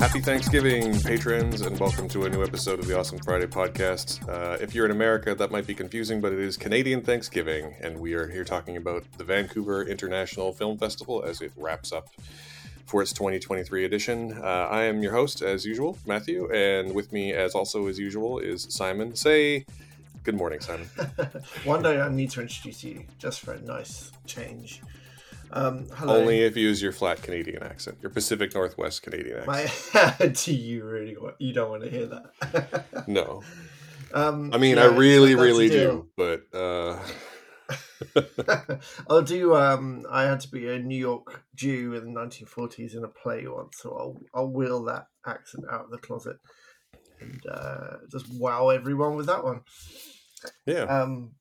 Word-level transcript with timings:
Happy 0.00 0.22
Thanksgiving, 0.22 0.98
patrons, 1.02 1.60
and 1.60 1.78
welcome 1.78 2.08
to 2.08 2.24
a 2.24 2.30
new 2.30 2.42
episode 2.42 2.78
of 2.78 2.86
the 2.86 2.98
Awesome 2.98 3.18
Friday 3.18 3.44
podcast. 3.44 4.26
Uh, 4.26 4.56
if 4.58 4.74
you're 4.74 4.86
in 4.86 4.90
America, 4.90 5.34
that 5.34 5.50
might 5.50 5.66
be 5.66 5.74
confusing, 5.74 6.22
but 6.22 6.32
it 6.32 6.38
is 6.38 6.56
Canadian 6.56 7.02
Thanksgiving, 7.02 7.74
and 7.82 7.98
we 7.98 8.14
are 8.14 8.26
here 8.26 8.42
talking 8.42 8.78
about 8.78 9.04
the 9.18 9.24
Vancouver 9.24 9.86
International 9.86 10.54
Film 10.54 10.78
Festival 10.78 11.22
as 11.22 11.42
it 11.42 11.52
wraps 11.54 11.92
up 11.92 12.08
for 12.86 13.02
its 13.02 13.12
2023 13.12 13.84
edition. 13.84 14.32
Uh, 14.32 14.68
I 14.70 14.84
am 14.84 15.02
your 15.02 15.12
host, 15.12 15.42
as 15.42 15.66
usual, 15.66 15.98
Matthew, 16.06 16.50
and 16.50 16.94
with 16.94 17.12
me, 17.12 17.34
as 17.34 17.54
also 17.54 17.86
as 17.86 17.98
usual, 17.98 18.38
is 18.38 18.68
Simon. 18.70 19.14
Say 19.14 19.66
good 20.24 20.34
morning, 20.34 20.60
Simon. 20.60 20.86
One 21.64 21.82
day 21.82 22.00
I 22.00 22.08
need 22.08 22.30
to 22.30 22.40
introduce 22.40 22.82
you 22.82 23.04
just 23.18 23.40
for 23.40 23.52
a 23.52 23.60
nice 23.60 24.12
change. 24.24 24.80
Um, 25.52 25.86
hello. 25.94 26.20
Only 26.20 26.40
if 26.40 26.56
you 26.56 26.68
use 26.68 26.80
your 26.80 26.92
flat 26.92 27.22
Canadian 27.22 27.62
accent, 27.62 27.98
your 28.00 28.10
Pacific 28.10 28.54
Northwest 28.54 29.02
Canadian 29.02 29.48
accent. 29.48 30.20
My, 30.20 30.26
do 30.26 30.54
you 30.54 30.84
really 30.84 31.16
want? 31.16 31.36
You 31.38 31.52
don't 31.52 31.70
want 31.70 31.82
to 31.84 31.90
hear 31.90 32.06
that? 32.06 33.04
no. 33.08 33.42
Um, 34.12 34.50
I 34.52 34.58
mean, 34.58 34.76
yeah, 34.76 34.84
I 34.84 34.86
really, 34.86 35.34
really 35.34 35.68
do, 35.68 36.08
but 36.16 36.42
uh, 36.54 36.98
I'll 39.10 39.22
do. 39.22 39.54
Um, 39.54 40.04
I 40.10 40.22
had 40.22 40.40
to 40.40 40.48
be 40.48 40.68
a 40.68 40.78
New 40.78 40.98
York 40.98 41.42
Jew 41.54 41.94
in 41.94 42.12
the 42.12 42.20
1940s 42.20 42.96
in 42.96 43.04
a 43.04 43.08
play 43.08 43.46
once, 43.46 43.78
so 43.80 43.96
I'll 43.96 44.20
I'll 44.34 44.50
wheel 44.50 44.84
that 44.84 45.06
accent 45.26 45.64
out 45.70 45.84
of 45.84 45.90
the 45.90 45.98
closet 45.98 46.36
and 47.20 47.40
uh, 47.50 47.96
just 48.10 48.26
wow 48.32 48.68
everyone 48.68 49.16
with 49.16 49.26
that 49.26 49.44
one. 49.44 49.60
yeah. 50.66 50.84
Um, 50.84 51.32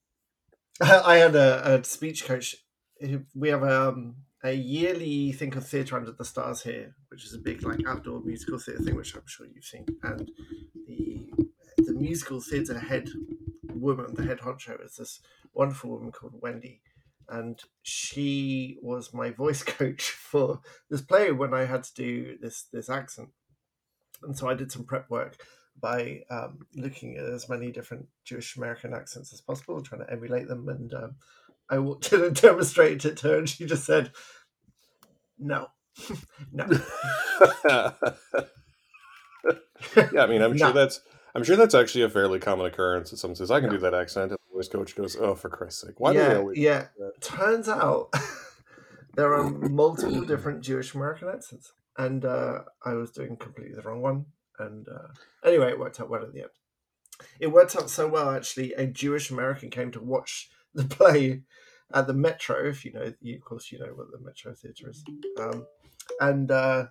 I 0.82 1.18
had 1.18 1.36
a, 1.36 1.80
a 1.80 1.84
speech 1.84 2.26
coach. 2.26 2.56
We 3.36 3.50
have 3.50 3.64
um, 3.64 4.16
a 4.44 4.54
yearly 4.54 5.32
thing 5.32 5.56
of 5.56 5.68
theatre 5.68 5.96
under 5.96 6.12
the 6.12 6.26
stars 6.26 6.64
here, 6.64 6.96
which 7.10 7.26
is 7.26 7.34
a 7.34 7.40
big 7.40 7.64
like 7.64 7.80
outdoor 7.88 8.22
musical 8.22 8.60
theatre 8.60 8.84
thing, 8.84 8.96
which 8.96 9.16
I'm 9.16 9.24
sure 9.26 9.48
you've 9.48 9.64
seen. 9.64 9.86
And 10.04 10.32
the 10.88 11.30
the 11.78 11.94
musical 11.94 12.42
theatre 12.42 12.80
head 12.80 13.10
woman, 13.74 14.14
the 14.16 14.24
head 14.24 14.40
honcho, 14.40 14.84
is 14.84 14.96
this 14.96 15.22
wonderful 15.54 15.92
woman 15.92 16.12
called 16.12 16.34
Wendy, 16.42 16.82
and 17.30 17.60
she 17.84 18.78
was 18.82 19.14
my 19.14 19.32
voice 19.32 19.64
coach 19.78 20.12
for 20.12 20.62
this 20.90 21.02
play 21.02 21.32
when 21.32 21.54
I 21.54 21.66
had 21.66 21.84
to 21.84 21.94
do 21.94 22.38
this 22.42 22.68
this 22.72 22.90
accent. 22.90 23.30
And 24.24 24.38
so 24.38 24.50
I 24.50 24.54
did 24.54 24.72
some 24.72 24.84
prep 24.84 25.10
work 25.10 25.42
by 25.82 26.24
um, 26.30 26.60
looking 26.76 27.18
at 27.18 27.26
as 27.26 27.48
many 27.48 27.72
different 27.72 28.08
Jewish 28.26 28.58
American 28.58 28.94
accents 28.94 29.32
as 29.32 29.40
possible 29.40 29.82
trying 29.82 30.02
to 30.02 30.12
emulate 30.12 30.48
them. 30.50 30.68
And 30.68 30.94
um, 30.94 31.16
I 31.70 31.80
walked 31.80 32.12
in 32.12 32.24
and 32.24 32.36
demonstrated 32.36 33.06
it 33.06 33.18
to 33.18 33.28
her, 33.30 33.38
and 33.40 33.50
she 33.50 33.66
just 33.66 33.86
said, 33.86 34.12
"No, 35.38 35.68
no." 36.52 36.66
yeah, 40.12 40.24
I 40.24 40.28
mean, 40.28 40.42
I'm 40.42 40.58
sure 40.58 40.72
that's 40.74 41.02
I'm 41.36 41.44
sure 41.44 41.56
that's 41.56 41.76
actually 41.76 42.04
a 42.04 42.10
fairly 42.10 42.40
common 42.40 42.66
occurrence. 42.66 43.12
That 43.12 43.18
someone 43.18 43.36
says, 43.36 43.52
"I 43.52 43.60
can 43.60 43.70
No. 43.70 43.76
do 43.76 43.82
that 43.82 43.94
accent," 43.94 44.32
and 44.32 44.40
the 44.50 44.56
voice 44.56 44.68
coach 44.68 44.96
goes, 44.96 45.16
"Oh, 45.16 45.36
for 45.36 45.50
Christ's 45.50 45.82
sake, 45.82 46.00
why 46.00 46.14
do 46.14 46.20
yeah, 46.20 46.30
they 46.30 46.36
always?" 46.36 46.58
yeah. 46.58 46.86
Turns 47.22 47.70
out 47.70 48.14
there 49.16 49.34
are 49.34 49.50
multiple 49.50 50.22
different 50.22 50.62
Jewish 50.62 50.94
American 50.96 51.30
accents, 51.30 51.74
and 51.98 52.26
uh, 52.26 52.64
I 52.86 52.94
was 52.94 53.12
doing 53.12 53.38
completely 53.38 53.76
the 53.76 53.82
wrong 53.84 54.02
one. 54.02 54.26
And 54.58 54.88
uh, 54.90 55.14
anyway, 55.48 55.70
it 55.70 55.80
worked 55.80 56.02
out 56.02 56.10
well 56.10 56.24
in 56.26 56.34
the 56.34 56.42
end. 56.42 56.50
It 57.40 57.48
worked 57.48 57.76
out 57.76 57.90
so 57.90 58.08
well, 58.08 58.30
actually. 58.30 58.74
A 58.74 58.86
Jewish 58.86 59.30
American 59.30 59.70
came 59.70 59.92
to 59.92 60.02
watch 60.02 60.50
the 60.74 60.86
play 60.86 61.42
at 61.94 62.08
the 62.08 62.14
Metro. 62.14 62.68
If 62.68 62.86
you 62.86 62.94
know, 62.94 63.14
you, 63.22 63.36
of 63.36 63.42
course, 63.44 63.72
you 63.72 63.80
know 63.80 63.94
what 63.96 64.12
the 64.12 64.20
Metro 64.20 64.54
Theatre 64.54 64.90
is. 64.90 65.04
Um, 65.40 65.66
and 66.20 66.52
uh, 66.52 66.86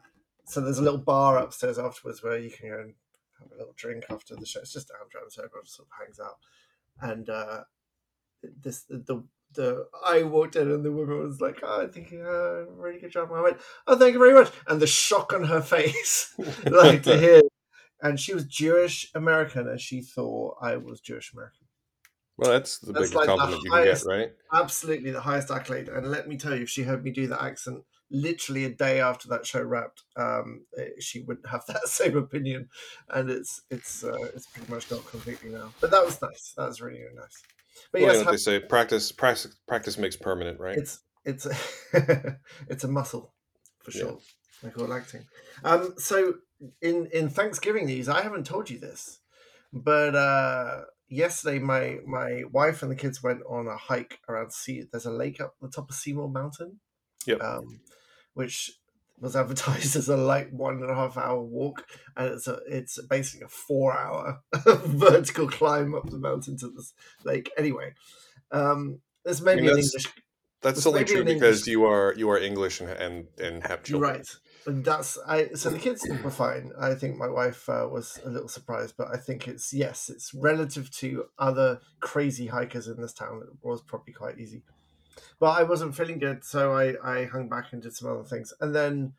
so 0.44 0.60
there's 0.60 0.78
a 0.78 0.82
little 0.82 0.98
bar 0.98 1.38
upstairs 1.38 1.78
afterwards 1.78 2.22
where 2.22 2.38
you 2.38 2.50
can 2.50 2.70
go 2.70 2.80
and 2.80 2.94
have 3.40 3.52
a 3.52 3.58
little 3.58 3.74
drink 3.76 4.04
after 4.10 4.34
the 4.34 4.46
show. 4.46 4.60
It's 4.60 4.72
just 4.72 4.88
downtown, 4.88 5.30
so 5.30 5.44
everyone 5.44 5.66
sort 5.66 5.88
of 5.88 6.06
hangs 6.06 6.20
out. 6.20 6.38
And 7.00 7.28
uh, 7.30 7.64
this 8.62 8.84
the 8.88 9.24
the 9.54 9.86
I 10.04 10.22
walked 10.24 10.56
in 10.56 10.70
and 10.70 10.84
the 10.84 10.92
woman 10.92 11.20
was 11.20 11.40
like, 11.40 11.60
"Oh, 11.62 11.82
I 11.82 11.86
think 11.86 12.10
you 12.10 12.22
uh, 12.22 12.64
really 12.72 13.00
good 13.00 13.12
job." 13.12 13.30
I 13.32 13.40
went, 13.40 13.58
"Oh, 13.86 13.96
thank 13.96 14.14
you 14.14 14.18
very 14.18 14.34
much." 14.34 14.50
And 14.66 14.80
the 14.80 14.86
shock 14.86 15.32
on 15.32 15.44
her 15.44 15.60
face, 15.76 16.34
like 16.66 17.02
to 17.04 17.18
hear, 17.18 17.42
and 18.02 18.18
she 18.18 18.34
was 18.34 18.44
Jewish 18.44 19.10
American, 19.14 19.68
and 19.68 19.80
she 19.80 20.00
thought 20.00 20.56
I 20.60 20.76
was 20.76 21.00
Jewish 21.00 21.32
American. 21.32 21.67
Well, 22.38 22.50
that's 22.52 22.78
the 22.78 22.94
That's 22.94 23.10
biggest 23.10 23.14
like 23.14 23.28
the 23.34 23.34
compliment 23.36 23.64
you 23.64 23.72
can 23.72 23.82
get, 23.82 24.02
right? 24.04 24.32
Absolutely 24.52 25.10
the 25.10 25.20
highest 25.20 25.50
accolade. 25.50 25.88
And 25.88 26.10
let 26.10 26.26
me 26.26 26.38
tell 26.38 26.54
you, 26.56 26.62
if 26.62 26.70
she 26.70 26.82
heard 26.82 27.04
me 27.04 27.10
do 27.10 27.26
that 27.26 27.42
accent 27.42 27.84
literally 28.10 28.64
a 28.64 28.70
day 28.70 28.98
after 29.00 29.28
that 29.28 29.44
show 29.46 29.62
wrapped, 29.62 30.04
um, 30.16 30.64
eh, 30.78 30.88
she 31.00 31.20
wouldn't 31.20 31.48
have 31.48 31.64
that 31.68 31.86
same 31.88 32.16
opinion. 32.16 32.70
And 33.10 33.28
it's 33.30 33.62
it's 33.70 34.02
uh, 34.02 34.28
it's 34.34 34.46
pretty 34.46 34.70
much 34.70 34.88
gone 34.88 35.04
completely 35.04 35.50
now. 35.50 35.74
But 35.80 35.90
that 35.90 36.04
was 36.04 36.20
nice. 36.22 36.54
That 36.56 36.68
was 36.68 36.80
really, 36.80 37.00
really 37.02 37.16
nice. 37.16 37.44
But 37.92 38.00
well, 38.00 38.08
yes, 38.08 38.14
you 38.14 38.18
know 38.18 38.24
what 38.24 38.30
they 38.30 38.36
say: 38.36 38.60
practice, 38.60 39.12
practice, 39.12 39.54
practice 39.66 39.98
makes 39.98 40.16
permanent, 40.16 40.60
right? 40.60 40.78
it's 40.78 41.00
it's 41.24 41.46
a, 41.46 42.38
it's 42.68 42.84
a 42.84 42.88
muscle 42.88 43.34
for 43.82 43.90
Yeah. 43.92 44.00
sure. 44.00 44.18
Like 44.62 44.76
all 44.78 44.92
acting. 44.92 45.26
Um, 45.62 45.94
so 45.98 46.38
in 46.82 47.06
in 47.12 47.28
Thanksgiving 47.28 47.86
news, 47.86 48.08
I 48.08 48.22
haven't 48.22 48.44
told 48.46 48.70
you 48.70 48.78
this, 48.78 49.20
but 49.72 50.14
uh, 50.16 50.82
yesterday 51.08 51.58
my 51.58 51.98
my 52.06 52.44
wife 52.52 52.82
and 52.82 52.90
the 52.90 52.96
kids 52.96 53.22
went 53.22 53.40
on 53.48 53.66
a 53.66 53.76
hike 53.76 54.20
around 54.28 54.52
sea. 54.52 54.84
There's 54.90 55.06
a 55.06 55.10
lake 55.10 55.40
up 55.40 55.54
the 55.60 55.68
top 55.68 55.90
of 55.90 55.96
Seymour 55.96 56.28
Mountain, 56.28 56.80
Yep. 57.26 57.40
um, 57.42 57.80
which 58.34 58.72
was 59.20 59.34
advertised 59.42 59.96
as 59.96 60.08
a 60.08 60.16
like 60.16 60.50
one 60.50 60.80
and 60.82 60.90
a 60.90 60.94
half 60.94 61.16
hour 61.16 61.42
walk, 61.42 61.84
and 62.16 62.28
it's 62.34 62.46
a 62.46 62.60
it's 62.68 63.00
basically 63.06 63.44
a 63.46 63.48
four 63.48 63.96
hour 63.98 64.40
vertical 64.84 65.48
climb 65.48 65.94
up 65.94 66.08
the 66.10 66.18
mountain 66.18 66.56
to 66.58 66.68
this 66.70 66.92
lake. 67.24 67.50
Anyway, 67.58 67.94
um, 68.52 69.00
this 69.24 69.40
may 69.40 69.54
be 69.56 69.62
an 69.68 69.78
English 69.78 70.06
That's 70.62 70.86
only 70.86 71.04
true 71.04 71.24
because 71.24 71.58
English. 71.60 71.66
you 71.68 71.84
are 71.84 72.14
you 72.16 72.30
are 72.30 72.38
English 72.38 72.80
and 72.80 72.90
and, 72.90 73.26
and 73.38 73.62
have 73.66 73.82
children. 73.82 74.12
right. 74.12 74.28
And 74.66 74.84
that's 74.84 75.18
I. 75.26 75.48
So 75.54 75.70
the 75.70 75.78
kids 75.78 76.06
were 76.22 76.30
fine. 76.30 76.72
I 76.78 76.94
think 76.94 77.16
my 77.16 77.28
wife 77.28 77.68
uh, 77.68 77.88
was 77.90 78.20
a 78.24 78.28
little 78.28 78.48
surprised, 78.48 78.96
but 78.98 79.08
I 79.08 79.16
think 79.16 79.48
it's 79.48 79.72
yes, 79.72 80.10
it's 80.10 80.34
relative 80.34 80.90
to 80.96 81.26
other 81.38 81.80
crazy 82.00 82.48
hikers 82.48 82.86
in 82.86 83.00
this 83.00 83.14
town. 83.14 83.42
It 83.42 83.66
was 83.66 83.80
probably 83.80 84.12
quite 84.12 84.38
easy, 84.38 84.62
but 85.40 85.58
I 85.58 85.62
wasn't 85.62 85.96
feeling 85.96 86.18
good, 86.18 86.44
so 86.44 86.74
I 86.74 86.96
I 87.02 87.24
hung 87.24 87.48
back 87.48 87.72
and 87.72 87.80
did 87.80 87.94
some 87.94 88.10
other 88.10 88.24
things, 88.24 88.52
and 88.60 88.74
then 88.74 89.14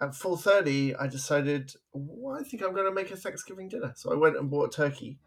at 0.00 0.14
four 0.14 0.38
thirty, 0.38 0.94
I 0.94 1.06
decided 1.06 1.74
well, 1.92 2.40
I 2.40 2.42
think 2.42 2.62
I'm 2.62 2.72
going 2.72 2.86
to 2.86 2.92
make 2.92 3.10
a 3.10 3.16
Thanksgiving 3.16 3.68
dinner. 3.68 3.92
So 3.96 4.12
I 4.12 4.16
went 4.16 4.36
and 4.36 4.50
bought 4.50 4.72
a 4.72 4.76
turkey. 4.76 5.18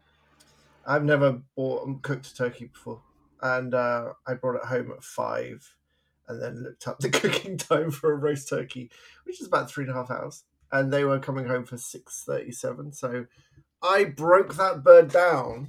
I've 0.86 1.04
never 1.04 1.42
bought 1.54 1.86
and 1.86 2.02
cooked 2.02 2.26
a 2.26 2.34
turkey 2.34 2.66
before, 2.66 3.02
and 3.42 3.74
uh, 3.74 4.14
I 4.26 4.34
brought 4.34 4.56
it 4.56 4.64
home 4.64 4.90
at 4.90 5.04
five 5.04 5.74
and 6.28 6.42
then 6.42 6.62
looked 6.62 6.86
up 6.86 6.98
the 6.98 7.10
cooking 7.10 7.56
time 7.56 7.90
for 7.90 8.12
a 8.12 8.16
roast 8.16 8.48
turkey, 8.48 8.90
which 9.24 9.40
is 9.40 9.46
about 9.46 9.70
three 9.70 9.84
and 9.84 9.92
a 9.92 9.96
half 9.96 10.10
hours. 10.10 10.44
And 10.70 10.92
they 10.92 11.04
were 11.04 11.18
coming 11.18 11.46
home 11.46 11.64
for 11.64 11.78
six 11.78 12.24
thirty-seven. 12.26 12.92
So 12.92 13.24
I 13.82 14.04
broke 14.04 14.54
that 14.56 14.84
bird 14.84 15.10
down. 15.10 15.68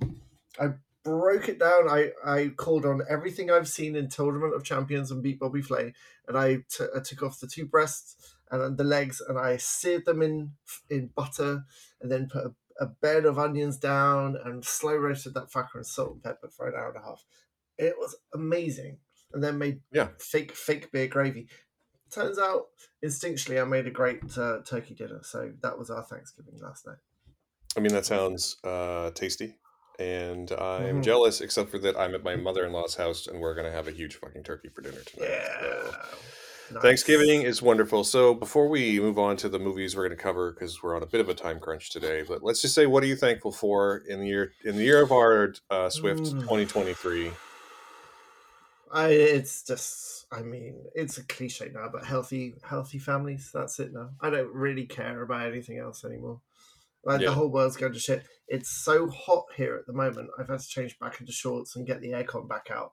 I 0.59 0.74
broke 1.03 1.48
it 1.48 1.59
down. 1.59 1.90
I, 1.90 2.12
I 2.25 2.50
called 2.50 2.86
on 2.86 3.02
everything 3.09 3.50
I've 3.50 3.68
seen 3.68 3.96
in 3.96 4.09
Tournament 4.09 4.56
of 4.56 4.64
Champions 4.64 5.12
and 5.12 5.24
beat 5.24 5.40
Bobby 5.40 5.62
Flay, 5.62 5.94
and 6.28 6.38
I 6.38 6.58
t- 6.69 6.86
I 6.96 7.00
took 7.00 7.24
off 7.24 7.40
the 7.40 7.48
two 7.48 7.66
breasts 7.66 8.36
and 8.52 8.78
the 8.78 8.84
legs, 8.84 9.22
and 9.22 9.38
I 9.38 9.58
seared 9.58 10.06
them 10.06 10.22
in 10.22 10.53
in 10.90 11.12
butter, 11.16 11.64
and 12.02 12.12
then 12.12 12.28
put 12.28 12.46
a, 12.46 12.53
a 12.80 12.88
bed 12.88 13.25
of 13.25 13.40
onions 13.40 13.78
down 13.78 14.38
and 14.44 14.66
slow 14.66 14.96
roasted 14.96 15.34
that 15.36 15.52
fucker 15.52 15.78
in 15.78 15.84
salt 15.84 16.14
and 16.14 16.24
pepper 16.24 16.50
for 16.50 16.68
an 16.68 16.75
hour 16.75 16.90
and 16.90 16.98
a 16.98 17.08
half. 17.08 17.24
It 17.78 17.96
was 17.98 18.16
amazing, 18.34 18.98
and 19.34 19.44
then 19.44 19.58
made 19.58 19.82
Yeah. 19.92 20.10
fake 20.20 20.52
fake 20.54 20.92
beer 20.92 21.08
gravy. 21.08 21.48
Turns 22.12 22.40
out, 22.40 22.68
instinctually, 23.06 23.62
I 23.62 23.66
made 23.66 23.86
a 23.86 23.92
great 23.92 24.38
uh, 24.38 24.60
turkey 24.66 24.96
dinner. 24.96 25.20
So 25.24 25.52
that 25.62 25.78
was 25.78 25.90
our 25.92 26.04
Thanksgiving 26.04 26.60
last 26.62 26.88
night. 26.88 26.98
I 27.78 27.81
mean, 27.81 27.94
that 27.94 28.06
sounds 28.06 28.58
uh, 28.64 29.12
tasty, 29.12 29.56
and 30.00 30.52
I'm 30.54 31.02
Mhm. 31.02 31.04
jealous. 31.04 31.40
Except 31.40 31.70
for 31.70 31.78
that, 31.80 31.98
I'm 32.00 32.16
at 32.16 32.24
my 32.24 32.36
mother-in-law's 32.36 32.96
house, 32.96 33.28
and 33.28 33.40
we're 33.40 33.54
gonna 33.54 33.72
have 33.72 33.88
a 33.88 33.92
huge 33.92 34.16
fucking 34.16 34.44
turkey 34.44 34.70
for 34.70 34.81
dinner 34.81 35.02
tonight. 35.06 35.30
Yeah. 35.30 35.92
So- 35.92 36.08
Nice. 36.72 36.84
Thanksgiving 36.84 37.42
is 37.42 37.64
wonderful. 37.64 38.04
So 38.04 38.36
before 38.36 38.68
we 38.70 39.00
move 39.00 39.18
on 39.18 39.38
to 39.38 39.50
the 39.50 39.58
movies 39.58 39.96
we're 39.96 40.04
going 40.08 40.16
to 40.16 40.22
cover, 40.22 40.52
because 40.52 40.84
we're 40.84 40.96
on 40.96 41.02
a 41.02 41.08
bit 41.08 41.20
of 41.20 41.28
a 41.28 41.34
time 41.34 41.60
crunch 41.60 41.90
today, 41.90 42.22
but 42.22 42.44
let's 42.44 42.62
just 42.62 42.75
say, 42.75 42.86
what 42.86 43.02
are 43.02 43.08
you 43.08 43.16
thankful 43.16 43.52
for 43.52 44.04
in 44.08 44.20
the 44.20 44.28
year 44.28 44.54
in 44.64 44.75
the 44.75 44.84
year 44.84 45.02
of 45.02 45.12
our 45.12 45.56
uh, 45.72 45.90
Swift 45.90 46.22
Mm. 46.25 46.42
2023? 46.42 47.32
I, 48.91 49.09
it's 49.09 49.63
just, 49.63 50.25
I 50.31 50.41
mean, 50.41 50.86
it's 50.95 51.18
a 51.18 51.24
cliche 51.24 51.71
now, 51.74 51.89
but 51.91 52.06
healthy, 52.06 52.56
healthy 52.63 53.00
families. 53.00 53.51
That's 53.53 53.80
it 53.80 53.94
now. 53.94 54.12
I 54.21 54.30
don't 54.30 54.53
really 54.53 54.86
care 54.86 55.21
about 55.21 55.47
anything 55.47 55.77
else 55.77 56.03
anymore. 56.06 56.41
Like 57.03 57.21
Yeah. 57.21 57.27
the 57.30 57.36
whole 57.36 57.50
world's 57.50 57.77
going 57.77 57.94
to 57.94 58.00
shit. 58.00 58.24
It's 58.47 58.69
so 58.69 59.07
hot 59.09 59.45
here 59.56 59.75
at 59.75 59.86
the 59.86 59.94
moment. 59.94 60.30
I've 60.38 60.50
had 60.50 60.59
to 60.59 60.68
change 60.68 61.00
back 61.00 61.19
into 61.19 61.31
shorts 61.31 61.75
and 61.75 61.88
get 61.88 62.01
the 62.01 62.12
aircon 62.12 62.47
back 62.47 62.69
out 62.71 62.91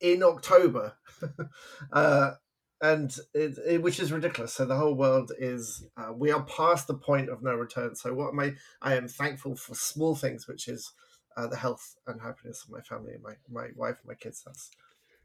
in 0.00 0.22
October. 0.22 0.94
uh, 1.92 2.32
and 2.80 3.16
it, 3.34 3.58
it, 3.66 3.82
which 3.82 3.98
is 4.00 4.12
ridiculous. 4.12 4.52
So 4.54 4.64
the 4.64 4.76
whole 4.76 4.94
world 4.94 5.32
is 5.38 5.84
uh, 5.96 6.12
we 6.12 6.30
are 6.30 6.44
past 6.44 6.86
the 6.86 6.94
point 6.94 7.28
of 7.28 7.42
no 7.42 7.54
return. 7.54 7.94
So 7.96 8.14
what 8.14 8.28
am 8.28 8.40
I? 8.40 8.54
I 8.82 8.94
am 8.94 9.08
thankful 9.08 9.56
for 9.56 9.74
small 9.74 10.14
things, 10.14 10.46
which 10.46 10.68
is 10.68 10.92
uh, 11.36 11.46
the 11.48 11.56
health 11.56 11.96
and 12.06 12.20
happiness 12.20 12.62
of 12.64 12.70
my 12.70 12.80
family 12.80 13.14
and 13.14 13.22
my 13.22 13.34
my 13.50 13.68
wife 13.74 13.98
and 14.00 14.08
my 14.08 14.14
kids. 14.14 14.42
That's 14.46 14.70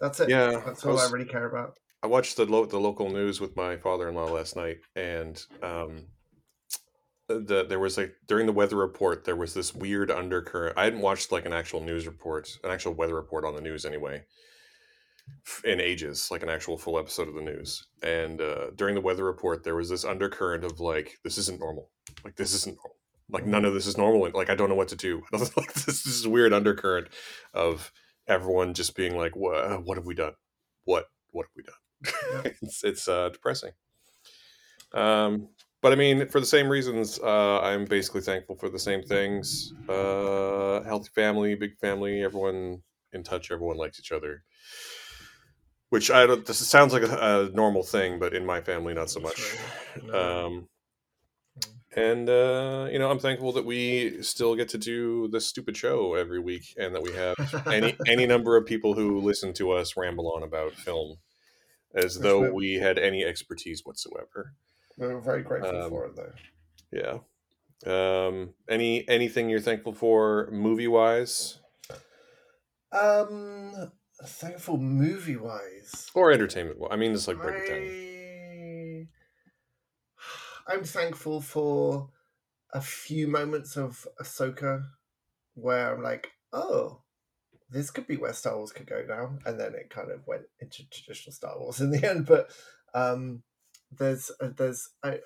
that's 0.03 0.19
it. 0.19 0.29
Yeah, 0.29 0.61
that's 0.65 0.85
all 0.85 0.91
I, 0.91 0.93
was, 0.95 1.09
I 1.09 1.11
really 1.11 1.29
care 1.29 1.47
about. 1.47 1.77
I 2.03 2.07
watched 2.07 2.37
the 2.37 2.45
lo- 2.45 2.65
the 2.65 2.79
local 2.79 3.09
news 3.09 3.39
with 3.39 3.55
my 3.55 3.77
father 3.77 4.09
in 4.09 4.15
law 4.15 4.25
last 4.25 4.55
night, 4.55 4.77
and 4.95 5.41
um, 5.61 6.07
the 7.27 7.65
there 7.67 7.79
was 7.79 7.97
like 7.97 8.13
during 8.27 8.45
the 8.45 8.51
weather 8.51 8.75
report 8.75 9.23
there 9.23 9.35
was 9.35 9.53
this 9.53 9.73
weird 9.73 10.11
undercurrent. 10.11 10.77
I 10.77 10.83
hadn't 10.83 11.01
watched 11.01 11.31
like 11.31 11.45
an 11.45 11.53
actual 11.53 11.81
news 11.81 12.05
report, 12.05 12.49
an 12.63 12.71
actual 12.71 12.93
weather 12.93 13.15
report 13.15 13.45
on 13.45 13.55
the 13.55 13.61
news 13.61 13.85
anyway, 13.85 14.23
in 15.63 15.79
ages, 15.79 16.29
like 16.31 16.43
an 16.43 16.49
actual 16.49 16.77
full 16.77 16.99
episode 16.99 17.27
of 17.27 17.35
the 17.35 17.41
news. 17.41 17.87
And 18.01 18.41
uh, 18.41 18.71
during 18.75 18.95
the 18.95 19.01
weather 19.01 19.23
report, 19.23 19.63
there 19.63 19.75
was 19.75 19.89
this 19.89 20.05
undercurrent 20.05 20.63
of 20.63 20.79
like, 20.79 21.17
this 21.23 21.37
isn't 21.37 21.59
normal. 21.59 21.89
Like 22.23 22.35
this 22.35 22.53
isn't 22.53 22.75
normal. 22.75 22.97
Like 23.29 23.45
none 23.45 23.65
of 23.65 23.73
this 23.73 23.87
is 23.87 23.97
normal. 23.97 24.29
Like 24.33 24.49
I 24.49 24.55
don't 24.55 24.69
know 24.69 24.75
what 24.75 24.89
to 24.89 24.95
do. 24.95 25.23
like 25.31 25.73
this, 25.73 26.05
is 26.05 26.27
weird 26.27 26.53
undercurrent 26.53 27.07
of 27.53 27.91
everyone 28.27 28.73
just 28.73 28.95
being 28.95 29.17
like, 29.17 29.35
what? 29.35 29.83
What 29.83 29.97
have 29.97 30.05
we 30.05 30.15
done? 30.15 30.33
What? 30.85 31.05
What 31.31 31.45
have 31.45 31.55
we 31.55 31.63
done? 31.63 32.53
it's 32.61 32.83
it's 32.83 33.07
uh, 33.07 33.29
depressing. 33.29 33.71
Um, 34.93 35.49
but 35.81 35.91
I 35.91 35.95
mean, 35.95 36.27
for 36.27 36.39
the 36.39 36.45
same 36.45 36.69
reasons, 36.69 37.19
uh, 37.19 37.59
I'm 37.59 37.85
basically 37.85 38.21
thankful 38.21 38.55
for 38.55 38.69
the 38.69 38.79
same 38.79 39.03
things. 39.03 39.73
Uh, 39.89 40.81
healthy 40.83 41.09
family, 41.13 41.55
big 41.55 41.77
family, 41.77 42.23
everyone 42.23 42.83
in 43.11 43.23
touch, 43.23 43.51
everyone 43.51 43.77
likes 43.77 43.99
each 43.99 44.11
other 44.11 44.43
which 45.93 46.09
I 46.09 46.25
don't. 46.25 46.43
This 46.43 46.57
sounds 46.67 46.91
like 46.91 47.03
a, 47.03 47.15
a 47.15 47.49
normal 47.53 47.83
thing, 47.83 48.17
but 48.17 48.33
in 48.33 48.47
my 48.47 48.61
family, 48.61 48.95
not 48.95 49.11
so 49.11 49.19
much. 49.19 49.55
No. 50.03 50.47
Um. 50.47 50.67
And 51.95 52.29
uh, 52.29 52.87
you 52.91 52.99
know, 52.99 53.09
I'm 53.09 53.19
thankful 53.19 53.51
that 53.53 53.65
we 53.65 54.21
still 54.21 54.55
get 54.55 54.69
to 54.69 54.77
do 54.77 55.27
this 55.27 55.45
stupid 55.45 55.77
show 55.77 56.15
every 56.15 56.39
week, 56.39 56.73
and 56.77 56.93
that 56.95 57.03
we 57.03 57.11
have 57.13 57.35
any 57.67 57.95
any 58.07 58.25
number 58.33 58.57
of 58.57 58.65
people 58.65 58.93
who 58.93 59.19
listen 59.19 59.53
to 59.53 59.71
us 59.71 59.95
ramble 59.95 60.31
on 60.31 60.43
about 60.43 60.73
film, 60.73 61.17
as 61.93 62.17
Which 62.17 62.23
though 62.23 62.51
we 62.51 62.75
had 62.75 62.97
any 62.97 63.23
expertise 63.23 63.81
whatsoever. 63.83 64.53
We're 64.97 65.19
very 65.19 65.43
grateful 65.43 65.83
um, 65.83 65.89
for 65.89 66.05
it, 66.05 66.15
though. 66.15 66.33
Yeah. 66.91 67.19
Um, 67.85 68.53
any 68.69 69.07
anything 69.07 69.49
you're 69.49 69.59
thankful 69.59 69.93
for 69.93 70.49
movie 70.51 70.87
wise? 70.87 71.59
Um, 72.91 73.91
thankful 74.23 74.77
movie 74.77 75.35
wise 75.35 76.09
or 76.13 76.31
entertainment. 76.31 76.79
I 76.89 76.95
mean, 76.95 77.13
it's 77.13 77.27
like 77.27 77.41
break 77.41 77.63
it 77.63 77.67
down. 77.67 78.12
I'm 80.67 80.83
thankful 80.83 81.41
for 81.41 82.09
a 82.73 82.81
few 82.81 83.27
moments 83.27 83.77
of 83.77 84.07
Ahsoka 84.21 84.83
where 85.55 85.93
I'm 85.93 86.01
like, 86.01 86.31
oh, 86.51 87.01
this 87.69 87.91
could 87.91 88.07
be 88.07 88.17
where 88.17 88.33
Star 88.33 88.57
Wars 88.57 88.71
could 88.71 88.87
go 88.87 89.03
now, 89.07 89.37
and 89.45 89.59
then 89.59 89.73
it 89.73 89.89
kind 89.89 90.11
of 90.11 90.25
went 90.27 90.43
into 90.59 90.87
traditional 90.89 91.33
Star 91.33 91.59
Wars 91.59 91.81
in 91.81 91.91
the 91.91 92.07
end. 92.07 92.25
But 92.25 92.51
um, 92.93 93.43
there's 93.91 94.31
uh, 94.39 94.49
there's 94.55 94.89
I, 95.03 95.19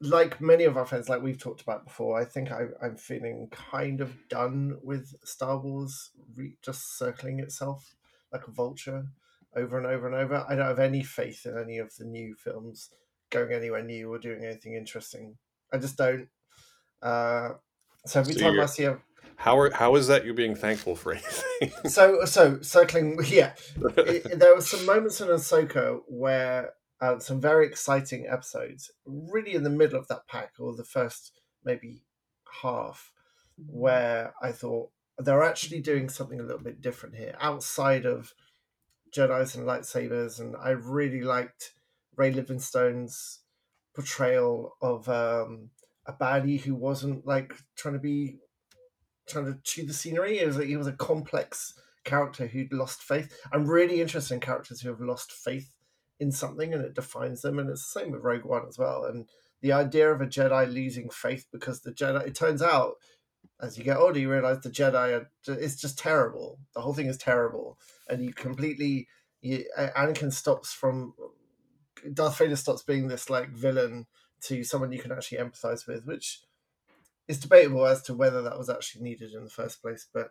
like 0.00 0.40
many 0.40 0.64
of 0.64 0.76
our 0.76 0.84
friends, 0.84 1.08
like 1.08 1.22
we've 1.22 1.38
talked 1.38 1.62
about 1.62 1.84
before, 1.84 2.20
I 2.20 2.24
think 2.24 2.50
I, 2.50 2.66
I'm 2.82 2.96
feeling 2.96 3.48
kind 3.50 4.00
of 4.00 4.28
done 4.28 4.78
with 4.82 5.14
Star 5.24 5.58
Wars 5.58 6.10
re- 6.36 6.56
just 6.62 6.98
circling 6.98 7.40
itself 7.40 7.94
like 8.32 8.46
a 8.46 8.50
vulture 8.50 9.06
over 9.56 9.78
and 9.78 9.86
over 9.86 10.06
and 10.06 10.16
over. 10.16 10.44
I 10.48 10.56
don't 10.56 10.66
have 10.66 10.78
any 10.78 11.02
faith 11.02 11.46
in 11.46 11.56
any 11.58 11.78
of 11.78 11.94
the 11.96 12.04
new 12.04 12.34
films 12.34 12.90
going 13.34 13.52
anywhere 13.52 13.82
new 13.82 14.12
or 14.12 14.18
doing 14.18 14.44
anything 14.44 14.74
interesting. 14.74 15.36
I 15.72 15.78
just 15.78 15.96
don't. 15.96 16.28
Uh, 17.02 17.50
so 18.06 18.20
every 18.20 18.34
so 18.34 18.40
time 18.40 18.60
I 18.60 18.66
see 18.66 18.84
a 18.84 18.98
how 19.36 19.58
are 19.58 19.70
how 19.72 19.94
is 19.96 20.06
that 20.06 20.24
you 20.24 20.34
being 20.34 20.54
thankful 20.54 20.96
for 20.96 21.12
anything? 21.12 21.72
so 21.90 22.24
so 22.24 22.60
circling, 22.60 23.18
yeah. 23.26 23.52
It, 23.96 24.38
there 24.38 24.54
were 24.54 24.60
some 24.60 24.86
moments 24.86 25.20
in 25.20 25.28
Ahsoka 25.28 26.00
where 26.06 26.74
uh, 27.00 27.18
some 27.18 27.40
very 27.40 27.66
exciting 27.66 28.26
episodes, 28.30 28.90
really 29.04 29.54
in 29.54 29.64
the 29.64 29.70
middle 29.70 29.98
of 29.98 30.08
that 30.08 30.26
pack, 30.28 30.52
or 30.58 30.74
the 30.74 30.84
first 30.84 31.40
maybe 31.64 32.04
half, 32.62 33.12
mm-hmm. 33.60 33.78
where 33.78 34.34
I 34.40 34.52
thought 34.52 34.90
they're 35.18 35.42
actually 35.42 35.80
doing 35.80 36.08
something 36.08 36.40
a 36.40 36.44
little 36.44 36.62
bit 36.62 36.80
different 36.80 37.16
here, 37.16 37.36
outside 37.40 38.06
of 38.06 38.32
Jedi's 39.14 39.54
and 39.54 39.66
lightsabers, 39.66 40.40
and 40.40 40.56
I 40.56 40.70
really 40.70 41.22
liked 41.22 41.74
Ray 42.16 42.32
Livingstone's 42.32 43.40
portrayal 43.94 44.76
of 44.82 45.08
um, 45.08 45.70
a 46.06 46.12
baddie 46.12 46.60
who 46.60 46.74
wasn't 46.74 47.26
like 47.26 47.54
trying 47.76 47.94
to 47.94 48.00
be 48.00 48.38
trying 49.26 49.46
to 49.46 49.58
chew 49.62 49.86
the 49.86 49.92
scenery. 49.92 50.38
It 50.38 50.46
was 50.46 50.58
like, 50.58 50.66
he 50.66 50.76
was 50.76 50.86
a 50.86 50.92
complex 50.92 51.74
character 52.04 52.46
who'd 52.46 52.72
lost 52.72 53.02
faith. 53.02 53.40
I'm 53.52 53.66
really 53.66 54.00
interested 54.00 54.34
in 54.34 54.40
characters 54.40 54.80
who 54.80 54.90
have 54.90 55.00
lost 55.00 55.32
faith 55.32 55.72
in 56.20 56.30
something 56.30 56.74
and 56.74 56.84
it 56.84 56.94
defines 56.94 57.42
them. 57.42 57.58
And 57.58 57.70
it's 57.70 57.90
the 57.90 58.00
same 58.00 58.12
with 58.12 58.22
Rogue 58.22 58.44
One 58.44 58.66
as 58.68 58.78
well. 58.78 59.04
And 59.04 59.28
the 59.62 59.72
idea 59.72 60.12
of 60.12 60.20
a 60.20 60.26
Jedi 60.26 60.70
losing 60.72 61.08
faith 61.08 61.46
because 61.50 61.80
the 61.80 61.92
Jedi, 61.92 62.26
it 62.26 62.34
turns 62.34 62.60
out, 62.60 62.96
as 63.60 63.78
you 63.78 63.84
get 63.84 63.96
older, 63.96 64.18
you 64.18 64.30
realize 64.30 64.60
the 64.60 64.68
Jedi 64.68 65.20
are, 65.20 65.30
it's 65.46 65.80
just 65.80 65.98
terrible. 65.98 66.58
The 66.74 66.82
whole 66.82 66.92
thing 66.92 67.06
is 67.06 67.16
terrible. 67.16 67.78
And 68.08 68.22
you 68.22 68.34
completely, 68.34 69.08
you, 69.40 69.64
Anakin 69.78 70.32
stops 70.32 70.72
from, 70.72 71.14
Darth 72.12 72.38
Vader 72.38 72.56
stops 72.56 72.82
being 72.82 73.08
this 73.08 73.30
like 73.30 73.50
villain 73.50 74.06
to 74.42 74.62
someone 74.64 74.92
you 74.92 74.98
can 74.98 75.12
actually 75.12 75.38
empathize 75.38 75.86
with, 75.86 76.04
which 76.06 76.40
is 77.28 77.38
debatable 77.38 77.86
as 77.86 78.02
to 78.02 78.14
whether 78.14 78.42
that 78.42 78.58
was 78.58 78.68
actually 78.68 79.02
needed 79.02 79.32
in 79.32 79.44
the 79.44 79.50
first 79.50 79.80
place. 79.80 80.06
But 80.12 80.30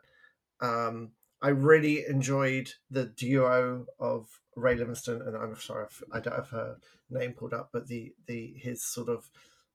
um, 0.61 1.11
I 1.41 1.49
really 1.49 2.05
enjoyed 2.07 2.73
the 2.89 3.05
duo 3.05 3.85
of 3.99 4.39
Ray 4.55 4.75
Livingstone, 4.75 5.21
and 5.21 5.35
I'm 5.35 5.55
sorry, 5.57 5.87
I 6.11 6.19
don't 6.19 6.35
have 6.35 6.49
her 6.49 6.77
name 7.09 7.33
pulled 7.33 7.53
up, 7.53 7.69
but 7.73 7.87
the 7.87 8.13
the 8.27 8.53
his 8.57 8.83
sort 8.83 9.09
of 9.09 9.29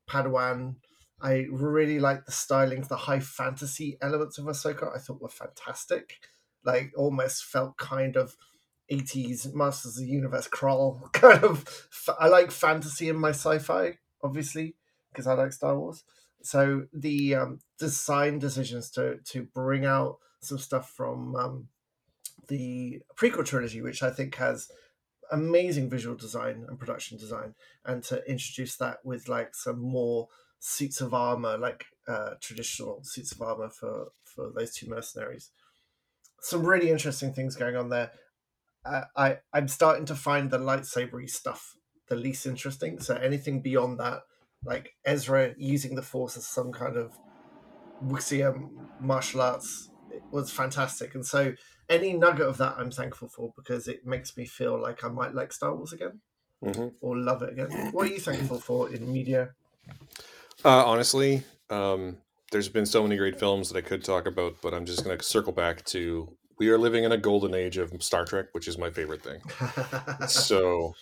Padawan. 0.09 0.77
I 1.21 1.47
really 1.51 1.99
like 1.99 2.27
the 2.27 2.33
styling, 2.33 2.83
the 2.83 2.97
high 2.97 3.19
fantasy 3.19 3.99
elements 4.01 4.39
of 4.39 4.45
Ahsoka. 4.45 4.95
I 4.95 4.99
thought 4.99 5.21
were 5.21 5.29
fantastic. 5.29 6.21
Like 6.65 6.93
almost 6.97 7.45
felt 7.45 7.77
kind 7.77 8.17
of 8.17 8.37
80s 8.91 9.55
Masters 9.55 9.97
of 9.97 10.05
the 10.05 10.11
Universe 10.11 10.49
crawl 10.49 11.09
kind 11.13 11.45
of. 11.45 11.89
I 12.19 12.29
like 12.29 12.51
fantasy 12.51 13.09
in 13.09 13.17
my 13.17 13.31
sci-fi, 13.31 13.99
obviously, 14.23 14.75
because 15.13 15.27
I 15.27 15.35
like 15.35 15.53
Star 15.53 15.79
Wars. 15.79 16.05
So 16.43 16.87
the 16.93 17.35
um, 17.35 17.61
design 17.79 18.39
decisions 18.39 18.91
to 18.93 19.19
to 19.27 19.43
bring 19.43 19.85
out 19.85 20.19
some 20.41 20.59
stuff 20.59 20.91
from 20.91 21.35
um, 21.37 21.69
the 22.49 23.03
prequel 23.17 23.45
trilogy, 23.45 23.83
which 23.83 24.03
I 24.03 24.11
think 24.11 24.37
has 24.37 24.71
amazing 25.31 25.91
visual 25.91 26.17
design 26.17 26.65
and 26.69 26.79
production 26.79 27.19
design, 27.19 27.55
and 27.85 28.03
to 28.05 28.23
introduce 28.29 28.77
that 28.77 28.99
with 29.05 29.29
like 29.29 29.55
some 29.55 29.81
more 29.81 30.29
suits 30.61 31.01
of 31.01 31.15
armor, 31.15 31.57
like 31.59 31.87
uh, 32.07 32.31
traditional 32.41 33.03
suits 33.03 33.33
of 33.33 33.43
armor 33.43 33.69
for 33.69 34.09
for 34.25 34.51
those 34.55 34.75
two 34.75 34.89
mercenaries. 34.89 35.51
Some 36.41 36.65
really 36.65 36.91
interesting 36.91 37.33
things 37.33 37.57
going 37.57 37.77
on 37.77 37.89
there. 37.89 38.13
Uh, 38.85 39.03
I 39.17 39.39
I'm 39.53 39.69
starting 39.69 40.07
to 40.07 40.15
find 40.15 40.51
the 40.51 40.59
lightsabery 40.59 41.29
stuff 41.29 41.77
the 42.09 42.17
least 42.17 42.47
interesting. 42.47 43.01
So 43.01 43.15
anything 43.15 43.61
beyond 43.61 44.01
that, 44.01 44.23
like 44.65 44.95
Ezra 45.05 45.55
using 45.57 45.95
the 45.95 46.03
Force 46.03 46.37
as 46.37 46.47
some 46.47 46.73
kind 46.73 46.97
of 46.97 47.19
wuxia 48.05 48.69
martial 49.01 49.43
arts, 49.43 49.91
was 50.31 50.51
fantastic. 50.51 51.15
And 51.15 51.25
so 51.25 51.53
any 51.89 52.13
nugget 52.13 52.47
of 52.47 52.59
that 52.59 52.77
I'm 52.79 52.91
thankful 52.91 53.29
for 53.29 53.53
because 53.57 53.89
it 53.89 54.07
makes 54.07 54.37
me 54.37 54.47
feel 54.47 54.81
like 54.81 55.05
I 55.05 55.09
might 55.09 55.35
like 55.35 55.53
Star 55.53 55.75
Wars 55.75 55.93
again 55.93 56.21
mm-hmm. 56.65 56.89
or 57.01 57.17
love 57.17 57.43
it 57.43 57.53
again. 57.53 57.93
What 57.93 58.09
are 58.09 58.11
you 58.11 58.21
thankful 58.21 58.61
for 58.61 58.93
in 58.93 59.11
media? 59.11 59.51
Uh, 60.65 60.85
honestly, 60.85 61.43
um, 61.71 62.19
there's 62.51 62.69
been 62.69 62.87
so 62.87 63.03
many 63.03 63.17
great 63.17 63.39
films 63.39 63.71
that 63.71 63.79
I 63.79 63.83
could 63.83 64.05
talk 64.05 64.27
about, 64.27 64.57
but 64.63 64.75
I'm 64.75 64.85
just 64.85 65.05
going 65.05 65.17
to 65.17 65.25
circle 65.25 65.53
back 65.53 65.85
to 65.87 66.37
we 66.59 66.69
are 66.71 66.79
living 66.79 67.05
in 67.05 67.13
a 67.13 67.19
golden 67.19 67.55
age 67.55 67.77
of 67.77 67.93
Star 68.03 68.25
Trek, 68.25 68.47
which 68.53 68.69
is 68.69 68.79
my 68.79 68.91
favorite 68.91 69.23
thing. 69.23 69.41
so 70.29 70.95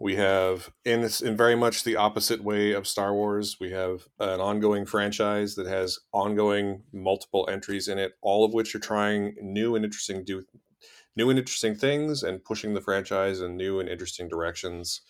we 0.00 0.16
have, 0.16 0.70
in, 0.84 1.08
in 1.22 1.36
very 1.36 1.54
much 1.54 1.84
the 1.84 1.96
opposite 1.96 2.42
way 2.42 2.72
of 2.72 2.88
Star 2.88 3.12
Wars, 3.12 3.58
we 3.60 3.70
have 3.72 4.08
an 4.18 4.40
ongoing 4.40 4.86
franchise 4.86 5.54
that 5.56 5.66
has 5.66 5.98
ongoing 6.12 6.82
multiple 6.92 7.46
entries 7.50 7.86
in 7.86 7.98
it, 7.98 8.12
all 8.22 8.44
of 8.44 8.54
which 8.54 8.74
are 8.74 8.80
trying 8.80 9.34
new 9.42 9.76
and 9.76 9.84
interesting 9.84 10.24
do 10.24 10.42
new 11.16 11.28
and 11.28 11.38
interesting 11.38 11.74
things 11.74 12.22
and 12.22 12.44
pushing 12.44 12.72
the 12.72 12.80
franchise 12.80 13.40
in 13.40 13.56
new 13.56 13.78
and 13.78 13.88
interesting 13.88 14.28
directions. 14.28 15.02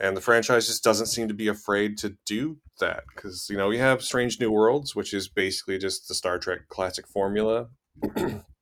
And 0.00 0.16
the 0.16 0.20
franchise 0.20 0.66
just 0.66 0.84
doesn't 0.84 1.06
seem 1.06 1.28
to 1.28 1.34
be 1.34 1.48
afraid 1.48 1.98
to 1.98 2.16
do 2.26 2.58
that 2.78 3.04
because 3.14 3.48
you 3.48 3.56
know 3.56 3.68
we 3.68 3.78
have 3.78 4.02
Strange 4.02 4.38
New 4.38 4.50
Worlds, 4.50 4.94
which 4.94 5.14
is 5.14 5.28
basically 5.28 5.78
just 5.78 6.06
the 6.06 6.14
Star 6.14 6.38
Trek 6.38 6.68
classic 6.68 7.08
formula. 7.08 7.68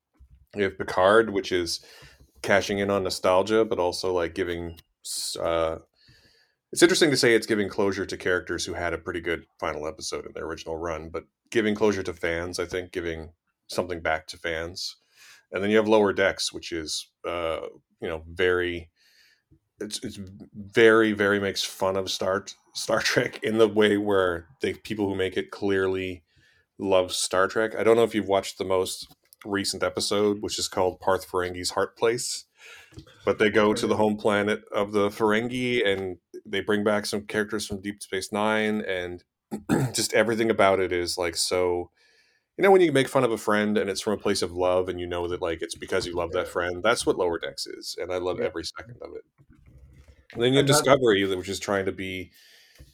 we 0.55 0.63
have 0.63 0.77
Picard, 0.77 1.31
which 1.31 1.51
is 1.51 1.81
cashing 2.41 2.79
in 2.79 2.89
on 2.89 3.03
nostalgia, 3.03 3.65
but 3.65 3.79
also 3.79 4.13
like 4.13 4.35
giving. 4.35 4.79
Uh, 5.39 5.77
it's 6.71 6.81
interesting 6.81 7.11
to 7.11 7.17
say 7.17 7.35
it's 7.35 7.45
giving 7.45 7.69
closure 7.69 8.05
to 8.05 8.17
characters 8.17 8.65
who 8.65 8.73
had 8.73 8.93
a 8.93 8.97
pretty 8.97 9.21
good 9.21 9.45
final 9.59 9.87
episode 9.87 10.25
in 10.25 10.33
their 10.33 10.45
original 10.45 10.77
run, 10.77 11.09
but 11.09 11.25
giving 11.51 11.75
closure 11.75 12.03
to 12.03 12.13
fans, 12.13 12.59
I 12.59 12.65
think, 12.65 12.91
giving 12.91 13.29
something 13.67 14.01
back 14.01 14.27
to 14.27 14.37
fans. 14.37 14.95
And 15.51 15.63
then 15.63 15.69
you 15.69 15.77
have 15.77 15.87
Lower 15.87 16.13
Decks, 16.13 16.51
which 16.51 16.71
is 16.71 17.07
uh, 17.27 17.59
you 18.01 18.07
know 18.07 18.23
very 18.27 18.89
it's 19.79 20.03
it's 20.03 20.19
very 20.53 21.13
very 21.13 21.39
makes 21.39 21.63
fun 21.63 21.95
of 21.95 22.11
Star 22.11 22.45
Star 22.73 22.99
Trek 23.01 23.39
in 23.43 23.57
the 23.57 23.67
way 23.67 23.97
where 23.97 24.47
the 24.61 24.73
people 24.73 25.07
who 25.07 25.15
make 25.15 25.37
it 25.37 25.51
clearly 25.51 26.23
love 26.79 27.13
Star 27.13 27.47
Trek. 27.47 27.75
I 27.77 27.83
don't 27.83 27.95
know 27.95 28.03
if 28.03 28.15
you've 28.15 28.27
watched 28.27 28.57
the 28.57 28.65
most 28.65 29.15
recent 29.45 29.83
episode, 29.83 30.41
which 30.41 30.59
is 30.59 30.67
called 30.67 30.99
Parth 30.99 31.29
Ferengi's 31.29 31.71
Heart 31.71 31.97
Place, 31.97 32.45
but 33.25 33.39
they 33.39 33.49
go 33.49 33.73
to 33.73 33.87
the 33.87 33.95
home 33.97 34.17
planet 34.17 34.63
of 34.73 34.91
the 34.91 35.09
Ferengi 35.09 35.85
and 35.85 36.17
they 36.45 36.61
bring 36.61 36.83
back 36.83 37.05
some 37.05 37.25
characters 37.25 37.65
from 37.65 37.81
Deep 37.81 38.01
Space 38.03 38.31
Nine, 38.31 38.81
and 38.81 39.23
just 39.93 40.13
everything 40.13 40.49
about 40.49 40.79
it 40.79 40.91
is 40.91 41.17
like 41.17 41.35
so. 41.35 41.89
You 42.57 42.61
know 42.63 42.69
when 42.71 42.81
you 42.81 42.91
make 42.91 43.07
fun 43.07 43.23
of 43.23 43.31
a 43.31 43.37
friend 43.37 43.79
and 43.79 43.89
it's 43.89 44.01
from 44.01 44.13
a 44.13 44.17
place 44.17 44.43
of 44.43 44.51
love, 44.51 44.87
and 44.87 44.99
you 44.99 45.07
know 45.07 45.27
that 45.27 45.41
like 45.41 45.61
it's 45.61 45.75
because 45.75 46.05
you 46.05 46.13
love 46.13 46.33
that 46.33 46.47
friend. 46.47 46.83
That's 46.83 47.05
what 47.05 47.17
Lower 47.17 47.39
Decks 47.39 47.65
is, 47.65 47.95
and 47.99 48.11
I 48.13 48.17
love 48.17 48.39
Yeah. 48.39 48.45
every 48.45 48.63
second 48.63 48.97
of 49.01 49.15
it. 49.15 49.23
And 50.33 50.43
then 50.43 50.53
you 50.53 50.57
have 50.57 50.67
Discovery, 50.67 51.23
which 51.35 51.49
is 51.49 51.59
trying 51.59 51.85
to 51.85 51.91
be, 51.91 52.31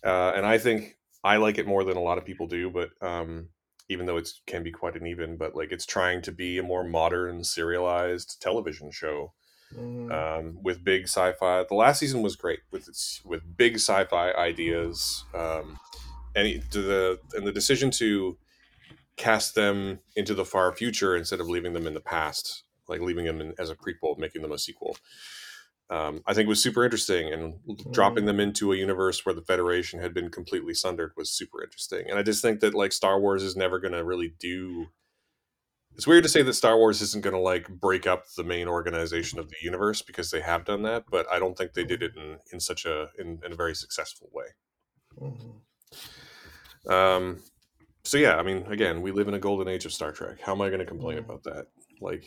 uh, 0.05 0.33
and 0.35 0.45
I 0.45 0.57
think 0.57 0.97
I 1.23 1.37
like 1.37 1.57
it 1.57 1.67
more 1.67 1.83
than 1.83 1.97
a 1.97 2.01
lot 2.01 2.17
of 2.17 2.25
people 2.25 2.47
do, 2.47 2.69
but 2.69 2.89
um, 3.01 3.49
even 3.89 4.05
though 4.05 4.17
it 4.17 4.29
can 4.45 4.63
be 4.63 4.71
quite 4.71 4.95
uneven, 4.95 5.35
but 5.35 5.55
like 5.55 5.71
it's 5.71 5.85
trying 5.85 6.21
to 6.21 6.31
be 6.31 6.57
a 6.57 6.63
more 6.63 6.83
modern, 6.83 7.43
serialized 7.43 8.41
television 8.41 8.91
show 8.91 9.33
Mm. 9.75 10.11
um, 10.11 10.63
with 10.63 10.83
big 10.83 11.03
sci-fi. 11.03 11.63
The 11.63 11.75
last 11.75 11.99
season 11.99 12.23
was 12.23 12.35
great 12.35 12.61
with 12.71 12.87
its 12.87 13.21
with 13.23 13.55
big 13.55 13.75
sci-fi 13.75 14.31
ideas, 14.31 15.25
um, 15.35 15.77
and 16.35 16.47
it- 16.47 16.71
the 16.71 17.19
and 17.33 17.45
the 17.45 17.51
decision 17.51 17.91
to 17.91 18.39
cast 19.15 19.53
them 19.53 19.99
into 20.15 20.33
the 20.33 20.43
far 20.45 20.71
future 20.73 21.15
instead 21.15 21.39
of 21.39 21.47
leaving 21.47 21.73
them 21.73 21.85
in 21.85 21.93
the 21.93 21.99
past, 22.01 22.63
like 22.87 22.99
leaving 23.01 23.25
them 23.25 23.39
in, 23.41 23.53
as 23.59 23.69
a 23.69 23.75
prequel, 23.75 24.17
making 24.17 24.41
them 24.41 24.51
a 24.51 24.57
sequel. 24.57 24.97
Um, 25.91 26.21
I 26.27 26.33
think 26.35 26.45
it 26.45 26.49
was 26.49 26.61
super 26.61 26.83
interesting, 26.83 27.33
and 27.33 27.55
dropping 27.91 28.25
them 28.25 28.39
into 28.39 28.71
a 28.71 28.75
universe 28.75 29.25
where 29.25 29.33
the 29.33 29.41
Federation 29.41 29.99
had 29.99 30.13
been 30.13 30.29
completely 30.29 30.73
sundered 30.75 31.13
was 31.17 31.31
super 31.31 31.63
interesting. 31.63 32.09
And 32.09 32.19
I 32.19 32.23
just 32.23 32.41
think 32.43 32.59
that 32.59 32.75
like 32.75 32.91
Star 32.91 33.19
Wars 33.19 33.41
is 33.41 33.55
never 33.55 33.79
going 33.79 33.93
to 33.93 34.03
really 34.03 34.33
do 34.39 34.87
it's 35.95 36.07
weird 36.07 36.23
to 36.23 36.29
say 36.29 36.41
that 36.41 36.53
Star 36.53 36.77
Wars 36.77 37.01
isn't 37.01 37.23
going 37.25 37.33
to 37.33 37.41
like 37.41 37.67
break 37.67 38.07
up 38.07 38.23
the 38.37 38.43
main 38.43 38.69
organization 38.69 39.37
of 39.37 39.49
the 39.49 39.57
universe 39.61 40.01
because 40.01 40.31
they 40.31 40.39
have 40.39 40.63
done 40.63 40.83
that, 40.83 41.03
but 41.11 41.25
I 41.29 41.39
don't 41.39 41.57
think 41.57 41.73
they 41.73 41.83
did 41.83 42.01
it 42.01 42.15
in, 42.15 42.37
in 42.53 42.59
such 42.61 42.85
a 42.85 43.09
in, 43.19 43.41
in 43.45 43.51
a 43.51 43.55
very 43.55 43.75
successful 43.75 44.29
way. 44.31 44.45
Mhm. 45.19 45.59
Um, 46.89 47.43
so 48.03 48.17
yeah, 48.17 48.37
I 48.37 48.43
mean, 48.43 48.65
again, 48.67 49.01
we 49.01 49.11
live 49.11 49.27
in 49.27 49.33
a 49.33 49.39
golden 49.39 49.67
age 49.67 49.83
of 49.85 49.91
Star 49.91 50.13
Trek. 50.13 50.39
How 50.41 50.53
am 50.53 50.61
I 50.61 50.69
going 50.69 50.79
to 50.79 50.85
complain 50.85 51.17
Mm. 51.17 51.25
about 51.25 51.43
that? 51.43 51.65
Like, 51.99 52.23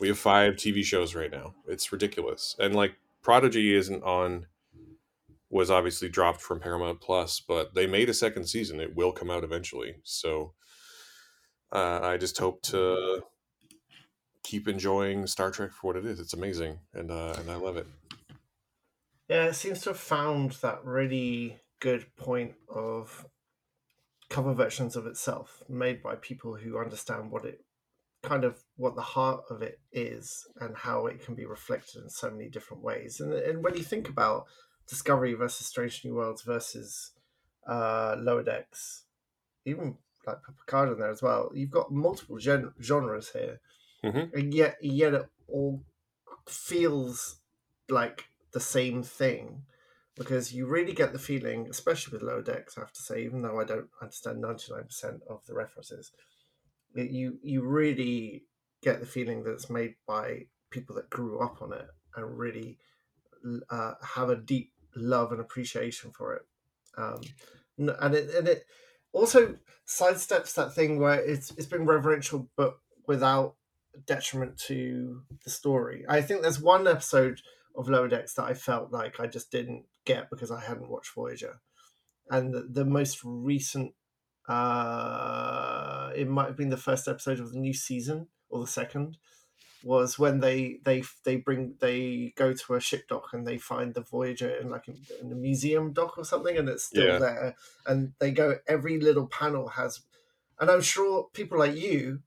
we 0.00 0.08
have 0.08 0.18
five 0.18 0.54
TV 0.54 0.84
shows 0.84 1.14
right 1.14 1.30
now. 1.30 1.54
It's 1.66 1.92
ridiculous, 1.92 2.56
and 2.58 2.74
like 2.74 2.96
Prodigy 3.22 3.74
isn't 3.74 4.02
on. 4.02 4.46
Was 5.48 5.70
obviously 5.70 6.08
dropped 6.08 6.42
from 6.42 6.58
Paramount 6.58 7.00
Plus, 7.00 7.38
but 7.38 7.72
they 7.72 7.86
made 7.86 8.08
a 8.08 8.14
second 8.14 8.46
season. 8.46 8.80
It 8.80 8.96
will 8.96 9.12
come 9.12 9.30
out 9.30 9.44
eventually. 9.44 9.94
So 10.02 10.54
uh, 11.72 12.00
I 12.02 12.16
just 12.16 12.36
hope 12.36 12.62
to 12.62 13.22
keep 14.42 14.66
enjoying 14.66 15.26
Star 15.26 15.50
Trek 15.50 15.72
for 15.72 15.88
what 15.88 15.96
it 15.96 16.04
is. 16.04 16.18
It's 16.18 16.34
amazing, 16.34 16.80
and 16.94 17.10
uh, 17.10 17.34
and 17.38 17.50
I 17.50 17.56
love 17.56 17.76
it. 17.76 17.86
Yeah, 19.28 19.46
it 19.46 19.54
seems 19.54 19.80
to 19.82 19.90
have 19.90 19.98
found 19.98 20.52
that 20.62 20.84
really 20.84 21.60
good 21.80 22.06
point 22.16 22.54
of 22.68 23.26
cover 24.30 24.54
versions 24.54 24.96
of 24.96 25.06
itself 25.06 25.62
made 25.68 26.02
by 26.02 26.14
people 26.14 26.56
who 26.56 26.78
understand 26.78 27.30
what 27.30 27.44
it 27.44 27.64
kind 28.26 28.44
of 28.44 28.58
what 28.76 28.96
the 28.96 29.02
heart 29.02 29.44
of 29.50 29.62
it 29.62 29.78
is 29.92 30.46
and 30.60 30.76
how 30.76 31.06
it 31.06 31.24
can 31.24 31.34
be 31.34 31.46
reflected 31.46 32.02
in 32.02 32.10
so 32.10 32.30
many 32.30 32.48
different 32.48 32.82
ways. 32.82 33.20
And, 33.20 33.32
and 33.32 33.62
when 33.64 33.76
you 33.76 33.82
think 33.84 34.08
about 34.08 34.46
Discovery 34.88 35.32
versus 35.34 35.66
Strange 35.66 36.04
New 36.04 36.14
Worlds 36.14 36.42
versus 36.42 37.12
uh, 37.66 38.16
Lower 38.18 38.42
Decks, 38.42 39.04
even 39.64 39.96
like 40.26 40.38
Picard 40.58 40.90
in 40.92 40.98
there 40.98 41.10
as 41.10 41.22
well, 41.22 41.50
you've 41.54 41.70
got 41.70 41.92
multiple 41.92 42.36
gen- 42.38 42.74
genres 42.82 43.30
here, 43.30 43.60
Mhm. 44.04 44.32
and 44.34 44.52
yet 44.52 44.76
yet 44.82 45.14
it 45.14 45.26
all 45.48 45.82
feels 46.46 47.40
like 47.88 48.26
the 48.52 48.60
same 48.60 49.02
thing 49.02 49.64
because 50.16 50.52
you 50.52 50.66
really 50.66 50.92
get 50.92 51.12
the 51.12 51.18
feeling, 51.18 51.68
especially 51.68 52.12
with 52.12 52.22
Lower 52.22 52.42
Decks, 52.42 52.76
I 52.76 52.80
have 52.80 52.92
to 52.92 53.02
say, 53.02 53.22
even 53.22 53.42
though 53.42 53.60
I 53.60 53.64
don't 53.64 53.90
understand 54.00 54.40
ninety 54.40 54.72
nine 54.72 54.84
percent 54.84 55.22
of 55.28 55.44
the 55.46 55.54
references, 55.54 56.12
you 56.96 57.38
you 57.42 57.62
really 57.62 58.44
get 58.82 59.00
the 59.00 59.06
feeling 59.06 59.42
that 59.44 59.52
it's 59.52 59.70
made 59.70 59.94
by 60.06 60.46
people 60.70 60.94
that 60.96 61.10
grew 61.10 61.40
up 61.40 61.62
on 61.62 61.72
it 61.72 61.86
and 62.14 62.38
really 62.38 62.78
uh, 63.70 63.94
have 64.02 64.30
a 64.30 64.36
deep 64.36 64.72
love 64.94 65.32
and 65.32 65.40
appreciation 65.40 66.10
for 66.10 66.34
it. 66.34 66.42
Um, 66.96 67.20
and 67.78 68.14
it 68.14 68.34
and 68.34 68.48
it 68.48 68.64
also 69.12 69.56
sidesteps 69.86 70.54
that 70.54 70.74
thing 70.74 70.98
where 70.98 71.22
it's 71.22 71.50
it's 71.52 71.66
been 71.66 71.86
reverential 71.86 72.48
but 72.56 72.78
without 73.06 73.54
detriment 74.06 74.58
to 74.58 75.22
the 75.44 75.50
story. 75.50 76.04
I 76.08 76.20
think 76.20 76.42
there's 76.42 76.60
one 76.60 76.86
episode 76.86 77.40
of 77.76 77.88
Lower 77.88 78.08
Decks 78.08 78.34
that 78.34 78.44
I 78.44 78.54
felt 78.54 78.92
like 78.92 79.20
I 79.20 79.26
just 79.26 79.50
didn't 79.50 79.84
get 80.04 80.30
because 80.30 80.50
I 80.50 80.60
hadn't 80.60 80.90
watched 80.90 81.14
Voyager, 81.14 81.60
and 82.30 82.52
the, 82.52 82.66
the 82.68 82.84
most 82.84 83.20
recent, 83.24 83.92
uh, 84.48 86.10
it 86.14 86.28
might 86.28 86.46
have 86.46 86.56
been 86.56 86.70
the 86.70 86.76
first 86.76 87.08
episode 87.08 87.40
of 87.40 87.52
the 87.52 87.58
new 87.58 87.74
season 87.74 88.28
or 88.48 88.60
the 88.60 88.66
second, 88.66 89.16
was 89.82 90.18
when 90.18 90.40
they 90.40 90.78
they 90.84 91.02
they 91.24 91.36
bring 91.36 91.74
they 91.80 92.32
go 92.36 92.52
to 92.52 92.74
a 92.74 92.80
ship 92.80 93.06
dock 93.08 93.28
and 93.32 93.46
they 93.46 93.58
find 93.58 93.94
the 93.94 94.00
Voyager 94.00 94.48
in 94.50 94.70
like 94.70 94.88
in, 94.88 94.96
in 95.20 95.30
a 95.32 95.34
museum 95.34 95.92
dock 95.92 96.18
or 96.18 96.24
something, 96.24 96.56
and 96.56 96.68
it's 96.68 96.84
still 96.84 97.06
Yeah. 97.06 97.18
there, 97.18 97.56
and 97.86 98.12
they 98.18 98.30
go 98.30 98.56
every 98.66 98.98
little 99.00 99.26
panel 99.26 99.68
has, 99.68 100.00
and 100.58 100.70
I'm 100.70 100.80
sure 100.82 101.28
people 101.32 101.58
like 101.58 101.76
you 101.76 102.20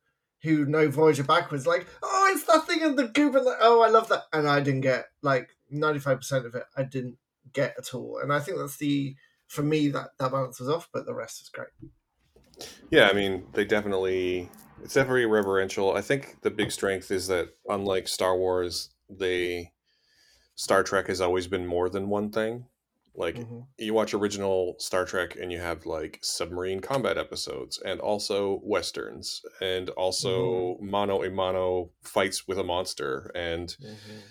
who 0.43 0.65
know 0.65 0.87
Voyager 0.89 1.23
backwards, 1.23 1.67
like, 1.67 1.85
oh, 2.01 2.31
it's 2.33 2.45
that 2.45 2.65
thing 2.65 2.79
in 2.81 2.95
the 2.95 3.07
goop, 3.07 3.35
and 3.35 3.45
like, 3.45 3.57
oh, 3.59 3.81
I 3.81 3.89
love 3.89 4.07
that, 4.09 4.23
and 4.31 4.47
I 4.47 4.61
didn't 4.61 4.81
get 4.81 5.07
like 5.21 5.49
ninety 5.69 5.99
five 5.99 6.17
percent 6.19 6.45
of 6.45 6.55
it. 6.55 6.63
I 6.77 6.83
didn't 6.83 7.17
get 7.51 7.75
at 7.77 7.93
all, 7.93 8.19
and 8.21 8.31
I 8.31 8.39
think 8.39 8.57
that's 8.57 8.77
the 8.77 9.15
for 9.47 9.63
me 9.63 9.89
that 9.89 10.09
that 10.19 10.31
balance 10.31 10.59
was 10.59 10.69
off, 10.69 10.87
but 10.93 11.05
the 11.05 11.15
rest 11.15 11.41
is 11.41 11.49
great. 11.49 11.69
Yeah, 12.91 13.07
I 13.07 13.13
mean, 13.13 13.47
they 13.53 13.65
definitely 13.65 14.49
it's 14.83 14.93
definitely 14.93 15.25
reverential. 15.25 15.93
I 15.95 16.01
think 16.01 16.41
the 16.41 16.49
big 16.51 16.71
strength 16.71 17.11
is 17.11 17.27
that 17.27 17.49
unlike 17.67 18.07
Star 18.07 18.37
Wars, 18.37 18.89
they 19.09 19.71
Star 20.55 20.83
Trek 20.83 21.07
has 21.07 21.21
always 21.21 21.47
been 21.47 21.65
more 21.65 21.89
than 21.89 22.09
one 22.09 22.31
thing. 22.31 22.65
Like 23.15 23.35
Mhm. 23.35 23.67
you 23.77 23.93
watch 23.93 24.13
original 24.13 24.75
Star 24.79 25.05
Trek 25.05 25.35
and 25.35 25.51
you 25.51 25.59
have 25.59 25.85
like 25.85 26.19
submarine 26.21 26.79
combat 26.79 27.17
episodes 27.17 27.79
and 27.79 27.99
also 27.99 28.61
westerns 28.63 29.41
and 29.61 29.89
also 29.91 30.77
mano 30.81 31.23
a 31.23 31.29
mano 31.29 31.91
fights 32.03 32.47
with 32.47 32.57
a 32.59 32.63
monster 32.63 33.31
and 33.35 33.75
Mhm. 33.81 34.21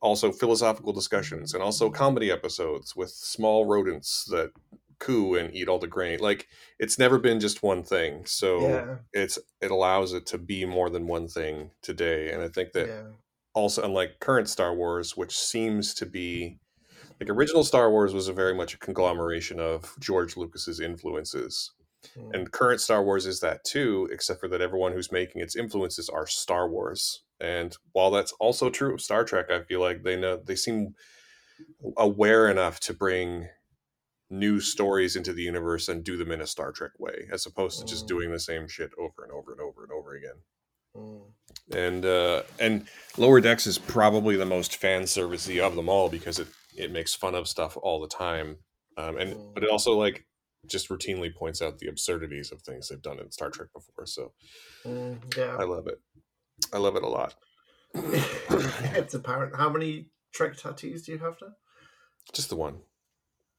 also 0.00 0.32
philosophical 0.32 0.92
discussions 0.92 1.52
and 1.52 1.62
also 1.62 1.90
comedy 1.90 2.30
episodes 2.30 2.94
with 2.96 3.10
small 3.10 3.66
rodents 3.66 4.24
that 4.30 4.50
coo 4.98 5.34
and 5.34 5.54
eat 5.54 5.68
all 5.68 5.78
the 5.78 5.86
grain. 5.86 6.18
Like 6.20 6.48
it's 6.78 6.98
never 6.98 7.18
been 7.18 7.40
just 7.40 7.62
one 7.62 7.82
thing. 7.82 8.24
So 8.26 8.60
Yeah, 8.60 8.96
it's 9.12 9.38
it 9.60 9.70
allows 9.70 10.12
it 10.12 10.26
to 10.26 10.38
be 10.38 10.64
more 10.64 10.90
than 10.90 11.06
one 11.06 11.28
thing 11.28 11.70
today. 11.82 12.32
And 12.32 12.42
I 12.42 12.48
think 12.48 12.72
that 12.72 12.88
yeah, 12.88 13.02
also 13.54 13.82
unlike 13.82 14.20
current 14.20 14.48
Star 14.48 14.74
Wars, 14.74 15.16
which 15.16 15.36
seems 15.36 15.94
to 15.94 16.06
be 16.06 16.58
like 17.20 17.30
original 17.30 17.64
Star 17.64 17.90
Wars 17.90 18.14
was 18.14 18.28
a 18.28 18.32
very 18.32 18.54
much 18.54 18.74
a 18.74 18.78
conglomeration 18.78 19.58
of 19.58 19.94
George 19.98 20.36
Lucas's 20.36 20.80
influences. 20.80 21.72
Mm. 22.16 22.34
And 22.34 22.52
current 22.52 22.80
Star 22.80 23.02
Wars 23.02 23.26
is 23.26 23.40
that 23.40 23.64
too, 23.64 24.08
except 24.12 24.40
for 24.40 24.48
that 24.48 24.60
everyone 24.60 24.92
who's 24.92 25.10
making 25.10 25.42
its 25.42 25.56
influences 25.56 26.08
are 26.08 26.26
Star 26.26 26.68
Wars. 26.68 27.24
And 27.40 27.76
while 27.92 28.10
that's 28.10 28.32
also 28.40 28.70
true 28.70 28.94
of 28.94 29.00
Star 29.00 29.24
Trek, 29.24 29.50
I 29.50 29.62
feel 29.62 29.80
like 29.80 30.02
they 30.02 30.16
know 30.16 30.36
they 30.36 30.56
seem 30.56 30.94
aware 31.96 32.48
enough 32.48 32.80
to 32.80 32.94
bring 32.94 33.48
new 34.30 34.60
stories 34.60 35.16
into 35.16 35.32
the 35.32 35.42
universe 35.42 35.88
and 35.88 36.04
do 36.04 36.16
them 36.16 36.30
in 36.30 36.40
a 36.40 36.46
Star 36.46 36.70
Trek 36.72 36.92
way, 36.98 37.28
as 37.32 37.46
opposed 37.46 37.78
to 37.80 37.86
just 37.86 38.04
Mm. 38.04 38.08
doing 38.08 38.30
the 38.32 38.38
same 38.40 38.68
shit 38.68 38.90
over 38.98 39.22
and 39.24 39.32
over 39.32 39.52
and 39.52 39.60
over 39.60 39.82
and 39.84 39.92
over 39.92 40.14
again. 40.14 40.42
Mm. 40.94 41.32
And 41.74 42.04
uh, 42.04 42.42
and 42.58 42.88
Lower 43.16 43.40
Decks 43.40 43.66
is 43.66 43.78
probably 43.78 44.36
the 44.36 44.44
most 44.46 44.76
fan 44.76 45.02
servicey 45.02 45.60
of 45.60 45.76
them 45.76 45.88
all 45.88 46.08
because 46.08 46.38
it 46.38 46.48
it 46.76 46.90
makes 46.92 47.14
fun 47.14 47.34
of 47.34 47.48
stuff 47.48 47.76
all 47.82 48.00
the 48.00 48.08
time, 48.08 48.58
um, 48.96 49.16
and 49.18 49.54
but 49.54 49.62
it 49.64 49.70
also 49.70 49.92
like 49.98 50.26
just 50.66 50.88
routinely 50.88 51.34
points 51.34 51.62
out 51.62 51.78
the 51.78 51.88
absurdities 51.88 52.52
of 52.52 52.60
things 52.62 52.88
they've 52.88 53.00
done 53.02 53.18
in 53.20 53.30
Star 53.30 53.50
Trek 53.50 53.68
before. 53.72 54.06
So 54.06 54.32
Mm. 54.84 55.36
yeah. 55.36 55.56
I 55.58 55.64
love 55.64 55.86
it. 55.86 56.00
I 56.72 56.78
love 56.78 56.96
it 56.96 57.02
a 57.02 57.08
lot. 57.08 57.34
it's 57.94 59.14
apparent. 59.14 59.56
How 59.56 59.70
many 59.70 60.10
Trek 60.34 60.56
tattoos 60.56 61.04
do 61.04 61.12
you 61.12 61.18
have 61.18 61.36
now? 61.40 61.54
Just 62.34 62.48
the 62.50 62.56
one. 62.56 62.80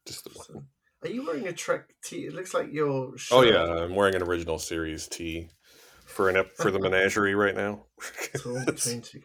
Just 0.10 0.24
the 0.24 0.32
one. 0.32 0.66
Are 1.04 1.10
you 1.10 1.26
wearing 1.26 1.48
a 1.48 1.54
Trek 1.54 1.84
tee? 2.04 2.26
It 2.26 2.34
looks 2.34 2.54
like 2.54 2.74
your. 2.74 3.14
Oh 3.32 3.44
yeah, 3.44 3.64
I'm 3.64 3.94
wearing 3.94 4.16
an 4.16 4.24
original 4.24 4.58
series 4.58 5.08
tee 5.08 5.50
for 6.06 6.30
an 6.30 6.36
ep- 6.38 6.58
for 6.58 6.72
the 6.72 6.80
menagerie 6.86 7.36
right 7.36 7.56
now. 7.56 7.86
torn 8.40 8.66
between 8.66 9.02
two. 9.02 9.22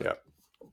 Yeah. 0.00 0.12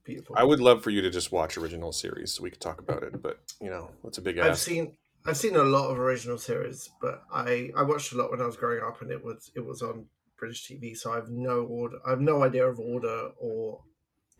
Beautiful. 0.03 0.35
I 0.37 0.43
would 0.43 0.59
love 0.59 0.83
for 0.83 0.89
you 0.89 1.01
to 1.01 1.09
just 1.09 1.31
watch 1.31 1.57
original 1.57 1.93
series 1.93 2.33
so 2.33 2.43
we 2.43 2.49
could 2.49 2.59
talk 2.59 2.81
about 2.81 3.03
it, 3.03 3.21
but 3.21 3.39
you 3.61 3.69
know, 3.69 3.89
it's 4.03 4.17
a 4.17 4.21
big 4.21 4.37
I've 4.37 4.57
seen 4.57 4.97
I've 5.25 5.37
seen 5.37 5.55
a 5.55 5.63
lot 5.63 5.89
of 5.89 5.97
original 5.97 6.37
series, 6.37 6.89
but 7.01 7.21
I 7.31 7.69
I 7.77 7.83
watched 7.83 8.11
a 8.11 8.17
lot 8.17 8.29
when 8.29 8.41
I 8.41 8.45
was 8.45 8.57
growing 8.57 8.83
up, 8.83 9.01
and 9.01 9.09
it 9.09 9.23
was 9.23 9.49
it 9.55 9.65
was 9.65 9.81
on 9.81 10.07
British 10.37 10.67
TV, 10.67 10.97
so 10.97 11.13
I've 11.13 11.29
no 11.29 11.61
order. 11.61 11.99
I've 12.05 12.19
no 12.19 12.43
idea 12.43 12.67
of 12.67 12.79
order 12.79 13.29
or, 13.39 13.79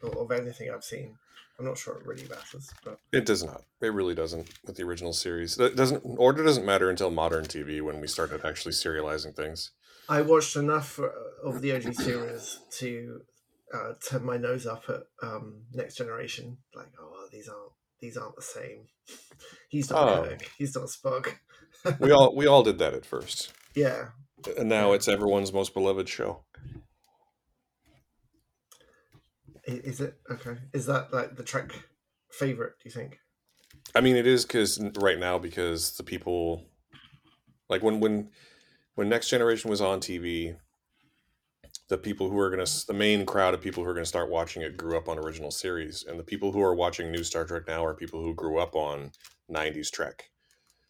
or 0.01 0.23
of 0.23 0.31
anything 0.31 0.69
I've 0.69 0.83
seen. 0.83 1.15
I'm 1.59 1.65
not 1.65 1.77
sure 1.77 1.97
it 1.97 2.05
really 2.05 2.27
matters, 2.27 2.69
but 2.83 2.99
It 3.11 3.25
does 3.25 3.43
not. 3.43 3.61
It 3.81 3.93
really 3.93 4.15
doesn't 4.15 4.49
with 4.65 4.75
the 4.75 4.83
original 4.83 5.13
series. 5.13 5.59
It 5.59 5.75
doesn't 5.75 6.01
order 6.17 6.43
doesn't 6.43 6.65
matter 6.65 6.89
until 6.89 7.11
modern 7.11 7.45
TV 7.45 7.81
when 7.81 8.01
we 8.01 8.07
started 8.07 8.43
actually 8.43 8.73
serializing 8.73 9.35
things. 9.35 9.71
I 10.09 10.21
watched 10.21 10.55
enough 10.55 10.99
uh, 10.99 11.09
of 11.43 11.61
the 11.61 11.75
OG 11.75 11.93
series 11.93 12.59
to 12.79 13.21
uh, 13.73 13.93
turn 14.07 14.25
my 14.25 14.37
nose 14.37 14.65
up 14.65 14.83
at 14.89 15.03
um, 15.21 15.63
Next 15.73 15.95
Generation. 15.95 16.57
Like, 16.75 16.87
oh, 16.99 17.27
these 17.31 17.47
aren't 17.47 17.71
these 18.01 18.17
aren't 18.17 18.35
the 18.35 18.41
same. 18.41 18.87
He's 19.69 19.89
not 19.89 20.09
Oh. 20.09 20.23
Kirk. 20.23 20.49
He's 20.57 20.75
not 20.75 20.87
Spock. 20.89 21.35
We 21.99 22.11
all 22.11 22.35
we 22.35 22.47
all 22.47 22.63
did 22.63 22.79
that 22.79 22.93
at 22.93 23.05
first, 23.05 23.51
yeah, 23.75 24.09
and 24.57 24.69
now 24.69 24.93
it's 24.93 25.07
everyone's 25.07 25.51
most 25.51 25.73
beloved 25.73 26.07
show. 26.07 26.43
Is 29.65 30.01
it 30.01 30.15
okay? 30.29 30.57
Is 30.73 30.85
that 30.87 31.13
like 31.13 31.35
the 31.35 31.43
Trek 31.43 31.71
favorite? 32.31 32.73
Do 32.79 32.89
you 32.89 32.91
think? 32.91 33.19
I 33.95 34.01
mean, 34.01 34.15
it 34.15 34.27
is 34.27 34.45
because 34.45 34.79
right 34.99 35.19
now 35.19 35.37
because 35.37 35.95
the 35.95 36.03
people, 36.03 36.65
like 37.69 37.81
when 37.81 37.99
when 37.99 38.29
when 38.95 39.09
Next 39.09 39.29
Generation 39.29 39.69
was 39.69 39.81
on 39.81 39.99
TV, 39.99 40.55
the 41.87 41.97
people 41.97 42.29
who 42.29 42.39
are 42.39 42.49
gonna 42.49 42.65
the 42.87 42.93
main 42.93 43.25
crowd 43.25 43.53
of 43.53 43.61
people 43.61 43.83
who 43.83 43.89
are 43.89 43.93
gonna 43.93 44.05
start 44.05 44.29
watching 44.29 44.61
it 44.63 44.77
grew 44.77 44.97
up 44.97 45.07
on 45.07 45.17
original 45.17 45.51
series, 45.51 46.03
and 46.03 46.19
the 46.19 46.23
people 46.23 46.51
who 46.51 46.61
are 46.61 46.75
watching 46.75 47.11
new 47.11 47.23
Star 47.23 47.45
Trek 47.45 47.63
now 47.67 47.85
are 47.85 47.93
people 47.93 48.21
who 48.21 48.33
grew 48.33 48.59
up 48.59 48.75
on 48.75 49.11
'90s 49.49 49.91
Trek. 49.91 50.29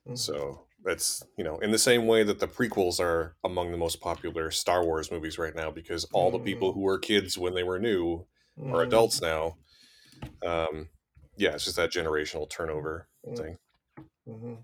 Mhm. 0.08 0.18
So 0.18 0.66
that's 0.84 1.24
you 1.38 1.44
know 1.44 1.60
in 1.60 1.72
the 1.72 1.78
same 1.78 2.08
way 2.08 2.24
that 2.24 2.40
the 2.40 2.48
prequels 2.48 3.00
are 3.00 3.36
among 3.44 3.72
the 3.72 3.78
most 3.78 4.02
popular 4.02 4.50
Star 4.50 4.84
Wars 4.84 5.12
movies 5.12 5.38
right 5.38 5.56
now 5.56 5.70
because 5.70 6.06
all 6.12 6.32
the 6.32 6.40
people 6.40 6.74
who 6.74 6.82
were 6.82 6.98
kids 6.98 7.38
when 7.38 7.54
they 7.54 7.64
were 7.64 7.80
new 7.80 8.26
are 8.60 8.84
Mm, 8.84 8.88
adults 8.88 9.22
now. 9.22 9.58
Um, 10.46 10.90
yeah, 11.38 11.52
it's 11.54 11.66
just 11.66 11.76
that 11.78 11.92
generational 11.92 12.50
turnover 12.50 13.08
mm, 13.28 13.38
thing. 13.38 13.58
mhm. 14.28 14.58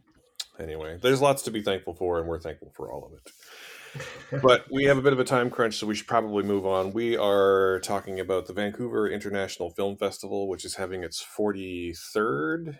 Anyway, 0.59 0.97
there's 1.01 1.21
lots 1.21 1.41
to 1.43 1.51
be 1.51 1.61
thankful 1.61 1.93
for, 1.93 2.19
and 2.19 2.27
we're 2.27 2.39
thankful 2.39 2.71
for 2.75 2.91
all 2.91 3.05
of 3.05 3.13
it. 3.13 3.31
But 4.43 4.65
we 4.71 4.83
have 4.85 4.97
a 4.99 5.01
bit 5.01 5.13
of 5.13 5.19
a 5.19 5.23
time 5.23 5.49
crunch, 5.49 5.75
so 5.77 5.87
we 5.87 5.95
should 5.95 6.05
probably 6.07 6.43
move 6.43 6.65
on. 6.65 6.93
We 6.93 7.17
are 7.17 7.79
talking 7.79 8.19
about 8.19 8.45
the 8.45 8.53
Vancouver 8.53 9.09
International 9.09 9.71
Film 9.71 9.97
Festival, 9.97 10.47
which 10.47 10.63
is 10.63 10.75
having 10.75 11.03
its 11.03 11.25
43rd 11.37 12.77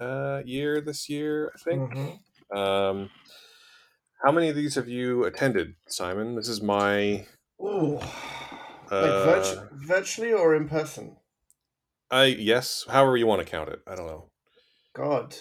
uh, 0.00 0.42
year 0.44 0.80
this 0.80 1.08
year, 1.08 1.52
I 1.54 1.58
think. 1.58 1.92
Mhm. 1.94 2.56
Um, 2.56 3.10
how 4.24 4.32
many 4.32 4.48
of 4.48 4.56
these 4.56 4.74
have 4.74 4.88
you 4.88 5.24
attended, 5.24 5.74
Simon? 5.86 6.34
This 6.34 6.48
is 6.48 6.60
my. 6.60 7.26
Ooh, 7.62 8.00
like 8.90 8.92
Uh, 8.92 9.24
virtu- 9.24 9.68
virtually 9.72 10.32
or 10.32 10.54
in 10.54 10.68
person? 10.68 11.16
I 12.10 12.24
yes, 12.26 12.84
however 12.88 13.16
you 13.16 13.26
want 13.26 13.44
to 13.44 13.50
count 13.50 13.68
it. 13.70 13.80
I 13.86 13.94
don't 13.94 14.06
know. 14.06 14.30
God, 14.92 15.34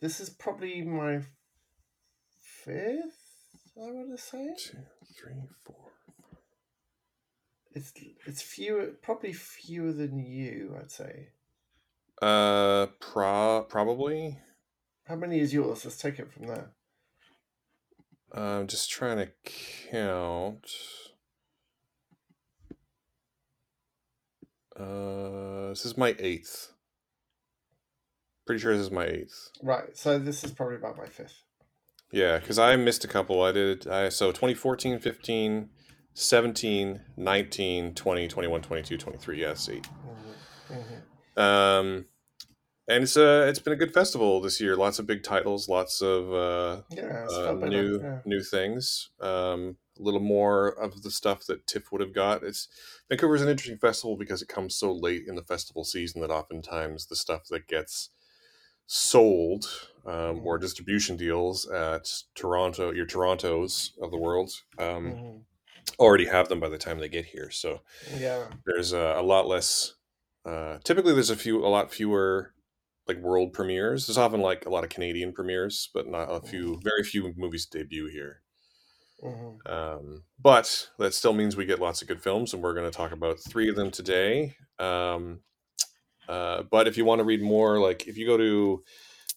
this 0.00 0.18
is 0.20 0.30
probably 0.30 0.82
my 0.82 1.20
fifth. 2.40 3.20
I 3.76 3.90
want 3.90 4.10
to 4.16 4.22
say 4.22 4.54
Two, 4.58 4.78
three, 5.16 5.48
four. 5.64 5.90
it's 7.72 7.92
it's 8.26 8.42
fewer, 8.42 8.86
probably 9.02 9.32
fewer 9.32 9.92
than 9.92 10.18
you. 10.18 10.76
I'd 10.80 10.90
say. 10.90 11.28
Uh, 12.22 12.86
pro 13.00 13.66
probably. 13.68 14.38
How 15.06 15.16
many 15.16 15.38
is 15.40 15.52
yours? 15.52 15.84
Let's 15.84 15.98
take 15.98 16.18
it 16.18 16.32
from 16.32 16.46
there. 16.46 16.70
I'm 18.32 18.66
just 18.66 18.90
trying 18.90 19.18
to 19.18 19.30
count. 19.90 20.66
Uh, 24.78 25.68
this 25.68 25.84
is 25.84 25.96
my 25.96 26.14
eighth. 26.18 26.72
Pretty 28.46 28.60
sure 28.60 28.72
this 28.76 28.86
is 28.86 28.90
my 28.90 29.06
eighth. 29.06 29.50
Right. 29.62 29.96
So 29.96 30.18
this 30.18 30.44
is 30.44 30.52
probably 30.52 30.76
about 30.76 30.96
my 30.98 31.06
fifth. 31.06 31.42
Yeah, 32.10 32.38
because 32.38 32.58
I 32.58 32.76
missed 32.76 33.04
a 33.04 33.08
couple. 33.08 33.42
I 33.42 33.52
did, 33.52 33.88
I 33.88 34.08
so 34.08 34.30
2014, 34.30 34.98
15, 34.98 35.70
17, 36.12 37.00
19, 37.16 37.94
20, 37.94 38.28
21, 38.28 38.62
22, 38.62 38.96
23. 38.98 39.40
Yes, 39.40 39.68
eight. 39.68 39.88
Mhm, 40.70 40.76
mhm. 41.36 41.40
Um, 41.40 42.04
and 42.86 43.02
it's 43.04 43.16
uh 43.16 43.46
it's 43.48 43.58
been 43.58 43.72
a 43.72 43.76
good 43.76 43.92
festival 43.94 44.40
this 44.40 44.60
year. 44.60 44.76
Lots 44.76 44.98
of 44.98 45.06
big 45.06 45.22
titles, 45.22 45.68
lots 45.68 46.02
of 46.02 46.32
uh, 46.32 46.82
Yeah, 46.90 47.26
uh, 47.32 47.52
new 47.54 48.00
yeah. 48.02 48.20
new 48.26 48.42
things. 48.42 49.10
Um, 49.20 49.78
a 49.98 50.02
little 50.02 50.20
more 50.20 50.68
of 50.68 51.02
the 51.02 51.10
stuff 51.10 51.46
that 51.46 51.66
TIFF 51.66 51.92
would 51.92 52.00
have 52.00 52.12
got. 52.14 52.42
It's 52.42 52.68
Vancouver 53.08 53.34
is 53.36 53.42
an 53.42 53.48
interesting 53.48 53.78
festival 53.78 54.16
because 54.16 54.42
it 54.42 54.48
comes 54.48 54.76
so 54.76 54.92
late 54.92 55.26
in 55.26 55.34
the 55.36 55.42
festival 55.44 55.84
season 55.84 56.20
that 56.20 56.30
oftentimes 56.30 57.06
the 57.06 57.16
stuff 57.16 57.46
that 57.50 57.68
gets 57.68 58.10
sold 58.86 59.66
um, 60.06 60.40
or 60.46 60.58
distribution 60.58 61.16
deals 61.16 61.68
at 61.70 62.08
Toronto, 62.34 62.92
your 62.92 63.06
Torontos 63.06 63.92
of 64.02 64.10
the 64.10 64.18
world, 64.18 64.52
um, 64.78 65.16
Mhm. 65.16 65.44
already 65.98 66.26
have 66.26 66.48
them 66.48 66.60
by 66.60 66.68
the 66.70 66.78
time 66.78 66.98
they 67.00 67.08
get 67.08 67.26
here. 67.26 67.50
So 67.50 67.82
Yeah. 68.18 68.50
there's 68.66 68.92
a, 68.92 69.16
a 69.18 69.22
lot 69.22 69.46
less. 69.48 69.94
Uh, 70.44 70.78
typically, 70.84 71.14
there's 71.14 71.30
a 71.30 71.36
few, 71.36 71.64
a 71.64 71.68
lot 71.68 71.92
fewer 71.92 72.54
like 73.08 73.18
world 73.18 73.52
premieres. 73.54 74.06
There's 74.06 74.18
often 74.18 74.40
like 74.42 74.66
a 74.66 74.70
lot 74.70 74.84
of 74.84 74.90
Canadian 74.90 75.34
premieres, 75.34 75.90
but 75.94 76.08
not 76.08 76.26
a 76.30 76.40
few, 76.42 76.80
very 76.84 77.04
few 77.04 77.34
movies 77.36 77.66
debut 77.66 78.08
here. 78.08 78.43
Mhm. 79.24 79.58
Um, 79.66 80.24
but 80.38 80.90
that 80.98 81.14
still 81.14 81.32
means 81.32 81.56
we 81.56 81.64
get 81.66 81.80
lots 81.80 82.02
of 82.02 82.08
good 82.08 82.22
films, 82.22 82.52
and 82.54 82.62
we're 82.62 82.74
going 82.74 82.90
to 82.90 82.96
talk 82.96 83.12
about 83.12 83.40
three 83.40 83.68
of 83.68 83.76
them 83.76 83.90
today. 83.90 84.56
Um, 84.78 85.40
uh, 86.28 86.62
but 86.64 86.88
if 86.88 86.96
you 86.96 87.04
want 87.04 87.20
to 87.20 87.24
read 87.24 87.42
more, 87.42 87.80
like 87.80 88.06
if 88.08 88.16
you 88.18 88.26
go 88.26 88.36
to 88.38 88.84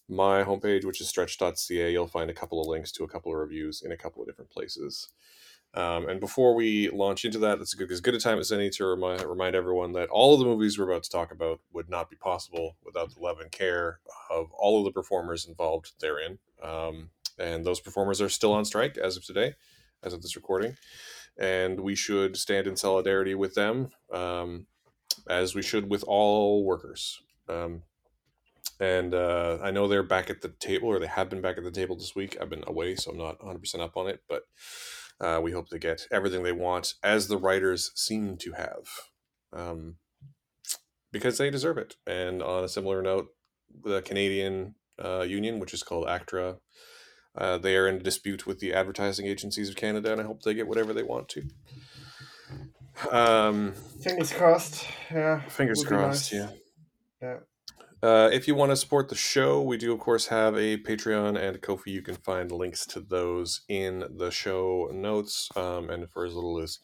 my 0.08 0.44
homepage, 0.44 0.84
which 0.84 1.00
is 1.00 1.08
stretched.ca, 1.08 1.92
you'll 1.92 2.08
find 2.08 2.30
a 2.30 2.34
couple 2.34 2.60
of 2.60 2.66
links 2.68 2.92
to 2.92 3.04
a 3.04 3.08
couple 3.08 3.32
of 3.32 3.38
reviews 3.38 3.82
in 3.82 3.92
a 3.92 3.96
couple 3.96 4.22
of 4.22 4.28
different 4.28 4.50
places. 4.50 5.08
Um, 5.74 6.08
and 6.08 6.18
before 6.20 6.54
we 6.54 6.88
launch 6.90 7.24
into 7.24 7.38
that, 7.40 7.60
a 7.60 7.76
good, 7.76 7.90
as 7.92 8.00
good 8.00 8.14
a 8.14 8.20
time 8.20 8.38
as 8.38 8.50
any 8.52 8.70
to 8.70 8.86
remind, 8.86 9.22
remind 9.22 9.54
everyone 9.54 9.92
that 9.92 10.08
all 10.08 10.32
of 10.34 10.40
the 10.40 10.46
movies 10.46 10.78
we're 10.78 10.90
about 10.90 11.04
to 11.04 11.10
talk 11.10 11.30
about 11.30 11.60
would 11.72 11.90
not 11.90 12.10
be 12.10 12.16
possible 12.16 12.76
without 12.84 13.14
the 13.14 13.20
love 13.20 13.40
and 13.40 13.52
care 13.52 14.00
of 14.30 14.50
all 14.52 14.78
of 14.78 14.84
the 14.86 14.92
performers 14.92 15.46
involved 15.46 15.92
therein. 16.00 16.38
Um, 16.62 17.10
and 17.38 17.64
those 17.66 17.80
performers 17.80 18.20
are 18.20 18.30
still 18.30 18.52
on 18.52 18.64
strike 18.64 18.96
as 18.98 19.16
of 19.16 19.24
today, 19.24 19.54
as 20.02 20.12
of 20.12 20.22
this 20.22 20.36
recording. 20.36 20.76
And 21.38 21.80
we 21.80 21.94
should 21.94 22.36
stand 22.36 22.66
in 22.66 22.76
solidarity 22.76 23.34
with 23.34 23.54
them, 23.54 23.90
um, 24.12 24.66
as 25.28 25.54
we 25.54 25.62
should 25.62 25.90
with 25.90 26.04
all 26.06 26.64
workers. 26.64 27.20
Um, 27.48 27.82
and 28.80 29.14
uh, 29.14 29.58
I 29.62 29.70
know 29.70 29.88
they're 29.88 30.02
back 30.02 30.30
at 30.30 30.40
the 30.40 30.48
table, 30.48 30.88
or 30.88 31.00
they 31.00 31.06
have 31.06 31.28
been 31.28 31.40
back 31.40 31.58
at 31.58 31.64
the 31.64 31.70
table 31.70 31.96
this 31.96 32.14
week. 32.14 32.36
I've 32.40 32.50
been 32.50 32.64
away, 32.66 32.94
so 32.94 33.10
I'm 33.10 33.18
not 33.18 33.40
100% 33.40 33.80
up 33.80 33.96
on 33.96 34.08
it, 34.08 34.20
but 34.28 34.42
uh, 35.20 35.40
we 35.42 35.52
hope 35.52 35.68
to 35.70 35.78
get 35.78 36.06
everything 36.12 36.42
they 36.42 36.52
want, 36.52 36.94
as 37.02 37.26
the 37.26 37.38
writers 37.38 37.90
seem 37.94 38.36
to 38.38 38.52
have, 38.52 38.86
um, 39.52 39.96
because 41.10 41.38
they 41.38 41.50
deserve 41.50 41.78
it. 41.78 41.96
And 42.06 42.40
on 42.42 42.62
a 42.62 42.68
similar 42.68 43.02
note, 43.02 43.28
the 43.84 44.00
Canadian 44.02 44.76
uh, 45.02 45.22
union, 45.22 45.58
which 45.58 45.74
is 45.74 45.82
called 45.82 46.08
ACTRA, 46.08 46.58
uh, 47.38 47.58
they 47.58 47.76
are 47.76 47.88
in 47.88 48.02
dispute 48.02 48.46
with 48.46 48.58
the 48.60 48.74
advertising 48.74 49.26
agencies 49.26 49.68
of 49.68 49.76
Canada, 49.76 50.12
and 50.12 50.20
I 50.20 50.24
hope 50.24 50.42
they 50.42 50.54
get 50.54 50.68
whatever 50.68 50.92
they 50.92 51.02
want 51.02 51.28
to. 51.30 51.42
Um, 53.10 53.72
Fingers 54.02 54.32
crossed. 54.32 54.86
Yeah. 55.10 55.40
fingers 55.48 55.84
crossed, 55.84 56.32
nice. 56.32 56.40
yeah. 56.40 56.50
Yeah. 57.22 57.36
Uh, 58.00 58.30
if 58.32 58.46
you 58.46 58.54
want 58.54 58.70
to 58.70 58.76
support 58.76 59.08
the 59.08 59.14
show, 59.16 59.60
we 59.60 59.76
do, 59.76 59.92
of 59.92 59.98
course, 59.98 60.26
have 60.26 60.54
a 60.56 60.76
Patreon 60.78 61.36
and 61.36 61.56
a 61.56 61.58
Ko-Fi. 61.58 61.90
You 61.90 62.02
can 62.02 62.14
find 62.14 62.52
links 62.52 62.86
to 62.86 63.00
those 63.00 63.62
in 63.68 64.04
the 64.16 64.30
show 64.30 64.88
notes. 64.92 65.48
Um, 65.56 65.90
and 65.90 66.08
for 66.10 66.24
as 66.24 66.34
little 66.34 66.60
as 66.60 66.78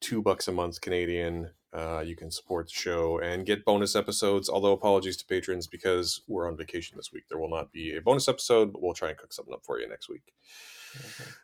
two 0.00 0.20
bucks 0.20 0.48
a 0.48 0.52
month 0.52 0.80
Canadian, 0.80 1.50
uh, 1.72 2.00
you 2.00 2.16
can 2.16 2.30
support 2.30 2.66
the 2.66 2.74
show 2.74 3.18
and 3.18 3.44
get 3.44 3.64
bonus 3.64 3.94
episodes. 3.94 4.48
Although, 4.48 4.72
apologies 4.72 5.16
to 5.18 5.26
patrons 5.26 5.66
because 5.66 6.22
we're 6.26 6.48
on 6.48 6.56
vacation 6.56 6.96
this 6.96 7.12
week. 7.12 7.24
There 7.28 7.38
will 7.38 7.50
not 7.50 7.72
be 7.72 7.94
a 7.96 8.00
bonus 8.00 8.28
episode, 8.28 8.72
but 8.72 8.82
we'll 8.82 8.94
try 8.94 9.10
and 9.10 9.18
cook 9.18 9.32
something 9.32 9.54
up 9.54 9.64
for 9.64 9.78
you 9.78 9.88
next 9.88 10.08
week. 10.08 10.32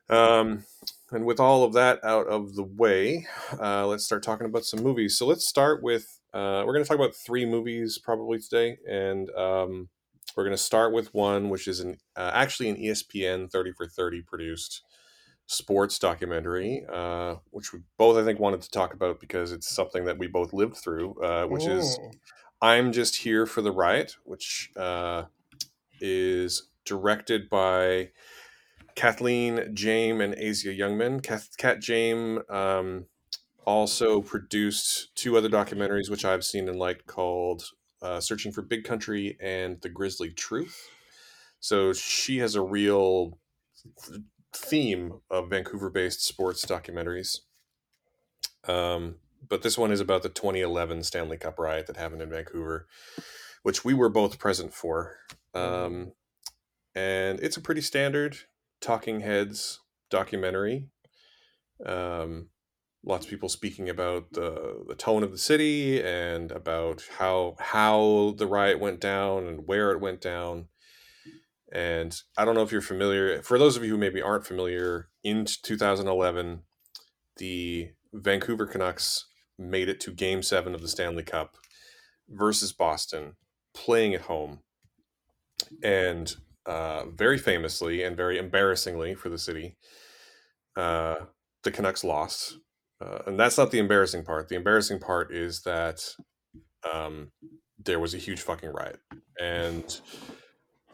Um, 0.09 0.65
and 1.11 1.27
with 1.27 1.41
all 1.41 1.65
of 1.65 1.75
that 1.75 2.03
out 2.03 2.27
of 2.27 2.55
the 2.55 2.63
way, 2.63 3.27
uh, 3.61 3.87
let's 3.87 4.05
start 4.05 4.23
talking 4.23 4.47
about 4.47 4.65
some 4.65 4.83
movies. 4.83 5.19
So 5.19 5.27
let's 5.27 5.47
start 5.47 5.83
with 5.83 6.21
uh, 6.33 6.65
we're 6.67 6.73
going 6.73 6.85
to 6.85 6.89
talk 6.89 6.99
about 6.99 7.15
three 7.15 7.47
movies 7.47 7.99
probably 7.99 8.39
today, 8.41 8.79
and 8.89 9.31
um, 9.37 9.89
we're 10.37 10.45
going 10.45 10.57
to 10.57 10.63
start 10.63 10.93
with 10.93 11.15
one 11.15 11.49
which 11.49 11.69
is 11.69 11.81
an 11.81 11.99
uh, 12.17 12.31
actually 12.35 12.69
an 12.71 12.77
ESPN 12.77 13.51
thirty 13.51 13.73
for 13.73 13.87
thirty 13.87 14.23
produced 14.23 14.83
sports 15.47 15.99
documentary, 15.99 16.85
uh, 16.91 17.37
which 17.51 17.73
we 17.73 17.81
both 17.99 18.17
I 18.17 18.25
think 18.25 18.41
wanted 18.41 18.63
to 18.63 18.71
talk 18.71 18.95
about 18.95 19.21
because 19.21 19.53
it's 19.53 19.69
something 19.69 20.05
that 20.07 20.19
we 20.19 20.27
both 20.27 20.53
lived 20.53 20.77
through, 20.77 21.23
uh, 21.23 21.47
which 21.47 21.67
is 21.67 21.99
Mm. 21.99 22.11
I'm 22.63 22.93
just 22.93 23.17
here 23.17 23.45
for 23.45 23.61
the 23.61 23.73
riot, 23.73 24.17
which 24.25 24.71
uh, 24.77 25.25
is 26.01 26.71
directed 26.87 27.51
by 27.51 28.11
Kathleen 28.95 29.75
Jayme 29.75 30.23
and 30.23 30.35
Asia 30.35 30.69
Youngman. 30.69 31.23
Kath, 31.23 31.57
Kat 31.59 31.81
Jayme 31.81 32.49
um, 32.51 33.07
also 33.67 34.23
produced 34.23 35.15
two 35.15 35.37
other 35.37 35.51
documentaries, 35.51 36.09
which 36.09 36.25
I've 36.25 36.45
seen 36.45 36.69
and 36.69 36.79
liked, 36.79 37.07
called 37.07 37.65
uh, 38.01 38.21
"Searching 38.21 38.51
for 38.51 38.63
Big 38.63 38.85
Country" 38.85 39.37
and 39.43 39.81
"The 39.83 39.91
Grizzly 39.91 40.31
Truth." 40.31 40.89
So 41.61 41.93
she 41.93 42.39
has 42.39 42.55
a 42.55 42.63
real 42.63 43.39
theme 44.57 45.21
of 45.31 45.51
Vancouver-based 45.51 46.25
sports 46.25 46.65
documentaries. 46.65 47.41
Um, 48.67 49.17
but 49.47 49.63
this 49.63 49.77
one 49.77 49.93
is 49.93 50.01
about 50.01 50.23
the 50.23 50.29
2011 50.29 51.03
Stanley 51.03 51.37
Cup 51.37 51.59
riot 51.59 51.87
that 51.87 51.97
happened 51.97 52.23
in 52.23 52.31
Vancouver, 52.31 52.87
which 53.63 53.85
we 53.85 53.95
were 53.95 54.09
both 54.09 54.39
present 54.39 54.73
for. 54.73 55.17
Um, 55.53 56.13
and 56.95 57.41
it's 57.41 57.57
a 57.57 57.61
pretty 57.61 57.81
standard 57.81 58.37
talking 58.81 59.21
heads 59.21 59.81
documentary. 60.11 60.89
Um, 61.85 62.49
lots 63.05 63.27
of 63.27 63.31
people 63.31 63.49
speaking 63.49 63.89
about 63.89 64.33
the 64.33 64.85
the 64.87 64.95
tone 64.95 65.23
of 65.23 65.31
the 65.31 65.39
city 65.39 66.03
and 66.03 66.51
about 66.53 67.03
how 67.19 67.57
how 67.59 68.35
the 68.37 68.47
riot 68.47 68.81
went 68.81 69.01
down 69.01 69.47
and 69.47 69.67
where 69.67 69.91
it 69.91 70.01
went 70.01 70.21
down. 70.21 70.69
And 71.75 72.17
I 72.39 72.45
don't 72.45 72.55
know 72.55 72.63
if 72.63 72.71
you're 72.71 72.81
familiar. 72.81 73.43
For 73.43 73.59
those 73.59 73.77
of 73.77 73.83
you 73.85 73.91
who 73.91 73.99
maybe 73.99 74.23
aren't 74.23 74.47
familiar, 74.47 75.09
in 75.25 75.45
2011, 75.45 76.61
the 77.39 77.91
Vancouver 78.13 78.65
Canucks 78.65 79.27
made 79.59 79.89
it 79.89 79.99
to 80.01 80.13
Game 80.13 80.43
Seven 80.43 80.75
of 80.75 80.83
the 80.83 80.89
Stanley 80.89 81.25
Cup 81.25 81.57
versus 82.29 82.73
Boston, 82.73 83.35
playing 83.75 84.15
at 84.15 84.23
home, 84.23 84.61
and 85.83 86.37
uh, 86.65 87.07
very 87.07 87.39
famously 87.39 88.05
and 88.05 88.17
very 88.17 88.39
embarrassingly 88.39 89.15
for 89.15 89.29
the 89.29 89.39
city, 89.39 89.77
uh, 90.77 91.17
the 91.65 91.73
Canucks 91.73 92.05
lost. 92.05 92.59
Uh, 93.01 93.19
and 93.27 93.39
that's 93.39 93.59
not 93.59 93.73
the 93.73 93.81
embarrassing 93.81 94.25
part. 94.25 94.49
The 94.49 94.55
embarrassing 94.55 95.01
part 95.01 95.35
is 95.35 95.63
that 95.63 96.01
um, 96.91 97.33
there 97.83 97.99
was 97.99 98.15
a 98.15 98.19
huge 98.19 98.41
fucking 98.41 98.71
riot, 98.71 99.01
and 99.41 100.01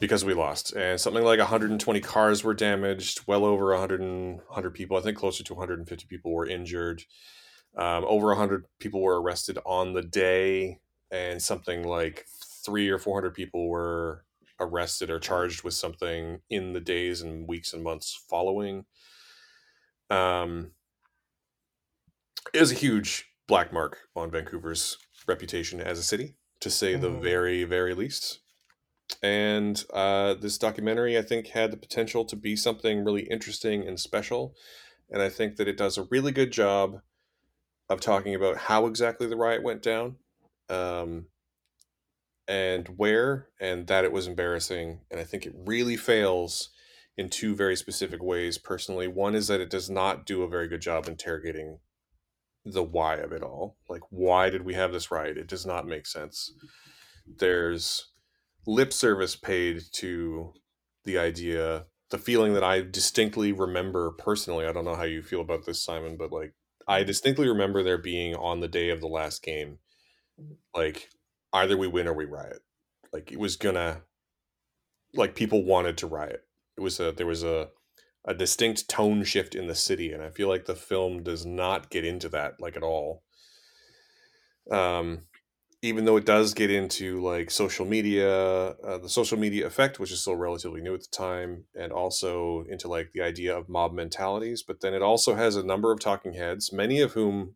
because 0.01 0.25
we 0.25 0.35
lost, 0.35 0.73
and 0.75 1.01
something 1.01 1.25
like 1.25 1.39
120 1.39 2.01
cars 2.01 2.43
were 2.45 2.55
damaged, 2.55 3.23
well 3.27 3.45
over 3.45 3.71
100, 3.73 4.01
100 4.01 4.71
people, 4.75 4.97
I 4.97 5.03
think 5.03 5.19
closer 5.19 5.45
to 5.45 5.55
150 5.55 6.07
people 6.07 6.33
were 6.33 6.47
injured. 6.47 7.05
Um, 7.77 8.05
over 8.07 8.29
100 8.29 8.67
people 8.81 9.03
were 9.03 9.21
arrested 9.21 9.59
on 9.67 9.95
the 9.95 10.03
day, 10.03 10.81
and 11.11 11.43
something 11.43 11.85
like 11.85 12.27
three 12.65 12.89
or 12.89 12.99
400 12.99 13.35
people 13.35 13.69
were 13.69 14.25
arrested 14.61 15.11
or 15.11 15.19
charged 15.21 15.63
with 15.65 15.75
something 15.75 16.41
in 16.51 16.73
the 16.73 16.81
days 16.81 17.23
and 17.23 17.49
weeks 17.49 17.73
and 17.73 17.83
months 17.85 18.15
following. 18.29 18.87
Um, 20.11 20.73
it 22.55 22.61
was 22.61 22.73
a 22.73 22.75
huge 22.75 23.27
black 23.49 23.73
mark 23.73 24.09
on 24.17 24.31
Vancouver's 24.31 24.99
reputation 25.27 25.81
as 25.81 25.99
a 25.99 26.03
city, 26.03 26.37
to 26.61 26.71
say 26.71 26.97
the 26.97 27.11
Mhm. 27.11 27.23
very, 27.23 27.65
very 27.65 27.95
least. 27.95 28.41
And 29.23 29.83
uh, 29.93 30.35
this 30.35 30.59
documentary, 30.59 31.19
I 31.19 31.23
think, 31.23 31.49
had 31.49 31.71
the 31.71 31.77
potential 31.77 32.25
to 32.25 32.37
be 32.37 32.57
something 32.57 33.05
really 33.05 33.23
interesting 33.23 33.87
and 33.87 33.99
special. 33.99 34.55
And 35.11 35.21
I 35.21 35.29
think 35.29 35.57
that 35.57 35.69
it 35.69 35.77
does 35.77 35.99
a 35.99 36.07
really 36.11 36.33
good 36.33 36.53
job 36.53 37.01
of 37.89 38.01
talking 38.01 38.35
about 38.35 38.57
how 38.57 38.87
exactly 38.87 39.27
the 39.27 39.37
riot 39.37 39.63
went 39.63 39.83
down, 39.83 40.17
um, 40.69 41.27
and 42.47 42.89
where, 42.97 43.49
and 43.61 43.89
that 43.89 44.05
it 44.05 44.13
was 44.13 44.27
embarrassing. 44.27 45.01
And 45.11 45.19
I 45.19 45.25
think 45.25 45.45
it 45.45 45.55
really 45.57 45.97
fails 45.97 46.71
in 47.17 47.29
two 47.29 47.55
very 47.57 47.77
specific 47.77 48.23
ways. 48.23 48.59
Personally, 48.59 49.09
one 49.09 49.35
is 49.35 49.49
that 49.49 49.61
it 49.61 49.71
does 49.71 49.91
not 49.91 50.25
do 50.25 50.43
a 50.43 50.49
very 50.49 50.69
good 50.69 50.81
job 50.81 51.09
interrogating 51.09 51.81
the 52.65 52.83
why 52.83 53.17
of 53.17 53.33
it 53.33 53.43
all. 53.43 53.77
Like, 53.89 54.03
why 54.11 54.51
did 54.51 54.65
we 54.65 54.75
have 54.75 54.93
this 54.93 55.11
riot? 55.11 55.37
It 55.37 55.49
does 55.49 55.67
not 55.67 55.87
make 55.87 56.07
sense. 56.07 56.53
There's 57.27 58.11
lip 58.67 58.93
service 58.93 59.37
paid 59.37 59.83
to 59.93 60.53
the 61.05 61.19
idea, 61.19 61.87
the 62.11 62.19
feeling 62.19 62.55
that 62.55 62.65
I 62.65 62.83
distinctly 62.83 63.53
remember 63.53 64.11
personally. 64.13 64.67
I 64.67 64.73
don't 64.73 64.85
know 64.85 64.97
how 64.97 65.05
you 65.05 65.23
feel 65.23 65.41
about 65.41 65.65
this, 65.67 65.83
Simon, 65.83 66.17
but 66.17 66.33
like, 66.33 66.55
I 66.87 67.05
distinctly 67.05 67.49
remember 67.49 67.83
there 67.83 67.99
being 67.99 68.35
on 68.35 68.61
the 68.61 68.69
day 68.69 68.91
of 68.91 69.01
the 69.01 69.07
last 69.07 69.43
game, 69.43 69.79
like, 70.75 71.09
either 71.53 71.77
we 71.77 71.87
win 71.87 72.09
or 72.09 72.15
we 72.15 72.25
riot. 72.25 72.61
Like, 73.13 73.31
it 73.33 73.39
was 73.39 73.57
gonna, 73.57 74.03
like, 75.15 75.35
people 75.35 75.65
wanted 75.65 75.99
to 75.99 76.07
riot. 76.07 76.43
It 76.77 76.81
was 76.81 76.99
a, 77.01 77.13
there 77.13 77.27
was 77.27 77.45
a, 77.45 77.69
a 78.25 78.35
distinct 78.35 78.89
tone 78.89 79.25
shift 79.25 79.55
in 79.55 79.67
the 79.67 79.75
city, 79.75 80.13
and 80.13 80.23
I 80.23 80.31
feel 80.31 80.49
like 80.49 80.67
the 80.67 80.75
film 80.75 81.23
does 81.23 81.47
not 81.47 81.91
get 81.91 82.05
into 82.05 82.29
that 82.31 82.61
like 82.61 82.77
at 82.77 82.83
all. 82.83 83.23
Um, 84.71 85.21
even 85.83 86.05
though 86.05 86.17
it 86.17 86.27
does 86.27 86.53
get 86.53 86.71
into 86.71 87.23
like 87.23 87.51
social 87.51 87.87
media, 87.87 88.31
uh, 88.31 88.99
the 88.99 89.09
social 89.09 89.39
media 89.39 89.67
effect, 89.67 89.99
which 89.99 90.13
is 90.13 90.21
still 90.21 90.37
relatively 90.37 90.81
new 90.81 90.95
at 90.95 91.01
the 91.01 91.17
time, 91.17 91.65
and 91.75 91.93
also 91.93 92.65
into 92.69 92.87
like 92.87 93.13
the 93.13 93.23
idea 93.23 93.57
of 93.57 93.69
mob 93.69 93.93
mentalities. 93.93 94.63
But 94.63 94.81
then 94.81 94.93
it 94.93 95.03
also 95.03 95.35
has 95.35 95.57
a 95.57 95.63
number 95.63 95.91
of 95.91 96.01
talking 96.01 96.35
heads, 96.35 96.73
many 96.73 97.01
of 97.01 97.13
whom 97.13 97.55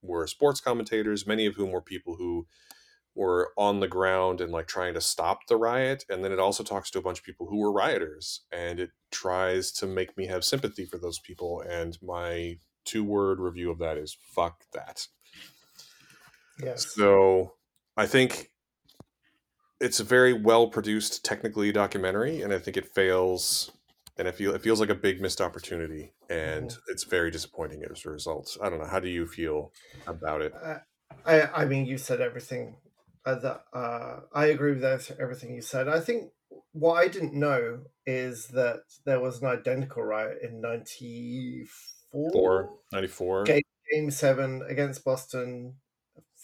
were 0.00 0.26
sports 0.26 0.60
commentators, 0.60 1.26
many 1.26 1.44
of 1.44 1.56
whom 1.56 1.70
were 1.70 1.82
people 1.82 2.16
who 2.16 2.46
were 3.14 3.52
on 3.58 3.80
the 3.80 3.88
ground 3.88 4.40
and 4.40 4.52
like 4.52 4.68
trying 4.68 4.94
to 4.94 5.00
stop 5.00 5.40
the 5.48 5.56
riot. 5.56 6.04
And 6.08 6.24
then 6.24 6.32
it 6.32 6.38
also 6.38 6.62
talks 6.62 6.90
to 6.92 6.98
a 6.98 7.02
bunch 7.02 7.18
of 7.18 7.24
people 7.24 7.48
who 7.48 7.58
were 7.58 7.72
rioters, 7.72 8.46
and 8.50 8.80
it 8.80 8.90
tries 9.10 9.72
to 9.72 9.86
make 9.86 10.16
me 10.16 10.26
have 10.28 10.42
sympathy 10.42 10.86
for 10.86 10.96
those 10.96 11.18
people. 11.18 11.62
And 11.68 11.98
my 12.00 12.60
two 12.86 13.04
word 13.04 13.40
review 13.40 13.70
of 13.70 13.78
that 13.80 13.98
is 13.98 14.16
fuck 14.34 14.62
that. 14.72 15.06
Yes. 16.62 16.94
So 16.94 17.57
I 17.98 18.06
think 18.06 18.52
it's 19.80 19.98
a 19.98 20.04
very 20.04 20.32
well 20.32 20.68
produced 20.68 21.24
technically 21.24 21.72
documentary, 21.72 22.42
and 22.42 22.52
I 22.52 22.58
think 22.60 22.76
it 22.76 22.86
fails, 22.86 23.72
and 24.16 24.28
it 24.28 24.36
feel 24.36 24.54
it 24.54 24.62
feels 24.62 24.78
like 24.78 24.88
a 24.88 24.94
big 24.94 25.20
missed 25.20 25.40
opportunity, 25.40 26.12
and 26.30 26.72
it's 26.86 27.02
very 27.02 27.32
disappointing 27.32 27.82
as 27.90 28.06
a 28.06 28.10
result. 28.10 28.56
I 28.62 28.70
don't 28.70 28.78
know. 28.78 28.86
How 28.86 29.00
do 29.00 29.08
you 29.08 29.26
feel 29.26 29.72
about 30.06 30.42
it? 30.42 30.54
Uh, 30.54 30.78
I, 31.26 31.42
I 31.62 31.64
mean, 31.64 31.86
you 31.86 31.98
said 31.98 32.20
everything. 32.20 32.76
Uh, 33.26 33.34
that 33.34 33.64
uh, 33.74 34.20
I 34.32 34.46
agree 34.46 34.74
with 34.74 35.10
everything 35.18 35.54
you 35.54 35.60
said. 35.60 35.88
I 35.88 35.98
think 35.98 36.30
what 36.70 36.94
I 36.94 37.08
didn't 37.08 37.34
know 37.34 37.80
is 38.06 38.46
that 38.48 38.82
there 39.04 39.20
was 39.20 39.42
an 39.42 39.48
identical 39.48 40.04
riot 40.04 40.38
in 40.40 40.60
'94, 40.60 42.30
Four 42.32 42.78
ninety 42.92 43.08
four. 43.08 43.42
Game- 43.42 43.62
Game 43.90 44.10
Seven 44.12 44.62
against 44.68 45.04
Boston. 45.04 45.74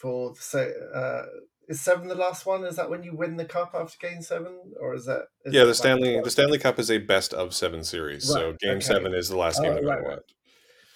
For 0.05 0.35
sa- 0.37 0.59
uh, 0.59 1.27
is 1.67 1.81
seven 1.81 2.09
the 2.09 2.15
last 2.15 2.45
one? 2.45 2.63
Is 2.65 2.77
that 2.77 2.91
when 2.91 3.03
you 3.03 3.17
win 3.17 3.39
the 3.39 3.47
cup 3.47 3.71
after 3.75 3.97
Game 4.07 4.21
Seven, 4.21 4.75
or 4.79 4.95
is 4.95 5.07
that? 5.07 5.29
Is 5.47 5.55
Yeah, 5.55 5.65
the 5.65 5.75
Stanley 5.75 6.21
the 6.21 6.31
Stanley 6.31 6.59
Cup 6.59 6.79
is 6.79 6.91
a 6.91 6.99
best 6.99 7.33
of 7.33 7.55
seven 7.55 7.83
series, 7.83 8.25
so 8.25 8.55
Game 8.61 8.77
okay. 8.77 8.81
Seven 8.81 9.15
is 9.15 9.31
the 9.31 9.39
last 9.39 9.63
game 9.63 9.73
Oh, 9.73 9.75
matter 9.77 9.87
right, 9.87 10.05
right. 10.07 10.19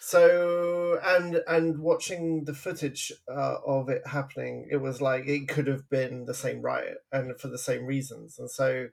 So 0.00 1.00
and 1.02 1.40
and 1.48 1.78
watching 1.78 2.44
the 2.44 2.52
footage 2.52 3.10
uh, 3.34 3.56
of 3.66 3.88
it 3.88 4.06
happening, 4.06 4.68
it 4.70 4.76
was 4.76 5.00
like 5.00 5.26
it 5.26 5.48
could 5.48 5.68
have 5.68 5.88
been 5.88 6.26
the 6.26 6.34
same 6.34 6.60
riot 6.60 6.98
and 7.10 7.40
for 7.40 7.48
the 7.48 7.56
same 7.56 7.86
reasons. 7.86 8.38
And 8.38 8.50
so 8.50 8.88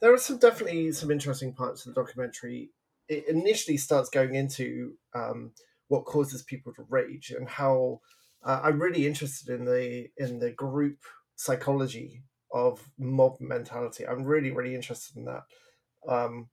there 0.00 0.14
are 0.14 0.18
some 0.18 0.38
definitely 0.38 0.92
some 0.92 1.10
interesting 1.10 1.54
parts 1.54 1.84
of 1.84 1.92
the 1.92 2.00
documentary. 2.00 2.70
It 3.08 3.28
initially 3.28 3.78
starts 3.78 4.10
going 4.10 4.36
into 4.36 4.94
um, 5.12 5.50
what 5.88 6.04
causes 6.04 6.42
people 6.44 6.72
to 6.74 6.86
rage 6.88 7.32
and 7.36 7.48
how 7.48 8.00
uh, 8.44 8.60
I'm 8.62 8.80
really 8.80 9.06
interested 9.06 9.54
in 9.54 9.64
the 9.64 10.08
in 10.16 10.38
the 10.38 10.50
group 10.50 10.98
psychology 11.36 12.22
of 12.52 12.80
mob 12.98 13.40
mentality. 13.40 14.06
I'm 14.06 14.24
really 14.24 14.50
really 14.50 14.74
interested 14.74 15.16
in 15.16 15.24
that. 15.24 15.42
Um, 16.06 16.48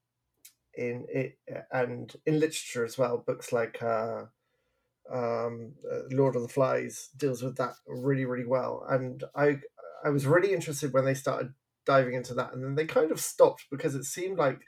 in 0.75 1.05
it 1.09 1.37
and 1.71 2.13
in 2.25 2.39
literature 2.39 2.85
as 2.85 2.97
well. 2.97 3.23
Books 3.25 3.51
like 3.51 3.81
uh, 3.81 4.23
um, 5.11 5.73
uh, 5.91 5.99
Lord 6.11 6.35
of 6.35 6.41
the 6.41 6.47
Flies 6.47 7.09
deals 7.17 7.43
with 7.43 7.57
that 7.57 7.73
really 7.87 8.25
really 8.25 8.45
well. 8.45 8.85
And 8.89 9.23
I 9.35 9.59
I 10.03 10.09
was 10.09 10.25
really 10.25 10.53
interested 10.53 10.93
when 10.93 11.05
they 11.05 11.13
started 11.13 11.53
diving 11.85 12.13
into 12.13 12.33
that, 12.35 12.53
and 12.53 12.63
then 12.63 12.75
they 12.75 12.85
kind 12.85 13.11
of 13.11 13.19
stopped 13.19 13.65
because 13.71 13.95
it 13.95 14.05
seemed 14.05 14.37
like 14.37 14.61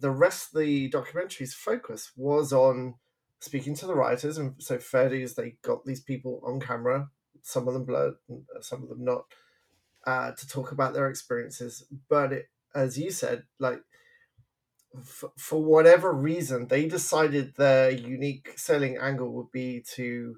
the 0.00 0.10
rest 0.10 0.54
of 0.54 0.60
the 0.60 0.90
documentary's 0.90 1.54
focus 1.54 2.12
was 2.16 2.52
on 2.52 2.94
speaking 3.40 3.74
to 3.76 3.86
the 3.86 3.94
writers, 3.94 4.38
and 4.38 4.54
so 4.58 4.78
fair 4.78 5.08
dues, 5.08 5.34
they 5.34 5.56
got 5.62 5.84
these 5.84 6.00
people 6.00 6.42
on 6.44 6.60
camera, 6.60 7.10
some 7.42 7.66
of 7.66 7.74
them 7.74 7.84
blurred, 7.84 8.14
some 8.60 8.82
of 8.82 8.88
them 8.88 9.04
not, 9.04 9.24
uh, 10.06 10.32
to 10.32 10.48
talk 10.48 10.72
about 10.72 10.94
their 10.94 11.08
experiences. 11.08 11.84
But 12.08 12.32
it, 12.32 12.50
as 12.74 12.98
you 12.98 13.10
said, 13.10 13.44
like 13.58 13.82
f- 14.96 15.24
for 15.36 15.62
whatever 15.62 16.12
reason, 16.12 16.68
they 16.68 16.86
decided 16.86 17.54
their 17.56 17.90
unique 17.90 18.54
selling 18.56 18.98
angle 18.98 19.32
would 19.32 19.50
be 19.50 19.84
to 19.94 20.36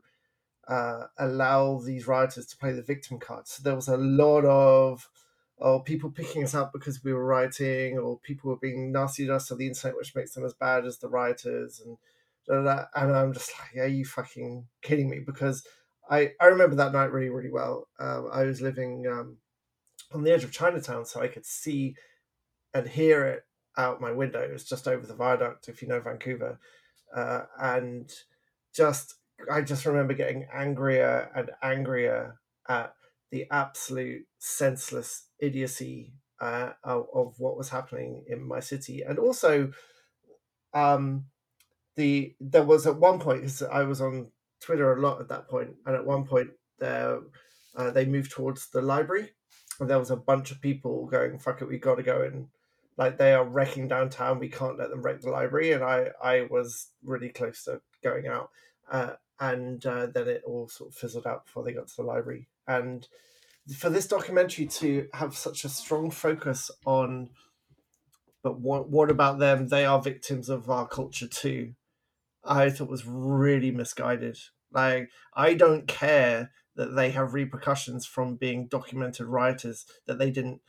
uh, 0.68 1.06
allow 1.18 1.80
these 1.80 2.06
rioters 2.06 2.46
to 2.46 2.56
play 2.56 2.72
the 2.72 2.82
victim 2.82 3.18
card. 3.18 3.48
So 3.48 3.62
there 3.62 3.74
was 3.74 3.88
a 3.88 3.96
lot 3.96 4.44
of 4.44 5.10
or 5.58 5.82
people 5.82 6.10
picking 6.10 6.42
us 6.42 6.54
up 6.54 6.72
because 6.72 7.04
we 7.04 7.12
were 7.12 7.24
writing, 7.24 7.96
or 7.96 8.18
people 8.18 8.50
were 8.50 8.56
being 8.56 8.90
nasty 8.90 9.26
to 9.26 9.34
us 9.36 9.50
on 9.50 9.58
the 9.58 9.68
internet, 9.68 9.96
which 9.96 10.14
makes 10.14 10.34
them 10.34 10.44
as 10.44 10.54
bad 10.54 10.84
as 10.84 10.98
the 10.98 11.08
rioters, 11.08 11.80
and 11.84 11.98
and 12.48 12.68
I'm 13.16 13.32
just 13.32 13.52
like, 13.58 13.84
are 13.84 13.88
you 13.88 14.04
fucking 14.04 14.66
kidding 14.82 15.08
me? 15.08 15.20
Because 15.24 15.64
I 16.10 16.32
I 16.40 16.46
remember 16.46 16.76
that 16.76 16.92
night 16.92 17.12
really 17.12 17.30
really 17.30 17.50
well. 17.50 17.88
Um, 18.00 18.28
I 18.32 18.44
was 18.44 18.60
living 18.60 19.06
um, 19.10 19.38
on 20.12 20.22
the 20.22 20.32
edge 20.32 20.44
of 20.44 20.52
Chinatown, 20.52 21.06
so 21.06 21.20
I 21.20 21.28
could 21.28 21.46
see 21.46 21.94
and 22.74 22.88
hear 22.88 23.24
it 23.24 23.42
out 23.76 24.00
my 24.00 24.12
window. 24.12 24.40
It 24.40 24.52
was 24.52 24.64
just 24.64 24.88
over 24.88 25.06
the 25.06 25.14
viaduct, 25.14 25.68
if 25.68 25.82
you 25.82 25.88
know 25.88 26.00
Vancouver, 26.00 26.58
uh, 27.14 27.42
and 27.60 28.10
just 28.74 29.14
I 29.50 29.62
just 29.62 29.86
remember 29.86 30.14
getting 30.14 30.46
angrier 30.52 31.30
and 31.34 31.50
angrier 31.62 32.36
at 32.68 32.94
the 33.30 33.46
absolute 33.50 34.26
senseless 34.38 35.26
idiocy 35.40 36.12
uh, 36.40 36.72
of, 36.84 37.06
of, 37.14 37.34
what 37.38 37.56
was 37.56 37.70
happening 37.70 38.24
in 38.28 38.46
my 38.46 38.60
city, 38.60 39.02
and 39.02 39.18
also 39.18 39.70
um, 40.74 41.26
the 41.96 42.34
there 42.40 42.64
was 42.64 42.86
at 42.86 42.96
one 42.96 43.18
point 43.18 43.42
because 43.42 43.62
I 43.62 43.82
was 43.82 44.00
on 44.00 44.28
Twitter 44.60 44.92
a 44.92 45.00
lot 45.00 45.20
at 45.20 45.28
that 45.28 45.48
point, 45.48 45.70
and 45.86 45.94
at 45.94 46.06
one 46.06 46.24
point 46.24 46.50
there 46.78 47.20
uh, 47.76 47.90
they 47.90 48.04
moved 48.04 48.32
towards 48.32 48.70
the 48.70 48.82
library, 48.82 49.30
and 49.80 49.88
there 49.88 49.98
was 49.98 50.10
a 50.10 50.16
bunch 50.16 50.50
of 50.50 50.60
people 50.60 51.06
going, 51.06 51.38
"Fuck 51.38 51.62
it, 51.62 51.68
we 51.68 51.78
got 51.78 51.96
to 51.96 52.02
go 52.02 52.22
in." 52.22 52.48
Like 52.96 53.18
they 53.18 53.32
are 53.34 53.44
wrecking 53.44 53.88
downtown. 53.88 54.38
We 54.38 54.48
can't 54.48 54.78
let 54.78 54.90
them 54.90 55.02
wreck 55.02 55.20
the 55.20 55.30
library, 55.30 55.72
and 55.72 55.82
I 55.84 56.10
I 56.22 56.46
was 56.50 56.88
really 57.04 57.30
close 57.30 57.64
to 57.64 57.80
going 58.02 58.26
out. 58.26 58.50
Uh, 58.90 59.12
and 59.40 59.84
uh, 59.86 60.06
then 60.06 60.28
it 60.28 60.42
all 60.46 60.68
sort 60.68 60.90
of 60.90 60.96
fizzled 60.96 61.26
out 61.26 61.46
before 61.46 61.64
they 61.64 61.72
got 61.72 61.88
to 61.88 61.96
the 61.96 62.02
library. 62.02 62.48
And 62.68 63.06
for 63.76 63.90
this 63.90 64.06
documentary 64.06 64.66
to 64.66 65.08
have 65.14 65.36
such 65.36 65.64
a 65.64 65.68
strong 65.68 66.10
focus 66.10 66.70
on, 66.84 67.30
but 68.42 68.60
what 68.60 68.88
what 68.88 69.10
about 69.10 69.38
them? 69.38 69.68
They 69.68 69.84
are 69.84 70.00
victims 70.00 70.48
of 70.48 70.68
our 70.70 70.86
culture 70.86 71.28
too. 71.28 71.74
I 72.44 72.70
thought 72.70 72.88
was 72.88 73.06
really 73.06 73.70
misguided. 73.70 74.38
Like 74.72 75.10
I 75.34 75.54
don't 75.54 75.86
care 75.86 76.50
that 76.76 76.94
they 76.94 77.10
have 77.10 77.34
repercussions 77.34 78.06
from 78.06 78.36
being 78.36 78.66
documented 78.66 79.26
rioters 79.26 79.84
that 80.06 80.18
they 80.18 80.30
didn't 80.30 80.60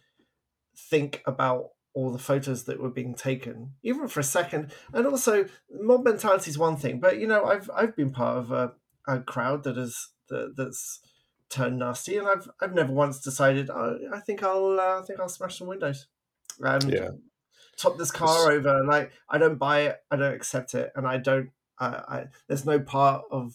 think 0.76 1.22
about 1.26 1.70
all 1.94 2.12
the 2.12 2.20
photos 2.20 2.64
that 2.64 2.82
were 2.82 2.90
being 2.90 3.14
taken, 3.14 3.74
even 3.84 4.08
for 4.08 4.20
a 4.20 4.24
second. 4.24 4.74
And 4.94 5.06
also, 5.06 5.46
mob 5.72 6.04
mentality 6.04 6.50
is 6.50 6.58
one 6.58 6.76
thing, 6.76 7.00
but 7.00 7.20
you 7.20 7.28
know, 7.28 7.46
I've 7.46 7.70
I've 7.74 7.96
been 7.96 8.12
part 8.12 8.38
of 8.38 8.52
a, 8.52 8.74
a 9.08 9.20
crowd 9.20 9.64
that 9.64 9.78
is 9.78 10.10
that, 10.30 10.54
that's 10.58 11.00
turned 11.50 11.80
nasty, 11.80 12.18
and 12.18 12.28
I've 12.28 12.50
I've 12.60 12.74
never 12.74 12.92
once 12.92 13.20
decided 13.20 13.70
oh, 13.70 14.00
I 14.14 14.20
think 14.20 14.44
I'll 14.44 14.80
uh, 14.80 15.00
I 15.00 15.04
think 15.06 15.20
I'll 15.20 15.30
smash 15.30 15.60
some 15.60 15.68
windows 15.68 16.08
and 16.60 16.92
yeah. 16.92 17.10
top 17.78 17.98
this 17.98 18.12
car 18.12 18.52
it's... 18.52 18.66
over. 18.66 18.84
Like 18.84 19.12
I 19.30 19.38
don't 19.38 19.60
buy 19.60 19.82
it, 19.82 19.98
I 20.10 20.16
don't 20.16 20.34
accept 20.34 20.74
it, 20.74 20.92
and 20.96 21.08
I 21.08 21.18
don't. 21.18 21.50
I, 21.80 21.88
I 21.88 22.26
there's 22.48 22.66
no 22.66 22.80
part 22.80 23.24
of 23.32 23.54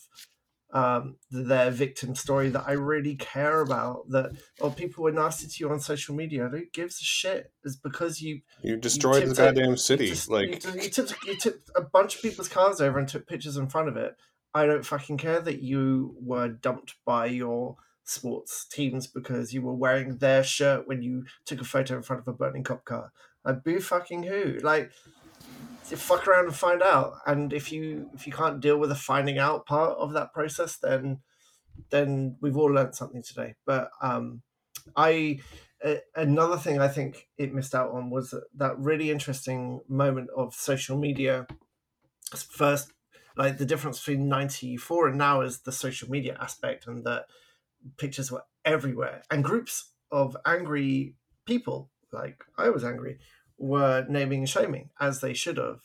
um, 0.72 1.16
their 1.30 1.70
victim 1.70 2.14
story 2.14 2.50
that 2.50 2.64
I 2.66 2.72
really 2.72 3.16
care 3.16 3.60
about. 3.60 4.08
That 4.10 4.32
or 4.60 4.70
people 4.70 5.04
were 5.04 5.12
nasty 5.12 5.46
to 5.46 5.54
you 5.60 5.70
on 5.70 5.80
social 5.80 6.14
media. 6.14 6.48
Who 6.48 6.62
gives 6.72 7.00
a 7.00 7.04
shit? 7.04 7.52
Is 7.64 7.76
because 7.76 8.20
you 8.20 8.40
you 8.62 8.76
destroyed 8.76 9.22
you 9.22 9.28
the 9.28 9.34
goddamn 9.34 9.74
it, 9.74 9.78
city. 9.78 10.04
You 10.04 10.10
just, 10.10 10.30
like 10.30 10.64
you, 10.64 10.82
you, 10.82 10.90
tipped, 10.90 11.14
you 11.26 11.36
tipped 11.36 11.70
a 11.74 11.82
bunch 11.82 12.16
of 12.16 12.22
people's 12.22 12.48
cars 12.48 12.80
over 12.80 12.98
and 12.98 13.08
took 13.08 13.26
pictures 13.26 13.56
in 13.56 13.68
front 13.68 13.88
of 13.88 13.96
it. 13.96 14.16
I 14.54 14.66
don't 14.66 14.84
fucking 14.84 15.18
care 15.18 15.40
that 15.40 15.62
you 15.62 16.16
were 16.20 16.48
dumped 16.48 16.94
by 17.04 17.26
your 17.26 17.76
sports 18.04 18.66
teams 18.66 19.06
because 19.06 19.52
you 19.52 19.60
were 19.60 19.74
wearing 19.74 20.16
their 20.16 20.42
shirt 20.42 20.88
when 20.88 21.02
you 21.02 21.24
took 21.44 21.60
a 21.60 21.64
photo 21.64 21.96
in 21.96 22.02
front 22.02 22.20
of 22.20 22.28
a 22.28 22.32
burning 22.32 22.64
cop 22.64 22.84
car. 22.84 23.12
Like 23.44 23.62
boo 23.64 23.80
fucking 23.80 24.24
who? 24.24 24.58
Like 24.62 24.90
fuck 25.96 26.26
around 26.26 26.46
and 26.46 26.54
find 26.54 26.82
out. 26.82 27.14
And 27.26 27.52
if 27.52 27.72
you 27.72 28.10
if 28.14 28.26
you 28.26 28.32
can't 28.32 28.60
deal 28.60 28.78
with 28.78 28.90
the 28.90 28.94
finding 28.94 29.38
out 29.38 29.66
part 29.66 29.96
of 29.98 30.12
that 30.12 30.32
process, 30.32 30.76
then 30.76 31.20
then 31.90 32.36
we've 32.40 32.56
all 32.56 32.72
learned 32.72 32.94
something 32.94 33.22
today. 33.22 33.54
But 33.64 33.90
um, 34.02 34.42
I 34.96 35.40
another 36.14 36.56
thing 36.56 36.80
I 36.80 36.88
think 36.88 37.28
it 37.36 37.54
missed 37.54 37.74
out 37.74 37.92
on 37.92 38.10
was 38.10 38.34
that 38.56 38.78
really 38.78 39.10
interesting 39.10 39.80
moment 39.88 40.30
of 40.36 40.54
social 40.54 40.98
media. 40.98 41.46
First, 42.34 42.92
like 43.36 43.58
the 43.58 43.66
difference 43.66 43.98
between 43.98 44.28
'94 44.28 45.08
and 45.08 45.18
now 45.18 45.42
is 45.42 45.60
the 45.60 45.72
social 45.72 46.10
media 46.10 46.36
aspect, 46.40 46.86
and 46.86 47.04
that 47.04 47.26
pictures 47.96 48.32
were 48.32 48.44
everywhere, 48.64 49.22
and 49.30 49.44
groups 49.44 49.92
of 50.10 50.36
angry 50.44 51.14
people, 51.46 51.90
like 52.12 52.44
I 52.56 52.70
was 52.70 52.84
angry, 52.84 53.18
were 53.58 54.06
naming 54.08 54.40
and 54.40 54.48
shaming 54.48 54.90
as 55.00 55.20
they 55.20 55.34
should 55.34 55.56
have 55.56 55.80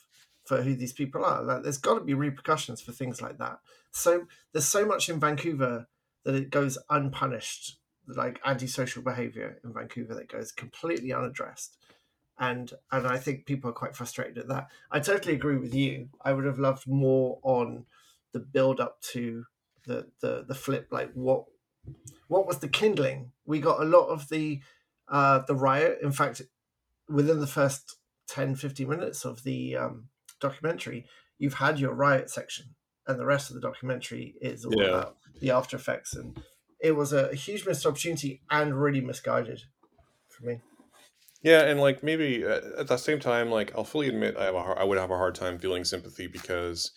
for 0.45 0.62
who 0.62 0.75
these 0.75 0.93
people 0.93 1.23
are. 1.23 1.41
Like, 1.41 1.63
there's 1.63 1.77
got 1.77 1.95
to 1.95 2.03
be 2.03 2.13
repercussions 2.13 2.81
for 2.81 2.91
things 2.91 3.21
like 3.21 3.38
that. 3.38 3.59
So 3.91 4.27
there's 4.51 4.65
so 4.67 4.86
much 4.86 5.09
in 5.09 5.19
Vancouver 5.19 5.88
that 6.23 6.36
it 6.36 6.49
goes 6.49 6.77
unpunished, 6.89 7.77
like 8.07 8.39
antisocial 8.45 9.03
behavior 9.03 9.59
in 9.63 9.73
Vancouver 9.73 10.15
that 10.15 10.29
goes 10.29 10.51
completely 10.51 11.13
unaddressed. 11.13 11.77
And 12.39 12.73
and 12.91 13.05
I 13.05 13.17
think 13.17 13.45
people 13.45 13.69
are 13.69 13.73
quite 13.73 13.95
frustrated 13.95 14.39
at 14.39 14.47
that. 14.47 14.67
I 14.91 14.99
totally 14.99 15.36
agree 15.36 15.57
with 15.57 15.73
you. 15.73 16.09
I 16.25 16.33
would 16.33 16.45
have 16.45 16.57
loved 16.57 16.88
more 16.88 17.39
on 17.43 17.86
the 18.31 18.39
build 18.39 18.79
up 18.79 18.99
to 19.13 19.45
the 19.86 20.07
the 20.19 20.43
the 20.47 20.55
flip. 20.55 20.88
Like 20.91 21.12
what 21.13 21.45
what 22.27 22.47
was 22.47 22.57
the 22.57 22.67
kindling? 22.67 23.31
We 23.45 23.59
got 23.59 23.81
a 23.81 23.86
lot 23.86 24.07
of 24.07 24.29
the 24.29 24.62
uh, 25.07 25.39
the 25.47 25.55
riot. 25.55 25.99
In 26.01 26.12
fact, 26.12 26.41
within 27.10 27.39
the 27.39 27.48
first 27.48 27.98
10, 28.30 28.56
15 28.56 28.88
minutes 28.88 29.26
of 29.26 29.44
the 29.44 29.76
um, 29.76 30.08
documentary, 30.39 31.06
you've 31.38 31.56
had 31.56 31.80
your 31.80 31.94
riot 31.94 32.30
section, 32.30 32.76
and 33.08 33.20
the 33.20 33.26
rest 33.26 33.50
of 33.50 33.56
the 33.56 33.62
documentary 33.62 34.36
is 34.42 34.66
all 34.66 34.74
yeah. 34.76 34.88
about 34.88 35.18
the 35.42 35.52
after 35.52 35.76
effects. 35.76 36.16
And 36.16 36.42
it 36.80 36.96
was 36.96 37.13
a, 37.13 37.30
a 37.30 37.36
huge 37.36 37.66
missed 37.66 37.86
opportunity 37.86 38.42
and 38.50 38.80
really 38.80 39.02
misguided 39.02 39.62
for 40.30 40.46
me. 40.46 40.62
Yeah, 41.42 41.63
and 41.63 41.80
like 41.80 42.04
maybe 42.04 42.46
uh, 42.46 42.62
at 42.78 42.88
the 42.88 42.98
same 42.98 43.20
time, 43.20 43.52
like 43.52 43.74
I'll 43.76 43.84
fully 43.84 44.08
admit 44.08 44.38
I 44.38 44.46
have 44.46 44.56
a 44.56 44.62
hard, 44.62 44.78
I 44.78 44.86
would 44.86 44.98
have 44.98 45.12
a 45.12 45.18
hard 45.18 45.36
time 45.36 45.60
feeling 45.60 45.84
sympathy 45.84 46.28
because 46.28 46.92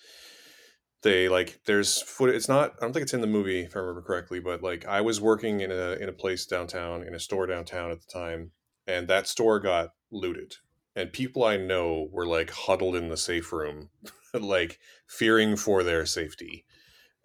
they 1.03 1.29
like 1.29 1.61
there's 1.67 2.01
foot. 2.01 2.31
It's 2.31 2.49
not. 2.49 2.75
I 2.79 2.85
don't 2.85 2.93
think 2.93 3.03
it's 3.03 3.15
in 3.15 3.21
the 3.21 3.27
movie 3.27 3.61
if 3.61 3.75
I 3.75 3.81
remember 3.81 4.03
correctly, 4.03 4.39
but 4.39 4.63
like 4.63 4.87
I 4.87 5.01
was 5.01 5.21
working 5.21 5.61
in 5.61 5.73
a 5.73 5.93
in 5.95 6.09
a 6.09 6.13
place 6.13 6.47
downtown 6.47 7.03
in 7.03 7.13
a 7.13 7.19
store 7.19 7.47
downtown 7.47 7.91
at 7.91 7.99
the 8.01 8.13
time, 8.13 8.53
and 8.87 9.09
that 9.09 9.27
store 9.27 9.59
got 9.59 9.91
looted 10.11 10.55
and 10.95 11.13
people 11.13 11.45
i 11.45 11.57
know 11.57 12.09
were 12.11 12.27
like 12.27 12.51
huddled 12.51 12.97
in 12.97 13.09
the 13.09 13.17
safe 13.17 13.53
room 13.53 13.91
like 14.35 14.79
fearing 15.07 15.57
for 15.57 15.83
their 15.83 16.07
safety 16.07 16.65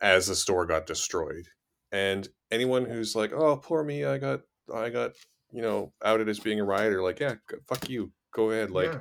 as 0.02 0.28
the 0.28 0.36
store 0.36 0.65
got 0.65 0.86
destroyed 0.86 1.45
and 1.91 2.30
anyone 2.52 2.86
who's 2.86 3.15
like 3.15 3.32
oh 3.34 3.58
poor 3.58 3.84
me 3.84 4.06
i 4.06 4.17
got 4.17 4.41
i 4.74 4.89
got 4.89 5.12
you 5.52 5.62
know 5.62 5.93
outed 6.04 6.30
as 6.30 6.39
being 6.39 6.60
a 6.60 6.63
rioter 6.63 7.02
like 7.02 7.19
yeah 7.19 7.36
fuck 7.67 7.89
you 7.89 8.12
go 8.34 8.52
ahead 8.52 8.71
like 8.71 8.91
yeah. 8.91 9.00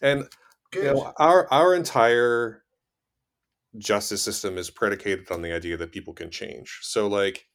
and 0.00 0.24
Good. 0.70 0.84
you 0.84 0.92
know 0.94 1.12
our 1.18 1.46
our 1.52 1.74
entire 1.74 2.62
justice 3.76 4.22
system 4.22 4.56
is 4.56 4.70
predicated 4.70 5.30
on 5.30 5.42
the 5.42 5.52
idea 5.52 5.76
that 5.76 5.92
people 5.92 6.14
can 6.14 6.30
change 6.30 6.78
so 6.82 7.06
like 7.06 7.46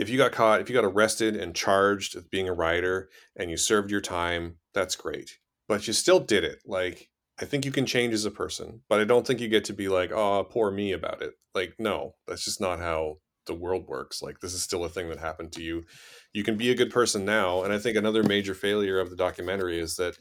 if 0.00 0.08
you 0.08 0.16
got 0.16 0.32
caught, 0.32 0.62
if 0.62 0.70
you 0.70 0.74
got 0.74 0.84
arrested 0.84 1.36
and 1.36 1.54
charged 1.54 2.14
with 2.14 2.30
being 2.30 2.48
a 2.48 2.54
rioter 2.54 3.10
and 3.36 3.50
you 3.50 3.58
served 3.58 3.90
your 3.90 4.00
time, 4.00 4.56
that's 4.72 4.96
great. 4.96 5.36
But 5.68 5.86
you 5.86 5.92
still 5.92 6.20
did 6.20 6.42
it. 6.42 6.60
Like, 6.64 7.10
I 7.38 7.44
think 7.44 7.66
you 7.66 7.70
can 7.70 7.84
change 7.84 8.14
as 8.14 8.24
a 8.24 8.30
person, 8.30 8.80
but 8.88 8.98
I 8.98 9.04
don't 9.04 9.26
think 9.26 9.40
you 9.40 9.48
get 9.48 9.66
to 9.66 9.74
be 9.74 9.88
like, 9.88 10.10
oh, 10.10 10.44
poor 10.44 10.70
me 10.70 10.92
about 10.92 11.20
it. 11.20 11.34
Like, 11.54 11.74
no, 11.78 12.14
that's 12.26 12.46
just 12.46 12.62
not 12.62 12.78
how 12.78 13.18
the 13.46 13.54
world 13.54 13.86
works. 13.88 14.22
Like, 14.22 14.40
this 14.40 14.54
is 14.54 14.62
still 14.62 14.84
a 14.84 14.88
thing 14.88 15.10
that 15.10 15.18
happened 15.18 15.52
to 15.52 15.62
you. 15.62 15.84
You 16.32 16.44
can 16.44 16.56
be 16.56 16.70
a 16.70 16.74
good 16.76 16.90
person 16.90 17.26
now. 17.26 17.62
And 17.62 17.72
I 17.72 17.78
think 17.78 17.98
another 17.98 18.22
major 18.22 18.54
failure 18.54 19.00
of 19.00 19.10
the 19.10 19.16
documentary 19.16 19.78
is 19.78 19.96
that 19.96 20.16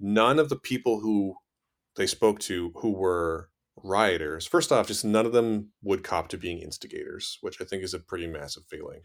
none 0.00 0.40
of 0.40 0.48
the 0.48 0.58
people 0.58 0.98
who 0.98 1.36
they 1.94 2.08
spoke 2.08 2.40
to 2.40 2.72
who 2.76 2.90
were 2.90 3.50
rioters, 3.84 4.46
first 4.46 4.72
off, 4.72 4.86
just 4.86 5.04
none 5.04 5.26
of 5.26 5.32
them 5.32 5.72
would 5.82 6.04
cop 6.04 6.28
to 6.28 6.38
being 6.38 6.58
instigators, 6.58 7.38
which 7.40 7.60
I 7.60 7.64
think 7.64 7.82
is 7.82 7.94
a 7.94 8.00
pretty 8.00 8.26
massive 8.26 8.64
failing. 8.66 9.00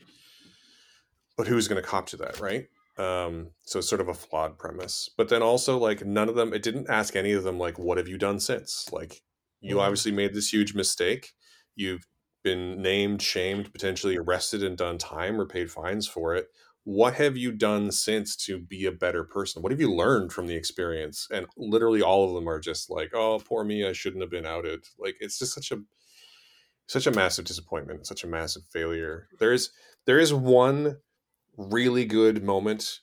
But 1.37 1.47
who's 1.47 1.67
going 1.67 1.81
to 1.81 1.87
cop 1.87 2.07
to 2.07 2.17
that, 2.17 2.39
right? 2.39 2.67
Um, 2.97 3.51
so 3.63 3.79
it's 3.79 3.89
sort 3.89 3.99
of 4.01 4.07
a 4.07 4.13
flawed 4.13 4.57
premise. 4.57 5.09
But 5.17 5.27
then 5.29 5.41
also, 5.41 5.77
like, 5.77 6.05
none 6.05 6.29
of 6.29 6.35
them, 6.35 6.53
it 6.53 6.63
didn't 6.63 6.89
ask 6.89 7.15
any 7.15 7.33
of 7.33 7.43
them, 7.43 7.59
like, 7.59 7.77
what 7.77 7.97
have 7.97 8.07
you 8.07 8.17
done 8.17 8.39
since? 8.39 8.89
Like, 8.91 9.21
you 9.61 9.77
Mhm. 9.77 9.81
obviously 9.81 10.11
made 10.11 10.33
this 10.33 10.53
huge 10.53 10.73
mistake. 10.73 11.33
You've 11.75 12.07
been 12.43 12.81
named, 12.81 13.21
shamed, 13.21 13.73
potentially 13.73 14.15
arrested 14.17 14.63
and 14.63 14.77
done 14.77 14.97
time 14.97 15.41
or 15.41 15.45
paid 15.45 15.71
fines 15.71 16.07
for 16.07 16.35
it. 16.35 16.47
What 16.85 17.15
have 17.15 17.35
you 17.35 17.51
done 17.51 17.91
since 17.91 18.35
to 18.45 18.59
be 18.59 18.85
a 18.85 18.91
better 18.91 19.23
person? 19.25 19.61
What 19.61 19.71
have 19.71 19.81
you 19.81 19.93
learned 19.93 20.31
from 20.31 20.47
the 20.47 20.55
experience? 20.55 21.27
And 21.31 21.47
literally 21.57 22.01
all 22.01 22.29
of 22.29 22.35
them 22.35 22.47
are 22.47 22.59
just 22.59 22.89
like, 22.89 23.11
oh, 23.13 23.39
poor 23.39 23.63
me, 23.65 23.85
I 23.85 23.93
shouldn't 23.93 24.23
have 24.23 24.31
been 24.31 24.45
outed. 24.45 24.85
Like, 24.99 25.17
it's 25.19 25.39
just 25.39 25.53
such 25.53 25.71
a 25.71 25.81
such 26.87 27.07
a 27.07 27.11
massive 27.11 27.45
disappointment, 27.45 28.05
such 28.07 28.23
a 28.23 28.27
massive 28.27 28.63
failure. 28.71 29.27
There 29.39 29.53
is 29.53 29.71
there 30.05 30.19
is 30.19 30.33
one 30.33 30.97
really 31.57 32.05
good 32.05 32.43
moment 32.43 33.01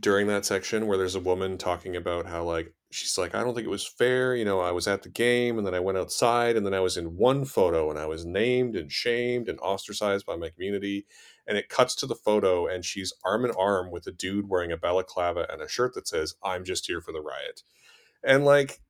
during 0.00 0.26
that 0.28 0.46
section 0.46 0.86
where 0.86 0.98
there's 0.98 1.14
a 1.14 1.20
woman 1.20 1.58
talking 1.58 1.96
about 1.96 2.26
how 2.26 2.44
like 2.44 2.74
she's 2.90 3.18
like 3.18 3.34
I 3.34 3.44
don't 3.44 3.54
think 3.54 3.66
it 3.66 3.70
was 3.70 3.86
fair, 3.86 4.36
you 4.36 4.44
know, 4.44 4.60
I 4.60 4.72
was 4.72 4.88
at 4.88 5.02
the 5.02 5.08
game 5.08 5.58
and 5.58 5.66
then 5.66 5.74
I 5.74 5.80
went 5.80 5.98
outside 5.98 6.56
and 6.56 6.66
then 6.66 6.74
I 6.74 6.80
was 6.80 6.96
in 6.96 7.16
one 7.16 7.44
photo 7.44 7.90
and 7.90 7.98
I 7.98 8.06
was 8.06 8.24
named 8.26 8.76
and 8.76 8.90
shamed 8.90 9.48
and 9.48 9.58
ostracized 9.60 10.26
by 10.26 10.36
my 10.36 10.50
community 10.50 11.06
and 11.46 11.58
it 11.58 11.68
cuts 11.68 11.94
to 11.96 12.06
the 12.06 12.14
photo 12.14 12.66
and 12.66 12.84
she's 12.84 13.12
arm 13.24 13.44
in 13.44 13.50
arm 13.52 13.90
with 13.90 14.06
a 14.06 14.12
dude 14.12 14.48
wearing 14.48 14.72
a 14.72 14.76
balaclava 14.76 15.46
and 15.50 15.60
a 15.60 15.68
shirt 15.68 15.94
that 15.94 16.08
says 16.08 16.34
I'm 16.42 16.64
just 16.64 16.86
here 16.86 17.00
for 17.00 17.12
the 17.12 17.20
riot. 17.20 17.62
And 18.22 18.44
like 18.44 18.80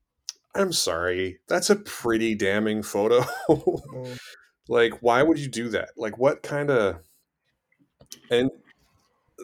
I'm 0.54 0.72
sorry, 0.72 1.40
that's 1.48 1.70
a 1.70 1.76
pretty 1.76 2.34
damning 2.36 2.82
photo. 2.82 3.22
Mm. 3.48 4.18
like 4.68 4.94
why 5.00 5.22
would 5.22 5.38
you 5.38 5.48
do 5.48 5.68
that 5.68 5.90
like 5.96 6.18
what 6.18 6.42
kind 6.42 6.70
of 6.70 6.96
and 8.30 8.50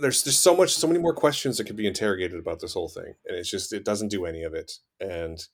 there's 0.00 0.22
there's 0.22 0.38
so 0.38 0.56
much 0.56 0.70
so 0.70 0.86
many 0.86 0.98
more 0.98 1.14
questions 1.14 1.56
that 1.56 1.64
could 1.64 1.76
be 1.76 1.86
interrogated 1.86 2.38
about 2.38 2.60
this 2.60 2.74
whole 2.74 2.88
thing 2.88 3.14
and 3.26 3.36
it's 3.36 3.50
just 3.50 3.72
it 3.72 3.84
doesn't 3.84 4.08
do 4.08 4.24
any 4.24 4.42
of 4.42 4.54
it 4.54 4.72
and 5.00 5.46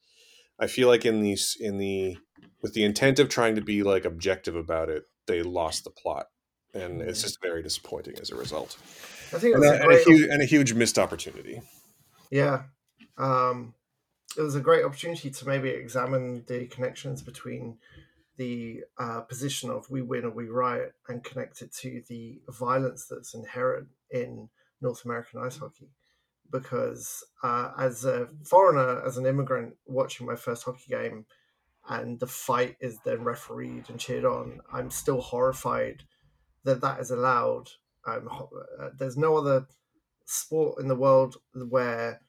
i 0.60 0.66
feel 0.66 0.88
like 0.88 1.04
in 1.04 1.20
these 1.20 1.56
in 1.58 1.78
the 1.78 2.16
with 2.62 2.74
the 2.74 2.84
intent 2.84 3.18
of 3.18 3.28
trying 3.28 3.54
to 3.54 3.60
be 3.60 3.82
like 3.82 4.04
objective 4.04 4.54
about 4.54 4.88
it 4.88 5.04
they 5.26 5.42
lost 5.42 5.84
the 5.84 5.90
plot 5.90 6.26
and 6.76 7.02
it's 7.02 7.22
just 7.22 7.40
very 7.40 7.62
disappointing 7.62 8.14
as 8.20 8.30
a 8.30 8.36
result 8.36 8.76
I 9.32 9.38
think 9.38 9.54
it 9.54 9.56
and 9.56 9.64
a, 9.64 9.82
and 9.82 9.92
a 9.92 10.04
huge 10.04 10.28
and 10.30 10.42
a 10.42 10.44
huge 10.44 10.74
missed 10.74 10.98
opportunity 10.98 11.60
Yeah. 12.30 12.62
Um, 13.18 13.74
it 14.36 14.42
was 14.42 14.54
a 14.54 14.60
great 14.60 14.84
opportunity 14.84 15.30
to 15.30 15.46
maybe 15.46 15.70
examine 15.70 16.44
the 16.46 16.66
connections 16.66 17.22
between 17.22 17.78
the 18.36 18.82
uh, 18.98 19.20
position 19.22 19.70
of 19.70 19.88
we 19.90 20.02
win 20.02 20.24
or 20.24 20.30
we 20.30 20.48
riot 20.48 20.94
and 21.08 21.24
connect 21.24 21.62
it 21.62 21.72
to 21.72 22.02
the 22.08 22.40
violence 22.48 23.06
that's 23.06 23.34
inherent 23.34 23.88
in 24.10 24.50
North 24.82 25.04
American 25.04 25.40
ice 25.40 25.56
hockey. 25.56 25.88
Because 26.50 27.24
uh, 27.42 27.70
as 27.78 28.04
a 28.04 28.28
foreigner, 28.44 29.02
as 29.04 29.16
an 29.16 29.26
immigrant 29.26 29.74
watching 29.86 30.26
my 30.26 30.36
first 30.36 30.64
hockey 30.64 30.90
game, 30.90 31.24
and 31.88 32.20
the 32.20 32.26
fight 32.26 32.76
is 32.80 32.98
then 33.04 33.24
refereed 33.24 33.88
and 33.88 33.98
cheered 33.98 34.24
on, 34.24 34.60
I'm 34.72 34.90
still 34.90 35.20
horrified 35.20 36.04
that 36.66 36.82
that 36.82 37.00
is 37.00 37.10
allowed. 37.10 37.70
Ho- 38.06 38.50
uh, 38.80 38.90
there's 38.98 39.16
no 39.16 39.36
other 39.36 39.66
sport 40.26 40.80
in 40.80 40.88
the 40.88 40.96
world 40.96 41.36
where 41.54 42.20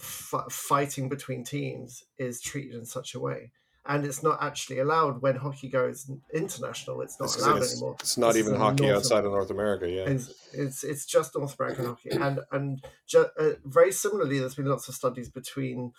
f- 0.00 0.46
fighting 0.50 1.08
between 1.08 1.44
teams 1.44 2.04
is 2.18 2.40
treated 2.40 2.74
in 2.74 2.86
such 2.86 3.14
a 3.14 3.20
way. 3.20 3.52
And 3.86 4.06
it's 4.06 4.22
not 4.22 4.42
actually 4.42 4.78
allowed 4.78 5.20
when 5.22 5.36
hockey 5.36 5.68
goes 5.68 6.10
international. 6.32 7.02
It's 7.02 7.20
not 7.20 7.26
It's, 7.26 7.38
allowed 7.38 7.62
it's, 7.62 7.72
anymore. 7.72 7.96
it's 8.00 8.16
not 8.18 8.34
This 8.34 8.38
even 8.38 8.54
hockey 8.54 8.86
North 8.86 8.96
outside 8.96 9.24
of 9.24 9.32
north 9.32 9.50
america 9.50 9.88
yeah 9.90 10.10
It's, 10.12 10.30
it's 10.52 10.84
it's 10.84 11.06
just 11.06 11.34
North 11.36 11.58
American 11.58 11.86
hockey, 11.86 12.10
and 12.10 12.40
and 12.52 12.84
ju- 13.06 13.30
uh, 13.38 13.52
very 13.64 13.92
similarly, 13.92 14.38
there's 14.38 14.54
been 14.54 14.66
lots 14.66 14.88
of 14.88 14.94
studies 14.94 15.28
between. 15.30 15.92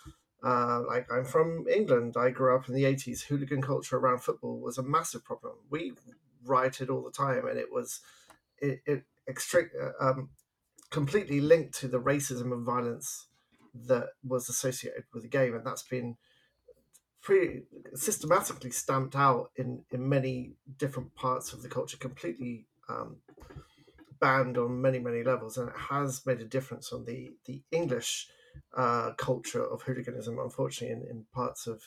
Uh, 0.44 0.82
like 0.86 1.10
I'm 1.10 1.24
from 1.24 1.66
England. 1.66 2.14
I 2.16 2.30
grew 2.30 2.54
up 2.56 2.68
in 2.68 2.74
the 2.74 2.84
80s. 2.84 3.22
Hooligan 3.22 3.62
culture 3.62 3.96
around 3.96 4.20
football 4.22 4.60
was 4.60 4.78
a 4.78 4.82
massive 4.82 5.24
problem. 5.24 5.54
We 5.70 5.94
rioted 6.46 6.90
all 6.90 7.02
the 7.02 7.10
time, 7.10 7.46
and 7.46 7.58
it 7.58 7.72
was 7.72 8.00
it, 8.58 8.80
it 8.86 9.04
extra- 9.28 9.68
uh, 10.00 10.10
um, 10.10 10.30
completely 10.90 11.40
linked 11.40 11.74
to 11.80 11.88
the 11.88 12.00
racism 12.00 12.52
and 12.52 12.64
violence 12.64 13.26
that 13.74 14.08
was 14.24 14.48
associated 14.48 15.04
with 15.12 15.22
the 15.22 15.28
game, 15.28 15.54
and 15.54 15.66
that's 15.66 15.82
been 15.82 16.16
pretty 17.22 17.64
systematically 17.94 18.70
stamped 18.70 19.16
out 19.16 19.50
in 19.56 19.84
in 19.90 20.08
many 20.08 20.54
different 20.78 21.14
parts 21.14 21.52
of 21.52 21.62
the 21.62 21.68
culture. 21.68 21.96
Completely 21.96 22.66
um, 22.88 23.16
banned 24.20 24.56
on 24.56 24.80
many 24.80 24.98
many 24.98 25.22
levels, 25.22 25.58
and 25.58 25.68
it 25.68 25.76
has 25.90 26.24
made 26.24 26.40
a 26.40 26.44
difference 26.44 26.92
on 26.92 27.04
the 27.04 27.34
the 27.44 27.62
English 27.70 28.28
uh, 28.76 29.12
culture 29.18 29.64
of 29.64 29.82
hooliganism. 29.82 30.38
Unfortunately, 30.38 30.94
in, 30.94 31.02
in 31.10 31.26
parts 31.34 31.66
of 31.66 31.82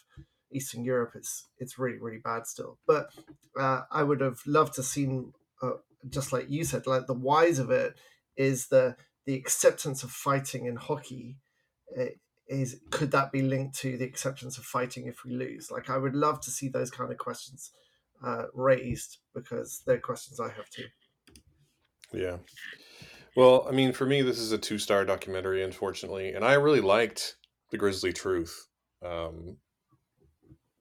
Eastern 0.51 0.83
Europe, 0.83 1.11
it's 1.15 1.47
it's 1.57 1.77
really 1.79 1.99
really 1.99 2.19
bad 2.19 2.47
still. 2.47 2.79
But 2.87 3.11
uh, 3.59 3.83
I 3.91 4.03
would 4.03 4.21
have 4.21 4.39
loved 4.45 4.75
to 4.75 4.83
seen, 4.83 5.33
uh, 5.61 5.77
just 6.09 6.33
like 6.33 6.49
you 6.49 6.63
said, 6.63 6.87
like 6.87 7.07
the 7.07 7.13
whys 7.13 7.59
of 7.59 7.71
it 7.71 7.97
is 8.35 8.67
the 8.67 8.95
the 9.25 9.35
acceptance 9.35 10.03
of 10.03 10.11
fighting 10.11 10.65
in 10.65 10.75
hockey. 10.77 11.37
eh, 11.95 12.11
Is 12.47 12.79
could 12.89 13.11
that 13.11 13.31
be 13.31 13.41
linked 13.43 13.75
to 13.79 13.97
the 13.97 14.05
acceptance 14.05 14.57
of 14.57 14.65
fighting 14.65 15.07
if 15.07 15.23
we 15.23 15.31
lose? 15.35 15.69
Like 15.71 15.89
I 15.89 15.97
would 15.97 16.15
love 16.15 16.41
to 16.41 16.51
see 16.51 16.67
those 16.69 16.89
kind 16.91 17.11
of 17.11 17.17
questions 17.17 17.71
uh, 18.23 18.45
raised 18.53 19.17
because 19.33 19.83
they're 19.85 19.99
questions 19.99 20.39
I 20.39 20.49
have 20.49 20.69
too. 20.69 20.87
Yeah. 22.13 22.37
Well, 23.35 23.65
I 23.67 23.71
mean, 23.71 23.93
for 23.93 24.05
me, 24.05 24.21
this 24.21 24.39
is 24.39 24.51
a 24.51 24.57
two 24.57 24.79
star 24.79 25.05
documentary, 25.05 25.63
unfortunately, 25.63 26.33
and 26.33 26.43
I 26.43 26.53
really 26.53 26.81
liked 26.81 27.37
The 27.71 27.77
Grizzly 27.77 28.11
Truth, 28.11 28.67
um, 29.03 29.57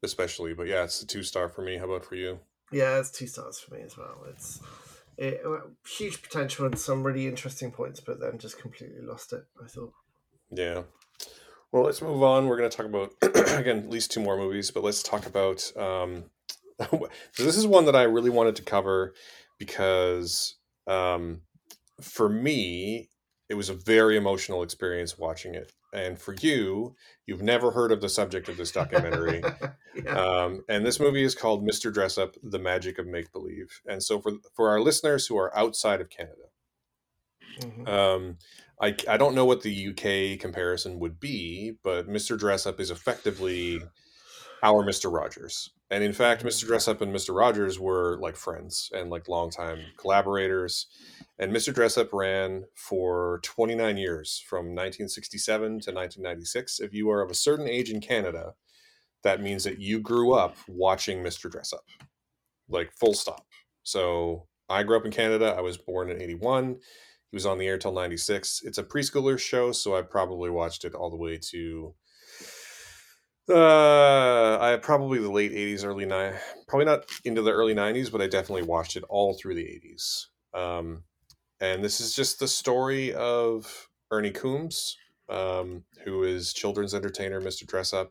especially. 0.02 0.54
But 0.54 0.66
yeah, 0.66 0.84
it's 0.84 1.02
a 1.02 1.06
two 1.06 1.22
star 1.22 1.48
for 1.48 1.62
me. 1.62 1.78
How 1.78 1.84
about 1.84 2.04
for 2.04 2.14
you? 2.14 2.40
Yeah, 2.70 2.98
it's 2.98 3.10
two 3.10 3.26
stars 3.26 3.58
for 3.58 3.74
me 3.74 3.82
as 3.82 3.96
well. 3.96 4.24
It's 4.28 4.60
it, 5.16 5.40
huge 5.86 6.22
potential 6.22 6.66
and 6.66 6.78
some 6.78 7.02
really 7.02 7.26
interesting 7.26 7.70
points, 7.70 8.00
but 8.00 8.20
then 8.20 8.38
just 8.38 8.60
completely 8.60 9.02
lost 9.02 9.32
it. 9.32 9.44
I 9.62 9.66
thought. 9.66 9.92
Yeah. 10.50 10.82
Well, 11.72 11.84
let's 11.84 12.00
move 12.00 12.22
on. 12.22 12.46
We're 12.46 12.56
going 12.56 12.70
to 12.70 12.76
talk 12.76 12.86
about 12.86 13.12
again 13.58 13.78
at 13.78 13.90
least 13.90 14.10
two 14.10 14.20
more 14.20 14.36
movies, 14.36 14.70
but 14.70 14.84
let's 14.84 15.02
talk 15.02 15.26
about. 15.26 15.70
Um, 15.76 16.24
so 16.80 17.08
this 17.44 17.56
is 17.56 17.66
one 17.66 17.86
that 17.86 17.96
I 17.96 18.04
really 18.04 18.30
wanted 18.30 18.56
to 18.56 18.62
cover 18.62 19.14
because 19.58 20.56
um, 20.86 21.42
for 22.00 22.28
me, 22.28 23.10
it 23.48 23.54
was 23.54 23.68
a 23.68 23.74
very 23.74 24.16
emotional 24.16 24.62
experience 24.62 25.18
watching 25.18 25.54
it, 25.54 25.72
and 25.92 26.18
for 26.18 26.34
you, 26.40 26.94
you've 27.26 27.42
never 27.42 27.70
heard 27.70 27.92
of 27.92 28.00
the 28.00 28.08
subject 28.08 28.48
of 28.48 28.56
this 28.56 28.72
documentary. 28.72 29.42
yeah. 30.04 30.10
Um, 30.12 30.64
and 30.68 30.84
this 30.84 31.00
movie 31.00 31.22
is 31.24 31.34
called 31.34 31.66
Mr. 31.66 31.92
Dressup: 31.92 32.34
The 32.42 32.58
Magic 32.58 32.98
of 32.98 33.06
Make 33.06 33.32
Believe. 33.32 33.80
And 33.86 34.02
so 34.02 34.20
for 34.20 34.32
for 34.54 34.68
our 34.68 34.80
listeners 34.80 35.26
who 35.26 35.36
are 35.38 35.56
outside 35.56 36.00
of 36.00 36.10
Canada, 36.10 36.48
Mhm. 37.60 37.88
um, 37.88 38.38
I 38.80 38.94
I 39.08 39.16
don't 39.16 39.34
know 39.34 39.44
what 39.44 39.62
the 39.62 39.72
UK 39.88 40.36
comparison 40.38 40.98
would 41.00 41.18
be, 41.18 41.72
but 41.82 42.06
Mr. 42.08 42.38
Dressup 42.38 42.78
is 42.80 42.90
effectively 42.90 43.80
our 44.62 44.84
Mr. 44.84 45.12
Rogers. 45.12 45.70
And 45.90 46.04
in 46.04 46.12
fact, 46.12 46.40
mm-hmm. 46.40 46.48
Mr. 46.48 46.68
Dressup 46.68 47.00
and 47.00 47.14
Mr. 47.14 47.34
Rogers 47.34 47.80
were 47.80 48.18
like 48.20 48.36
friends 48.36 48.90
and 48.92 49.10
like 49.10 49.28
longtime 49.28 49.78
collaborators. 49.96 50.86
And 51.38 51.52
Mr. 51.52 51.72
Dressup 51.72 52.12
ran 52.12 52.64
for 52.74 53.40
29 53.42 53.96
years 53.96 54.42
from 54.46 54.66
1967 54.74 55.60
to 55.60 55.72
1996. 55.72 56.80
If 56.80 56.92
you 56.92 57.10
are 57.10 57.22
of 57.22 57.30
a 57.30 57.34
certain 57.34 57.68
age 57.68 57.90
in 57.90 58.00
Canada, 58.00 58.54
that 59.22 59.40
means 59.40 59.64
that 59.64 59.80
you 59.80 60.00
grew 60.00 60.32
up 60.32 60.56
watching 60.68 61.22
Mr. 61.22 61.50
Dressup, 61.50 61.86
like 62.68 62.92
full 62.92 63.14
stop. 63.14 63.46
So 63.82 64.46
I 64.68 64.82
grew 64.82 64.96
up 64.96 65.06
in 65.06 65.10
Canada. 65.10 65.54
I 65.56 65.60
was 65.60 65.78
born 65.78 66.10
in 66.10 66.20
81. 66.20 66.76
He 67.30 67.36
was 67.36 67.46
on 67.46 67.58
the 67.58 67.66
air 67.66 67.78
till 67.78 67.92
96. 67.92 68.62
It's 68.64 68.78
a 68.78 68.84
preschooler 68.84 69.38
show, 69.38 69.72
so 69.72 69.96
I 69.96 70.02
probably 70.02 70.50
watched 70.50 70.84
it 70.84 70.94
all 70.94 71.10
the 71.10 71.16
way 71.16 71.38
to 71.50 71.94
uh 73.48 74.58
I 74.60 74.76
probably 74.82 75.18
the 75.18 75.30
late 75.30 75.52
80s, 75.52 75.84
early 75.84 76.06
'90s. 76.06 76.38
probably 76.66 76.86
not 76.86 77.04
into 77.24 77.42
the 77.42 77.52
early 77.52 77.74
90s, 77.74 78.10
but 78.10 78.20
I 78.22 78.26
definitely 78.26 78.62
watched 78.62 78.96
it 78.96 79.04
all 79.08 79.34
through 79.34 79.54
the 79.54 79.64
80s. 79.64 80.26
Um 80.54 81.04
and 81.60 81.82
this 81.84 82.00
is 82.00 82.14
just 82.14 82.38
the 82.38 82.48
story 82.48 83.12
of 83.14 83.88
Ernie 84.10 84.30
Coombs, 84.30 84.96
um, 85.28 85.84
who 86.04 86.22
is 86.24 86.52
children's 86.52 86.94
entertainer 86.94 87.40
Mr. 87.40 87.64
Dressup, 87.66 88.10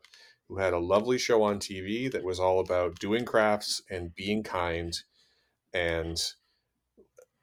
who 0.49 0.57
had 0.57 0.73
a 0.73 0.79
lovely 0.79 1.17
show 1.17 1.43
on 1.43 1.59
TV 1.59 2.11
that 2.11 2.23
was 2.25 2.39
all 2.39 2.59
about 2.59 2.99
doing 2.99 3.25
crafts 3.25 3.81
and 3.89 4.13
being 4.15 4.43
kind 4.43 4.93
and 5.73 6.21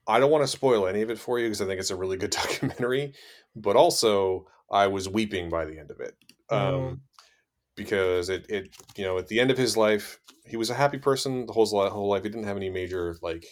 I 0.06 0.20
don't 0.20 0.30
want 0.30 0.42
to 0.44 0.48
spoil 0.48 0.86
any 0.86 1.02
of 1.02 1.10
it 1.10 1.18
for 1.18 1.38
you 1.38 1.46
because 1.46 1.62
I 1.62 1.66
think 1.66 1.80
it's 1.80 1.90
a 1.90 1.96
really 1.96 2.16
good 2.16 2.30
documentary, 2.42 3.14
but 3.56 3.76
also 3.76 4.46
I 4.70 4.86
was 4.88 5.08
weeping 5.08 5.48
by 5.50 5.64
the 5.64 5.78
end 5.78 5.90
of 5.90 6.00
it. 6.00 6.14
Um. 6.50 7.02
Because 7.76 8.28
it, 8.28 8.46
it, 8.48 8.76
you 8.96 9.04
know, 9.04 9.18
at 9.18 9.28
the 9.28 9.40
end 9.40 9.50
of 9.50 9.58
his 9.58 9.76
life, 9.76 10.20
he 10.46 10.56
was 10.56 10.70
a 10.70 10.74
happy 10.74 10.98
person 10.98 11.46
the 11.46 11.52
whole, 11.52 11.66
whole 11.66 12.08
life. 12.08 12.22
He 12.22 12.28
didn't 12.28 12.46
have 12.46 12.56
any 12.56 12.70
major, 12.70 13.16
like, 13.22 13.44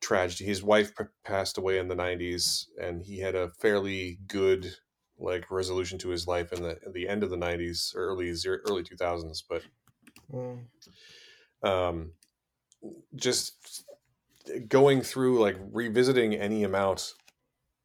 tragedy. 0.00 0.44
His 0.44 0.62
wife 0.62 0.94
p- 0.96 1.04
passed 1.24 1.58
away 1.58 1.78
in 1.78 1.88
the 1.88 1.94
'90s, 1.94 2.68
and 2.80 3.02
he 3.02 3.18
had 3.20 3.34
a 3.34 3.50
fairly 3.50 4.18
good 4.26 4.76
like 5.18 5.50
resolution 5.50 5.98
to 5.98 6.10
his 6.10 6.26
life 6.26 6.52
in 6.52 6.62
the 6.62 6.78
in 6.84 6.92
the 6.92 7.08
end 7.08 7.22
of 7.22 7.30
the 7.30 7.36
'90s, 7.36 7.92
early 7.94 8.34
zero, 8.34 8.58
early 8.66 8.82
2000s. 8.82 9.42
But 9.48 9.64
Mm. 10.32 10.66
um, 11.62 12.12
just 13.14 13.84
going 14.68 15.02
through 15.02 15.40
like 15.40 15.56
revisiting 15.72 16.34
any 16.34 16.64
amount 16.64 17.14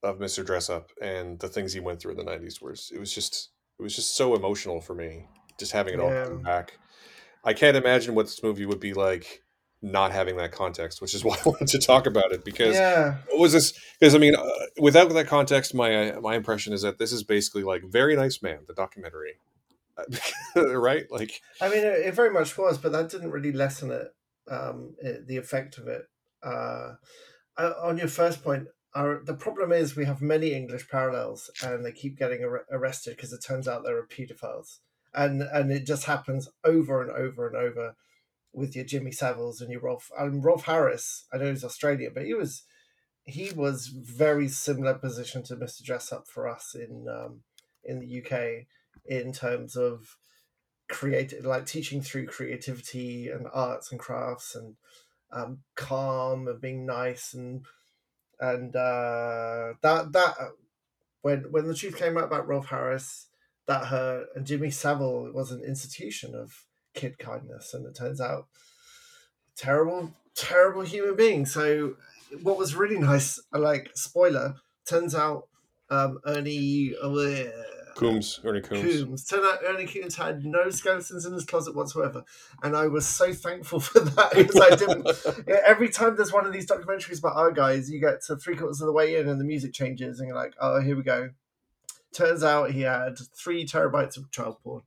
of 0.03 0.19
Mr. 0.19 0.43
Dressup 0.43 0.87
and 1.01 1.39
the 1.39 1.49
things 1.49 1.73
he 1.73 1.79
went 1.79 2.01
through 2.01 2.11
in 2.11 2.17
the 2.17 2.23
'90s 2.23 2.61
was 2.61 2.91
it 2.93 2.99
was 2.99 3.13
just 3.13 3.51
it 3.81 3.83
was 3.83 3.95
just 3.95 4.15
so 4.15 4.35
emotional 4.35 4.79
for 4.79 4.93
me, 4.93 5.25
just 5.57 5.71
having 5.71 5.95
it 5.95 5.99
all 5.99 6.13
come 6.27 6.43
back. 6.43 6.77
I 7.43 7.53
can't 7.53 7.75
imagine 7.75 8.13
what 8.13 8.27
this 8.27 8.43
movie 8.43 8.67
would 8.67 8.79
be 8.79 8.93
like 8.93 9.41
not 9.81 10.11
having 10.11 10.37
that 10.37 10.51
context, 10.51 11.01
which 11.01 11.15
is 11.15 11.25
why 11.25 11.35
I 11.35 11.49
wanted 11.49 11.67
to 11.69 11.79
talk 11.79 12.05
about 12.05 12.31
it 12.31 12.45
because 12.45 12.75
Yeah, 12.75 13.17
what 13.29 13.39
was 13.39 13.53
this? 13.53 13.73
Because 13.99 14.13
I 14.13 14.19
mean, 14.19 14.35
uh, 14.35 14.43
without 14.79 15.09
that 15.09 15.25
context, 15.25 15.73
my 15.73 16.11
my 16.21 16.35
impression 16.35 16.73
is 16.73 16.83
that 16.83 16.99
this 16.99 17.11
is 17.11 17.23
basically 17.23 17.63
like 17.63 17.81
very 17.83 18.15
nice 18.15 18.43
man, 18.43 18.59
the 18.67 18.75
documentary, 18.75 19.39
right? 20.55 21.07
Like, 21.09 21.41
I 21.59 21.69
mean, 21.69 21.79
it, 21.79 22.05
it 22.05 22.13
very 22.13 22.29
much 22.29 22.55
was, 22.59 22.77
but 22.77 22.91
that 22.91 23.09
didn't 23.09 23.31
really 23.31 23.51
lessen 23.51 23.89
it, 23.89 24.13
um, 24.47 24.93
it 25.01 25.25
the 25.25 25.37
effect 25.37 25.79
of 25.79 25.87
it. 25.87 26.03
Uh, 26.43 26.93
uh, 27.57 27.73
on 27.81 27.97
your 27.97 28.07
first 28.07 28.43
point, 28.43 28.67
our, 28.93 29.21
the 29.23 29.33
problem 29.33 29.71
is 29.71 29.95
we 29.95 30.05
have 30.05 30.21
many 30.21 30.53
English 30.53 30.89
parallels, 30.89 31.49
and 31.63 31.85
they 31.85 31.91
keep 31.91 32.17
getting 32.17 32.43
ar- 32.43 32.65
arrested 32.71 33.15
because 33.15 33.31
it 33.31 33.43
turns 33.43 33.67
out 33.67 33.83
they're 33.83 34.05
pedophiles, 34.05 34.79
and 35.13 35.41
and 35.41 35.71
it 35.71 35.85
just 35.85 36.05
happens 36.05 36.49
over 36.63 37.01
and 37.01 37.11
over 37.11 37.47
and 37.47 37.55
over 37.55 37.95
with 38.53 38.75
your 38.75 38.85
Jimmy 38.85 39.11
Saviles 39.11 39.61
and 39.61 39.71
your 39.71 39.81
Rolf. 39.81 40.11
And 40.17 40.43
Rolf 40.43 40.65
Harris, 40.65 41.25
I 41.33 41.37
know 41.37 41.49
he's 41.49 41.63
Australian, 41.63 42.11
but 42.13 42.25
he 42.25 42.33
was 42.33 42.63
he 43.23 43.51
was 43.51 43.87
very 43.87 44.47
similar 44.47 44.95
position 44.95 45.43
to 45.43 45.55
Mr. 45.55 45.83
Dressup 45.83 46.27
for 46.27 46.47
us 46.47 46.75
in 46.75 47.07
um, 47.07 47.41
in 47.83 47.99
the 47.99 48.21
UK 48.21 48.67
in 49.05 49.31
terms 49.31 49.75
of 49.75 50.17
creative, 50.89 51.45
like 51.45 51.65
teaching 51.65 52.01
through 52.01 52.27
creativity 52.27 53.29
and 53.29 53.47
arts 53.53 53.91
and 53.91 53.99
crafts 53.99 54.55
and 54.55 54.75
um, 55.31 55.59
calm 55.75 56.47
and 56.47 56.59
being 56.59 56.85
nice 56.85 57.33
and 57.33 57.65
and 58.41 58.75
uh, 58.75 59.73
that 59.81 60.11
that 60.11 60.35
when 61.21 61.51
when 61.51 61.67
the 61.67 61.75
truth 61.75 61.97
came 61.97 62.17
out 62.17 62.25
about 62.25 62.47
Rolf 62.47 62.67
Harris, 62.67 63.27
that 63.67 63.85
hurt, 63.85 64.27
and 64.35 64.45
Jimmy 64.45 64.71
Savile 64.71 65.31
was 65.31 65.51
an 65.51 65.63
institution 65.63 66.35
of 66.35 66.65
kid 66.93 67.19
kindness, 67.19 67.73
and 67.73 67.85
it 67.85 67.95
turns 67.95 68.19
out 68.19 68.47
terrible, 69.55 70.13
terrible 70.35 70.81
human 70.81 71.15
being. 71.15 71.45
So 71.45 71.95
what 72.41 72.57
was 72.57 72.75
really 72.75 72.97
nice, 72.97 73.39
like 73.53 73.91
spoiler, 73.93 74.55
turns 74.85 75.13
out 75.13 75.47
um, 75.89 76.19
Ernie 76.25 76.93
uh, 77.01 77.09
Coombs, 77.95 78.39
Ernie 78.43 78.61
Coombs. 78.61 78.81
Coombs. 78.81 79.25
Turned 79.25 79.45
out 79.45 79.59
Ernie 79.65 79.85
Coombs 79.85 80.15
had 80.15 80.45
no 80.45 80.69
skeletons 80.69 81.25
in 81.25 81.33
his 81.33 81.45
closet 81.45 81.75
whatsoever, 81.75 82.23
and 82.63 82.75
I 82.75 82.87
was 82.87 83.07
so 83.07 83.33
thankful 83.33 83.79
for 83.81 83.99
that 83.99 84.31
because 84.35 84.59
I 84.59 84.75
didn't. 84.75 85.47
Every 85.65 85.89
time 85.89 86.15
there's 86.15 86.33
one 86.33 86.45
of 86.45 86.53
these 86.53 86.67
documentaries 86.67 87.19
about 87.19 87.35
our 87.35 87.51
guys, 87.51 87.89
you 87.89 87.99
get 87.99 88.23
to 88.25 88.35
three 88.35 88.55
quarters 88.55 88.81
of 88.81 88.87
the 88.87 88.93
way 88.93 89.15
in 89.15 89.27
and 89.27 89.39
the 89.39 89.45
music 89.45 89.73
changes, 89.73 90.19
and 90.19 90.27
you're 90.27 90.35
like, 90.35 90.53
"Oh, 90.59 90.81
here 90.81 90.95
we 90.95 91.03
go." 91.03 91.29
Turns 92.13 92.43
out 92.43 92.71
he 92.71 92.81
had 92.81 93.17
three 93.35 93.65
terabytes 93.65 94.17
of 94.17 94.31
child 94.31 94.57
porn, 94.63 94.81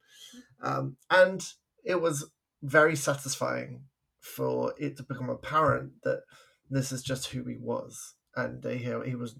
um, 0.62 0.96
and 1.10 1.44
it 1.84 2.00
was 2.00 2.30
very 2.62 2.96
satisfying 2.96 3.84
for 4.20 4.74
it 4.78 4.96
to 4.96 5.02
become 5.02 5.28
apparent 5.28 5.92
that 6.02 6.22
this 6.70 6.92
is 6.92 7.02
just 7.02 7.28
who 7.28 7.44
he 7.44 7.56
was, 7.58 8.14
and 8.36 8.64
he, 8.64 8.94
he 9.06 9.14
was 9.14 9.36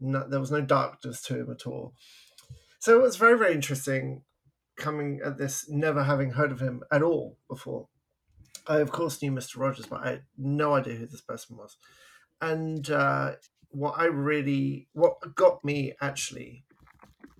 no, 0.00 0.26
there 0.28 0.40
was 0.40 0.50
no 0.50 0.60
darkness 0.60 1.22
to 1.22 1.38
him 1.40 1.50
at 1.50 1.66
all. 1.66 1.94
So 2.84 2.94
it 2.98 3.00
was 3.00 3.16
very 3.16 3.38
very 3.38 3.54
interesting 3.54 4.24
coming 4.76 5.22
at 5.24 5.38
this, 5.38 5.70
never 5.70 6.04
having 6.04 6.32
heard 6.32 6.52
of 6.52 6.60
him 6.60 6.82
at 6.92 7.02
all 7.02 7.38
before. 7.48 7.88
I 8.66 8.80
of 8.80 8.92
course 8.92 9.22
knew 9.22 9.32
Mr. 9.32 9.58
Rogers, 9.58 9.86
but 9.86 10.04
I 10.04 10.10
had 10.10 10.22
no 10.36 10.74
idea 10.74 10.96
who 10.96 11.06
this 11.06 11.22
person 11.22 11.56
was. 11.56 11.78
And 12.42 12.90
uh, 12.90 13.36
what 13.70 13.94
I 13.96 14.04
really, 14.04 14.88
what 14.92 15.34
got 15.34 15.64
me 15.64 15.94
actually 16.02 16.66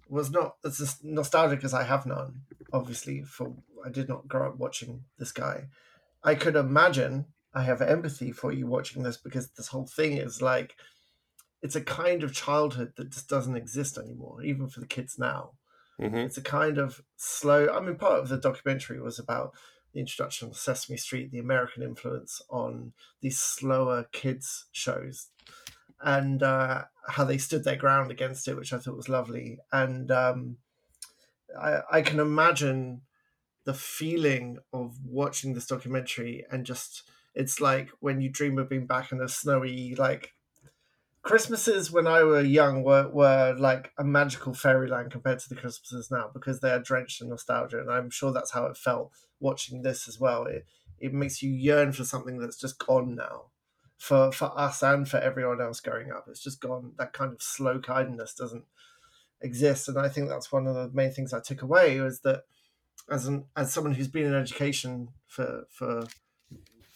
was 0.08 0.30
not 0.30 0.54
as 0.64 0.96
nostalgic 1.02 1.62
as 1.62 1.74
I 1.74 1.82
have 1.82 2.06
none. 2.06 2.40
Obviously, 2.72 3.22
for 3.22 3.54
I 3.84 3.90
did 3.90 4.08
not 4.08 4.26
grow 4.26 4.48
up 4.48 4.56
watching 4.56 5.04
this 5.18 5.32
guy. 5.32 5.66
I 6.22 6.36
could 6.36 6.56
imagine 6.56 7.26
I 7.52 7.64
have 7.64 7.82
empathy 7.82 8.32
for 8.32 8.50
you 8.50 8.66
watching 8.66 9.02
this 9.02 9.18
because 9.18 9.50
this 9.50 9.68
whole 9.68 9.86
thing 9.94 10.16
is 10.16 10.40
like 10.40 10.74
it's 11.64 11.76
a 11.76 11.82
kind 11.84 12.24
of 12.24 12.34
childhood 12.34 12.94
that 12.98 13.10
just 13.10 13.28
doesn't 13.28 13.56
exist 13.56 13.98
anymore, 13.98 14.44
even 14.44 14.68
for 14.68 14.80
the 14.80 14.88
kids 14.88 15.18
now. 15.18 15.54
hmm 15.98 16.26
It's 16.26 16.38
a 16.38 16.42
kind 16.42 16.78
of 16.78 17.02
slow. 17.16 17.68
I 17.68 17.80
mean, 17.80 17.96
part 17.96 18.20
of 18.20 18.28
the 18.28 18.38
documentary 18.38 19.00
was 19.00 19.18
about 19.18 19.54
the 19.92 20.00
introduction 20.00 20.48
of 20.48 20.56
Sesame 20.56 20.98
Street, 20.98 21.30
the 21.30 21.38
American 21.38 21.82
influence 21.82 22.42
on 22.50 22.94
these 23.20 23.38
slower 23.40 24.04
kids 24.12 24.66
shows, 24.72 25.30
and 26.00 26.42
uh, 26.42 26.84
how 27.08 27.24
they 27.24 27.38
stood 27.38 27.64
their 27.64 27.76
ground 27.76 28.10
against 28.10 28.48
it, 28.48 28.56
which 28.56 28.72
I 28.72 28.78
thought 28.78 28.96
was 28.96 29.08
lovely. 29.08 29.58
And 29.72 30.10
um, 30.10 30.58
I, 31.58 31.80
I 31.90 32.02
can 32.02 32.20
imagine 32.20 33.02
the 33.64 33.74
feeling 33.74 34.58
of 34.72 35.04
watching 35.04 35.54
this 35.54 35.68
documentary 35.68 36.46
and 36.50 36.66
just 36.66 37.10
it's 37.34 37.60
like 37.60 37.90
when 38.00 38.20
you 38.20 38.30
dream 38.30 38.58
of 38.58 38.68
being 38.70 38.86
back 38.86 39.12
in 39.12 39.20
a 39.22 39.28
snowy 39.28 39.94
like 39.96 40.33
Christmases 41.24 41.90
when 41.90 42.06
I 42.06 42.22
were 42.22 42.42
young 42.42 42.82
were, 42.82 43.08
were 43.08 43.56
like 43.58 43.92
a 43.96 44.04
magical 44.04 44.52
fairyland 44.52 45.10
compared 45.10 45.38
to 45.38 45.48
the 45.48 45.54
Christmases 45.54 46.10
now 46.10 46.30
because 46.32 46.60
they 46.60 46.70
are 46.70 46.78
drenched 46.78 47.22
in 47.22 47.30
nostalgia, 47.30 47.80
and 47.80 47.90
I'm 47.90 48.10
sure 48.10 48.30
that's 48.30 48.50
how 48.50 48.66
it 48.66 48.76
felt 48.76 49.10
watching 49.40 49.82
this 49.82 50.06
as 50.06 50.20
well. 50.20 50.44
It 50.44 50.66
it 51.00 51.14
makes 51.14 51.42
you 51.42 51.50
yearn 51.50 51.92
for 51.92 52.04
something 52.04 52.38
that's 52.38 52.60
just 52.60 52.78
gone 52.78 53.14
now, 53.14 53.46
for 53.96 54.32
for 54.32 54.52
us 54.58 54.82
and 54.82 55.08
for 55.08 55.16
everyone 55.16 55.62
else 55.62 55.80
growing 55.80 56.12
up. 56.12 56.26
It's 56.28 56.42
just 56.42 56.60
gone. 56.60 56.92
That 56.98 57.14
kind 57.14 57.32
of 57.32 57.40
slow 57.40 57.80
kindness 57.80 58.34
doesn't 58.34 58.66
exist, 59.40 59.88
and 59.88 59.98
I 59.98 60.10
think 60.10 60.28
that's 60.28 60.52
one 60.52 60.66
of 60.66 60.74
the 60.74 60.90
main 60.92 61.10
things 61.10 61.32
I 61.32 61.40
took 61.40 61.62
away 61.62 62.00
was 62.00 62.20
that 62.20 62.42
as 63.10 63.26
an 63.26 63.46
as 63.56 63.72
someone 63.72 63.94
who's 63.94 64.08
been 64.08 64.26
in 64.26 64.34
education 64.34 65.08
for 65.26 65.64
for 65.70 66.04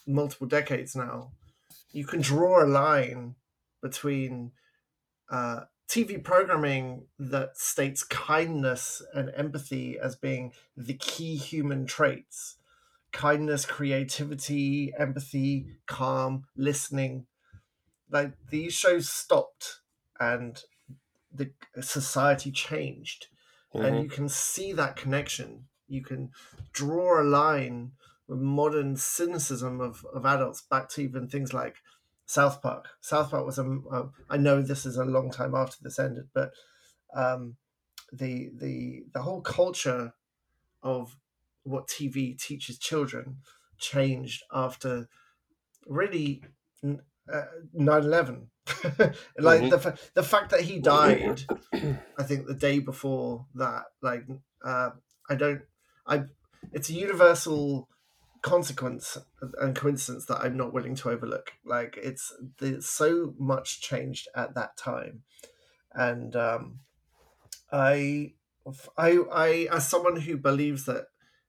multiple 0.06 0.46
decades 0.46 0.94
now, 0.94 1.32
you 1.92 2.04
can 2.04 2.20
draw 2.20 2.62
a 2.62 2.66
line 2.66 3.36
between 3.80 4.52
uh, 5.30 5.64
TV 5.88 6.18
programming 6.18 7.08
that 7.18 7.56
states 7.56 8.04
kindness 8.04 9.02
and 9.14 9.30
empathy 9.36 9.98
as 9.98 10.16
being 10.16 10.52
the 10.76 10.94
key 10.94 11.36
human 11.36 11.86
traits 11.86 12.56
kindness, 13.12 13.66
creativity, 13.66 14.92
empathy, 14.98 15.78
calm, 15.86 16.46
listening. 16.56 17.26
Like 18.10 18.34
these 18.50 18.74
shows 18.74 19.08
stopped 19.08 19.80
and 20.20 20.62
the 21.32 21.52
society 21.80 22.52
changed. 22.52 23.28
And 23.80 23.98
hmm 23.98 24.02
you 24.02 24.08
can 24.08 24.28
see 24.28 24.72
that 24.74 24.96
connection. 24.96 25.68
You 25.88 26.02
can 26.02 26.32
draw 26.72 27.20
a 27.20 27.24
line 27.24 27.92
with 28.26 28.40
modern 28.40 28.96
cynicism 28.96 29.80
of, 29.80 30.04
of 30.06 30.26
adults 30.26 30.62
back 30.62 30.88
to 30.90 31.02
even 31.02 31.28
things 31.28 31.54
like 31.54 31.78
South 32.28 32.62
Park. 32.62 32.90
South 33.02 33.32
Park 33.32 33.46
was 33.46 33.58
a. 33.58 33.62
Um, 33.64 34.14
I 34.30 34.38
know 34.38 34.62
this 34.62 34.86
is 34.86 34.98
a 34.98 35.06
long 35.06 35.32
time 35.32 35.54
after 35.56 35.78
this 35.82 35.98
ended, 36.00 36.30
but 36.34 36.52
um, 37.14 37.58
the 38.12 38.50
the 38.54 39.04
the 39.12 39.22
whole 39.22 39.42
culture 39.42 40.14
of 40.82 41.16
what 41.64 41.88
TV 41.88 42.34
teaches 42.34 42.78
children 42.78 43.38
changed 43.78 44.44
after 44.52 45.08
really 45.86 46.42
n- 46.82 47.02
uh, 47.32 47.46
9/11. 47.74 48.50
like 49.38 49.68
Mhm. 49.68 49.70
the 49.70 49.98
the 50.14 50.22
fact 50.22 50.50
that 50.50 50.62
he 50.62 50.80
died, 50.80 51.42
I 52.18 52.22
think 52.24 52.46
the 52.46 52.54
day 52.54 52.78
before 52.80 53.46
that, 53.54 53.84
like 54.02 54.24
uh, 54.64 54.90
I 55.28 55.34
don't, 55.34 55.62
I 56.06 56.24
it's 56.72 56.90
a 56.90 56.94
universal 56.94 57.88
consequence 58.42 59.18
and 59.60 59.74
coincidence 59.74 60.26
that 60.26 60.40
I'm 60.42 60.56
not 60.56 60.72
willing 60.72 60.94
to 60.96 61.10
overlook. 61.10 61.52
Like 61.64 61.98
it's 62.02 62.32
there's 62.58 62.86
so 62.88 63.34
much 63.38 63.80
changed 63.80 64.28
at 64.34 64.54
that 64.54 64.76
time, 64.76 65.22
and 65.92 66.34
um, 66.36 66.80
I, 67.72 68.34
I, 68.96 69.18
I, 69.32 69.68
as 69.72 69.88
someone 69.88 70.20
who 70.20 70.36
believes 70.36 70.84
that 70.86 71.06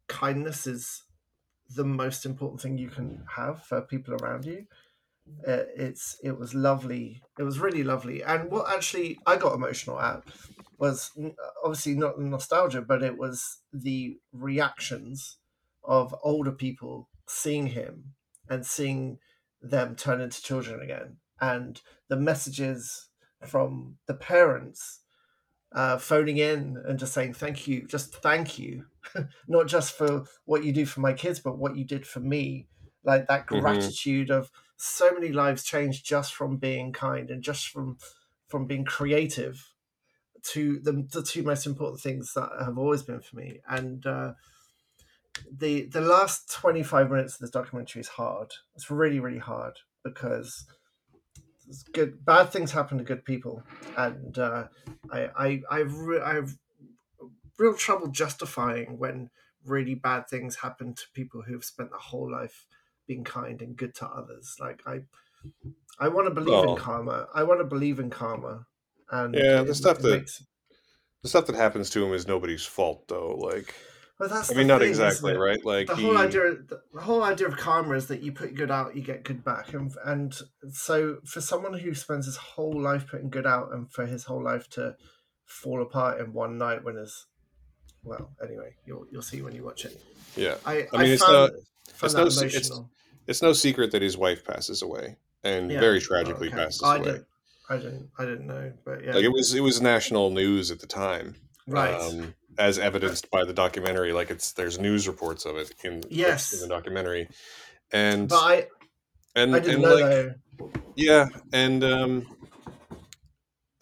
kindness 0.08 0.68
is 0.68 1.04
the 1.76 1.86
most 1.86 2.26
important 2.26 2.62
thing 2.62 2.78
you 2.78 2.90
can 2.90 3.26
have 3.36 3.64
for 3.64 3.82
people 3.82 4.16
around 4.16 4.46
you. 4.46 4.66
Uh, 5.48 5.70
it's 5.76 6.18
it 6.24 6.40
was 6.40 6.56
lovely. 6.56 7.22
It 7.38 7.44
was 7.44 7.60
really 7.60 7.84
lovely, 7.84 8.24
and 8.24 8.50
what 8.50 8.74
actually 8.74 9.20
I 9.28 9.38
got 9.38 9.54
emotional 9.54 10.00
at 10.00 10.24
was 10.80 11.12
obviously 11.64 11.94
not 11.94 12.18
the 12.18 12.24
nostalgia, 12.24 12.82
but 12.82 13.04
it 13.04 13.18
was 13.18 13.60
the 13.72 14.18
reactions 14.32 15.39
of 15.84 16.16
older 16.24 16.52
people 16.52 17.10
seeing 17.28 17.68
him 17.68 18.16
and 18.50 18.66
seeing 18.66 19.20
them 19.62 19.96
turn 19.96 20.22
into 20.22 20.42
children 20.42 20.82
again 20.82 21.18
and 21.42 21.82
the 22.08 22.16
messages 22.16 23.10
from 23.46 23.98
the 24.08 24.14
parents 24.14 25.02
uh, 25.74 25.98
phoning 25.98 26.38
in 26.38 26.78
and 26.88 26.98
just 27.00 27.14
saying 27.14 27.34
thank 27.34 27.68
you, 27.68 27.86
just 27.88 28.14
thank 28.16 28.58
you, 28.58 28.86
not 29.48 29.68
just 29.68 29.94
for 29.94 30.26
what 30.46 30.64
you 30.64 30.74
do 30.74 30.86
for 30.86 31.00
my 31.00 31.14
kids, 31.14 31.40
but 31.40 31.58
what 31.58 31.76
you 31.76 31.86
did 31.86 32.08
for 32.08 32.20
me. 32.20 32.68
Like 33.04 33.28
that 33.28 33.46
Mhm. 33.52 33.94
gratitude 33.94 34.30
of 34.30 34.52
so 34.78 35.12
many 35.14 35.30
lives 35.32 35.64
changed 35.64 36.06
just 36.06 36.34
from 36.34 36.58
being 36.58 36.92
kind 36.92 37.30
and 37.32 37.44
just 37.44 37.68
from 37.70 37.98
from 38.48 38.66
being 38.66 38.84
creative 38.84 39.74
to 40.44 40.80
the, 40.80 41.08
the 41.12 41.24
two 41.24 41.44
most 41.44 41.66
important 41.66 42.02
things 42.02 42.34
that 42.34 42.50
have 42.60 42.78
always 42.78 43.04
been 43.04 43.22
for 43.22 43.36
me. 43.38 43.62
And 43.68 44.06
uh, 44.06 44.34
the 45.52 45.84
the 45.84 46.02
last 46.02 46.52
25 46.52 47.10
minutes 47.10 47.36
of 47.36 47.40
this 47.42 47.50
documentary 47.52 48.02
is 48.02 48.08
hard. 48.08 48.52
It's 48.76 48.90
really, 48.92 49.20
really 49.20 49.40
hard 49.40 49.74
because 50.04 50.66
good 51.94 52.24
bad 52.26 52.52
things 52.52 52.72
happen 52.72 52.98
to 52.98 53.04
good 53.04 53.24
people. 53.26 53.64
And 53.98 54.38
uh, 54.38 54.66
I, 55.12 55.30
I, 55.38 55.62
I've, 55.70 55.96
re- 55.98 56.22
I've 56.22 56.58
real 57.58 57.74
trouble 57.76 58.08
justifying 58.08 58.98
when 58.98 59.30
really 59.66 59.94
bad 59.96 60.28
things 60.30 60.56
happen 60.56 60.94
to 60.96 61.04
people 61.14 61.42
who've 61.42 61.64
spent 61.66 61.92
their 61.92 62.00
whole 62.00 62.32
life 62.32 62.66
being 63.08 63.24
kind 63.24 63.62
and 63.62 63.76
good 63.76 63.94
to 63.96 64.08
others. 64.08 64.56
Like 64.60 64.82
I, 64.88 65.02
I 66.00 66.08
want 66.08 66.28
to 66.28 66.34
believe 66.34 66.64
in 66.70 66.76
karma. 66.78 67.28
I 67.34 67.44
want 67.44 67.60
to 67.60 67.66
believe 67.66 68.00
in 68.00 68.10
karma. 68.10 68.66
And 69.12 69.36
Yeah, 69.36 69.62
the 69.64 69.72
it- 69.72 69.76
stuff 69.76 70.00
it 70.00 70.04
that- 70.04 70.18
makes- 70.20 70.44
The 71.24 71.30
stuff 71.30 71.48
that 71.48 71.56
happens 71.56 71.90
to 71.92 72.04
him 72.06 72.14
is 72.14 72.28
nobody's 72.28 72.66
fault, 72.66 73.08
though. 73.10 73.36
Like, 73.36 73.76
that's 74.28 74.52
I 74.52 74.54
mean, 74.56 74.68
not 74.68 74.82
thing, 74.82 74.90
exactly, 74.90 75.34
right? 75.38 75.64
Like, 75.64 75.88
the 75.88 75.96
he, 75.96 76.04
whole 76.04 76.18
idea 76.18 76.56
the 76.94 77.02
whole 77.02 77.24
idea 77.24 77.48
of 77.48 77.56
karma 77.56 77.96
is 77.96 78.08
that 78.08 78.22
you 78.22 78.32
put 78.34 78.54
good 78.56 78.70
out 78.70 78.96
you 78.96 79.02
get 79.02 79.24
good 79.24 79.44
back 79.46 79.74
and 79.74 79.96
and 80.06 80.36
so 80.72 81.20
for 81.26 81.40
someone 81.40 81.74
who 81.74 81.94
spends 81.94 82.26
his 82.26 82.36
whole 82.36 82.80
life 82.82 83.08
putting 83.10 83.30
good 83.30 83.48
out 83.48 83.72
and 83.72 83.90
for 83.92 84.06
his 84.06 84.26
whole 84.26 84.44
life 84.44 84.70
to 84.72 84.96
fall 85.46 85.82
apart 85.82 86.20
in 86.20 86.34
one 86.34 86.58
night 86.58 86.84
when 86.84 86.96
his 86.96 87.28
well 88.04 88.32
anyway 88.44 88.74
you'll 88.86 89.06
you'll 89.12 89.22
see 89.22 89.42
when 89.42 89.56
you 89.56 89.64
watch 89.64 89.86
it 89.86 90.02
yeah, 90.36 90.56
i 90.66 90.88
I 90.94 90.98
mean, 90.98 91.12
it's 91.14 91.24
found, 91.24 91.34
not- 91.34 91.52
it's 92.04 92.14
no 92.14 92.28
it's- 92.46 92.72
it's 93.28 93.42
no 93.42 93.54
secret 93.54 93.92
that 93.92 94.02
his 94.02 94.18
wife 94.18 94.44
passes 94.44 94.82
away, 94.82 95.16
and 95.44 95.72
Yeah. 95.72 95.80
very 95.80 96.00
tragically 96.02 96.48
Okay. 96.48 96.56
passes 96.58 96.82
I 96.84 96.98
away. 96.98 97.06
didn't, 97.06 97.26
I 97.70 97.78
didn't 97.78 98.10
i 98.18 98.26
didn't 98.26 98.48
know 98.48 98.74
but 98.86 99.04
yeah 99.04 99.14
Like, 99.16 99.24
it 99.24 99.32
was 99.32 99.54
it 99.54 99.62
was 99.62 99.82
national 99.82 100.30
news 100.32 100.72
at 100.72 100.80
the 100.80 100.88
time, 100.88 101.36
right 101.68 101.94
um, 102.00 102.34
as 102.60 102.78
evidenced 102.78 103.32
by 103.32 103.44
the 103.46 103.54
documentary. 103.54 104.14
Like, 104.14 104.30
it's 104.30 104.52
there's 104.52 104.78
news 104.78 105.08
reports 105.08 105.46
of 105.46 105.56
it 105.58 105.74
in 105.84 106.04
Yes. 106.10 106.54
in 106.54 106.60
the 106.60 106.68
documentary, 106.68 107.28
and 107.92 108.30
but 108.30 108.44
i 108.44 108.68
and 109.36 109.56
i 109.56 109.60
didn't 109.60 109.74
and 109.76 109.82
know 109.84 109.96
like 109.96 110.04
though 110.06 110.34
yeah, 110.96 111.28
and 111.54 111.84
um, 111.84 112.28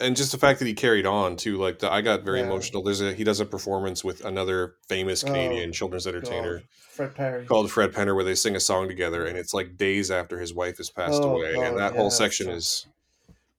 and 0.00 0.16
just 0.16 0.30
the 0.32 0.38
fact 0.38 0.60
that 0.60 0.66
he 0.66 0.74
carried 0.74 1.06
on 1.06 1.36
too. 1.36 1.56
Like, 1.58 1.80
the, 1.80 1.92
I 1.92 2.00
got 2.00 2.22
very 2.22 2.38
Yeah. 2.38 2.46
emotional. 2.46 2.82
There's 2.82 3.00
a 3.00 3.12
he 3.12 3.24
does 3.24 3.40
a 3.40 3.44
performance 3.44 4.04
with 4.04 4.24
another 4.24 4.76
famous 4.88 5.22
Oh, 5.24 5.26
Canadian 5.26 5.72
children's 5.72 6.06
entertainer. 6.06 6.58
God, 6.58 6.64
fred 6.90 7.14
perry 7.14 7.44
called 7.46 7.70
Fred 7.70 7.92
Penner 7.92 8.14
where 8.14 8.24
they 8.24 8.34
sing 8.34 8.56
a 8.56 8.60
song 8.60 8.88
together 8.88 9.24
and 9.26 9.36
it's 9.38 9.54
like 9.54 9.76
days 9.76 10.10
after 10.10 10.38
his 10.38 10.52
wife 10.54 10.78
has 10.78 10.90
passed 10.90 11.22
Oh, 11.22 11.36
away 11.36 11.54
God, 11.54 11.64
and 11.64 11.78
that 11.78 11.92
yeah, 11.92 11.98
whole 11.98 12.10
section 12.10 12.50
is 12.50 12.86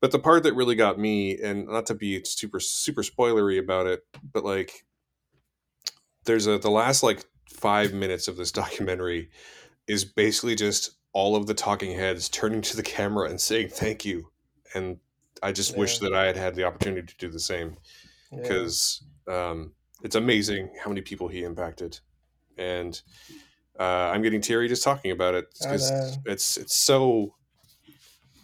but 0.02 0.12
the 0.12 0.20
part 0.20 0.44
that 0.44 0.54
really 0.54 0.76
got 0.76 1.00
me 1.00 1.38
and 1.42 1.68
not 1.68 1.86
to 1.88 1.96
be 1.96 2.24
super 2.24 2.60
super 2.60 3.02
spoilery 3.02 3.58
about 3.60 3.88
it 3.88 4.04
but 4.34 4.44
like 4.46 4.84
there's 6.30 6.46
a 6.46 6.60
the 6.60 6.70
last 6.70 7.02
like 7.02 7.26
5 7.50 7.92
minutes 7.94 8.28
of 8.28 8.38
this 8.38 8.52
documentary 8.64 9.30
is 9.88 10.06
basically 10.06 10.56
just 10.56 10.92
all 11.12 11.36
of 11.36 11.48
the 11.48 11.56
talking 11.56 11.98
heads 11.98 12.30
turning 12.30 12.62
to 12.62 12.78
the 12.78 12.84
camera 12.84 13.28
and 13.28 13.42
saying 13.42 13.70
thank 13.70 14.06
you. 14.06 14.30
And 14.76 15.00
I 15.42 15.52
just 15.52 15.76
wish 15.76 15.98
that 16.00 16.14
I 16.14 16.26
had 16.28 16.38
had 16.38 16.54
the 16.54 16.66
opportunity 16.66 17.08
to 17.08 17.18
do 17.18 17.30
the 17.30 17.40
same 17.40 17.78
Yeah. 18.32 18.42
because 18.44 19.04
um, 19.28 19.74
it's 20.04 20.16
amazing 20.16 20.70
how 20.84 20.90
many 20.90 21.02
people 21.02 21.28
he 21.28 21.44
impacted, 21.44 22.00
and 22.58 23.02
uh, 23.80 24.12
I'm 24.14 24.22
getting 24.22 24.42
teary 24.42 24.68
just 24.68 24.84
talking 24.84 25.10
about 25.12 25.34
it 25.34 25.48
because 25.60 25.92
it's 26.26 26.58
it's 26.58 26.76
so 26.76 27.34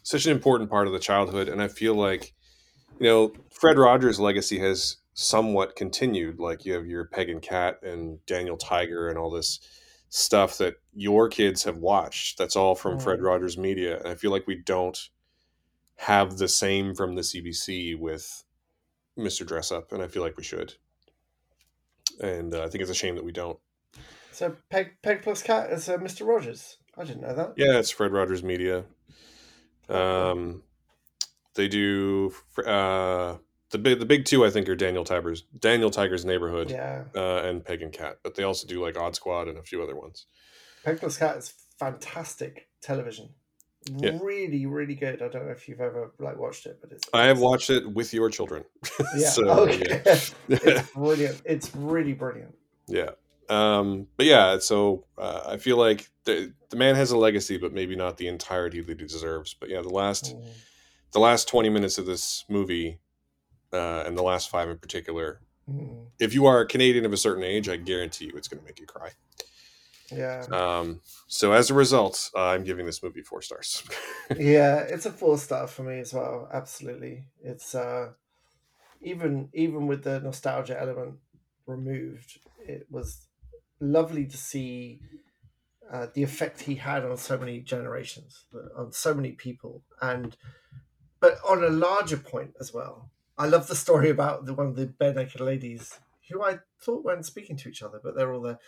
such 0.02 0.26
an 0.26 0.32
important 0.32 0.70
part 0.72 0.88
of 0.88 0.94
the 0.94 1.00
childhood, 1.00 1.50
and 1.50 1.62
I 1.62 1.68
feel 1.68 1.94
like 1.94 2.34
you 3.00 3.08
know 3.08 3.34
Fred 3.52 3.78
Rogers' 3.78 4.20
legacy 4.20 4.58
has 4.60 4.98
somewhat 5.16 5.76
continued. 5.76 6.40
Like 6.40 6.64
you 6.66 6.74
have 6.74 6.86
your 6.86 7.06
Peg 7.06 7.30
and 7.30 7.42
Cat 7.42 7.80
and 7.82 8.24
Daniel 8.28 8.58
Tiger 8.58 9.10
and 9.10 9.18
all 9.18 9.32
this 9.32 9.60
stuff 10.10 10.58
that 10.60 10.76
your 10.94 11.28
kids 11.30 11.64
have 11.64 11.78
watched. 11.78 12.38
That's 12.38 12.56
all 12.56 12.76
from 12.76 13.00
Fred 13.00 13.20
Mm. 13.20 13.24
Rogers 13.24 13.58
Media, 13.58 13.98
and 13.98 14.08
I 14.08 14.14
feel 14.16 14.30
like 14.32 14.46
we 14.46 14.56
don't 14.56 15.10
have 15.96 16.38
the 16.38 16.48
same 16.48 16.94
from 16.94 17.16
the 17.16 17.22
CBC 17.24 17.98
with 17.98 18.44
Mr. 19.18 19.46
Dressup, 19.46 19.92
and 19.92 20.04
I 20.04 20.08
feel 20.08 20.22
like 20.22 20.38
we 20.38 20.44
should. 20.44 20.74
And 22.22 22.54
uh, 22.54 22.64
I 22.64 22.70
think 22.70 22.82
it's 22.82 22.92
a 22.92 22.96
shame 22.96 23.16
that 23.16 23.24
we 23.26 23.32
don't. 23.32 23.58
so 24.32 24.56
peg 24.70 24.92
peg 25.02 25.22
plus 25.24 25.42
cat 25.42 25.72
is 25.72 25.88
uh, 25.90 25.98
mr 25.98 26.26
rogers 26.28 26.78
i 26.98 27.04
didn't 27.06 27.22
know 27.22 27.34
that 27.34 27.54
Yeah, 27.58 27.78
it's 27.80 27.90
Fred 27.92 28.12
Rogers 28.12 28.44
Media. 28.44 28.84
Um, 29.90 30.64
they 31.56 31.68
do 31.68 32.34
uh, 32.66 33.36
the 33.72 33.78
big 33.78 34.00
the 34.00 34.06
big 34.06 34.26
two. 34.26 34.46
I 34.46 34.50
think 34.50 34.70
are 34.70 34.76
Daniel 34.76 35.04
Tiger's 35.04 35.42
Daniel 35.60 35.90
Tiger's 35.90 36.26
Neighborhood 36.26 36.70
yeah 36.72 37.04
uh, 37.16 37.42
and 37.44 37.64
Peg 37.64 37.82
and 37.82 37.92
Cat, 37.92 38.20
but 38.24 38.36
they 38.36 38.44
also 38.44 38.68
do 38.68 38.82
like 38.82 38.98
Odd 38.98 39.16
Squad 39.16 39.48
and 39.48 39.58
a 39.58 39.64
few 39.64 39.82
other 39.82 39.96
ones. 39.96 40.26
Peg 40.84 41.00
Plus 41.00 41.18
Cat 41.18 41.38
is 41.38 41.54
fantastic 41.80 42.68
television. 42.82 43.30
Yeah. 43.88 44.18
Really, 44.22 44.66
really 44.66 44.96
good. 44.96 45.22
I 45.22 45.28
don't 45.28 45.46
know 45.46 45.52
if 45.52 45.68
you've 45.70 45.80
ever 45.82 46.12
like 46.20 46.38
watched 46.38 46.66
it, 46.66 46.80
but 46.82 46.92
it's. 46.92 47.08
I 47.14 47.26
have 47.26 47.40
watched 47.40 47.70
it 47.70 47.92
with 47.94 48.14
your 48.14 48.30
children. 48.30 48.64
Yeah. 49.16 49.30
so, 49.30 49.48
okay. 49.68 50.02
yeah. 50.06 50.18
it's 50.50 50.92
brilliant. 50.94 51.42
It's 51.46 51.76
really 51.76 52.14
brilliant. 52.14 52.56
Yeah. 52.88 53.12
Um, 53.48 54.08
but 54.18 54.26
yeah, 54.26 54.58
so 54.58 55.06
uh, 55.20 55.42
I 55.46 55.58
feel 55.58 55.78
like 55.78 56.10
the 56.24 56.52
the 56.70 56.78
man 56.78 56.96
has 56.96 57.12
a 57.12 57.18
legacy, 57.18 57.58
but 57.58 57.74
maybe 57.74 57.96
not 57.96 58.18
the 58.18 58.28
entirety 58.28 58.82
that 58.82 59.00
he 59.00 59.06
deserves. 59.06 59.54
But 59.54 59.70
yeah, 59.70 59.82
the 59.82 59.90
last 59.90 60.36
Mm. 60.36 60.48
the 61.12 61.20
last 61.20 61.48
twenty 61.48 61.70
minutes 61.70 62.00
of 62.00 62.08
this 62.08 62.44
movie, 62.50 62.98
uh, 63.76 64.04
and 64.06 64.18
the 64.18 64.24
last 64.24 64.50
five 64.50 64.70
in 64.70 64.78
particular, 64.78 65.40
Mm. 65.70 66.06
if 66.20 66.34
you 66.36 66.46
are 66.46 66.60
a 66.60 66.68
Canadian 66.68 67.06
of 67.06 67.14
a 67.14 67.18
certain 67.18 67.44
age, 67.44 67.68
I 67.68 67.78
guarantee 67.78 68.26
you 68.26 68.34
it's 68.36 68.48
going 68.48 68.60
to 68.60 68.66
make 68.66 68.80
you 68.80 68.86
cry. 68.86 69.10
Yeah. 70.12 70.46
Um, 70.52 71.02
so 71.28 71.54
as 71.54 71.72
a 71.72 71.74
result, 71.74 72.30
uh, 72.36 72.50
I'm 72.50 72.64
giving 72.64 72.86
this 72.86 73.02
movie 73.02 73.24
four 73.24 73.42
stars. 73.42 73.82
yeah, 74.38 74.78
it's 74.82 75.08
a 75.08 75.12
four 75.12 75.40
star 75.40 75.66
for 75.66 75.82
me 75.82 76.00
as 76.00 76.14
well. 76.14 76.48
Absolutely. 76.54 77.26
It's 77.42 77.74
uh 77.74 78.12
even 79.02 79.50
even 79.54 79.88
with 79.88 80.04
the 80.04 80.20
nostalgia 80.20 80.80
element 80.80 81.16
removed, 81.66 82.40
it 82.60 82.86
was 82.92 83.28
lovely 83.80 84.26
to 84.28 84.38
see 84.38 85.02
uh, 85.92 86.08
the 86.14 86.24
effect 86.24 86.62
he 86.62 86.76
had 86.76 87.04
on 87.04 87.18
so 87.18 87.38
many 87.38 87.60
generations, 87.60 88.46
on 88.78 88.92
so 88.92 89.14
many 89.14 89.32
people, 89.32 89.84
and 90.02 90.38
but 91.20 91.38
on 91.48 91.64
a 91.64 91.70
larger 91.70 92.18
point 92.18 92.54
as 92.60 92.72
well. 92.74 93.10
I 93.38 93.48
love 93.48 93.68
the 93.68 93.76
story 93.76 94.10
about 94.10 94.46
the 94.46 94.54
one 94.54 94.68
of 94.68 94.76
the 94.76 94.88
Barenaked 94.88 95.40
Ladies 95.40 96.00
who 96.30 96.44
I 96.44 96.60
thought 96.82 97.04
weren't 97.04 97.26
speaking 97.26 97.58
to 97.58 97.70
each 97.70 97.84
other, 97.84 98.00
but 98.04 98.16
they're 98.16 98.34
all 98.34 98.42
there. 98.42 98.60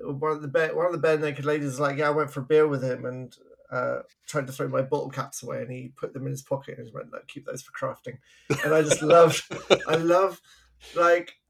One 0.00 0.32
of 0.32 0.42
the 0.42 0.48
bare, 0.48 0.74
one 0.74 0.86
of 0.86 0.92
the 0.92 1.06
Barenaked 1.06 1.44
Ladies 1.44 1.74
is 1.74 1.80
like, 1.80 1.98
yeah, 1.98 2.08
I 2.08 2.12
went 2.12 2.30
for 2.30 2.40
a 2.40 2.44
beer 2.44 2.66
with 2.66 2.82
him 2.82 3.04
and 3.04 3.36
uh, 3.70 4.02
tried 4.26 4.46
to 4.46 4.52
throw 4.52 4.68
my 4.68 4.82
bottle 4.82 5.10
caps 5.10 5.42
away, 5.42 5.62
and 5.62 5.70
he 5.70 5.92
put 5.96 6.12
them 6.12 6.26
in 6.26 6.30
his 6.30 6.42
pocket 6.42 6.78
and 6.78 6.92
went, 6.92 7.10
"Look, 7.12 7.26
keep 7.26 7.46
those 7.46 7.62
for 7.62 7.72
crafting." 7.72 8.18
And 8.64 8.72
I 8.72 8.82
just 8.82 9.02
loved, 9.02 9.44
I 9.88 9.96
love, 9.96 10.40
like 10.94 11.40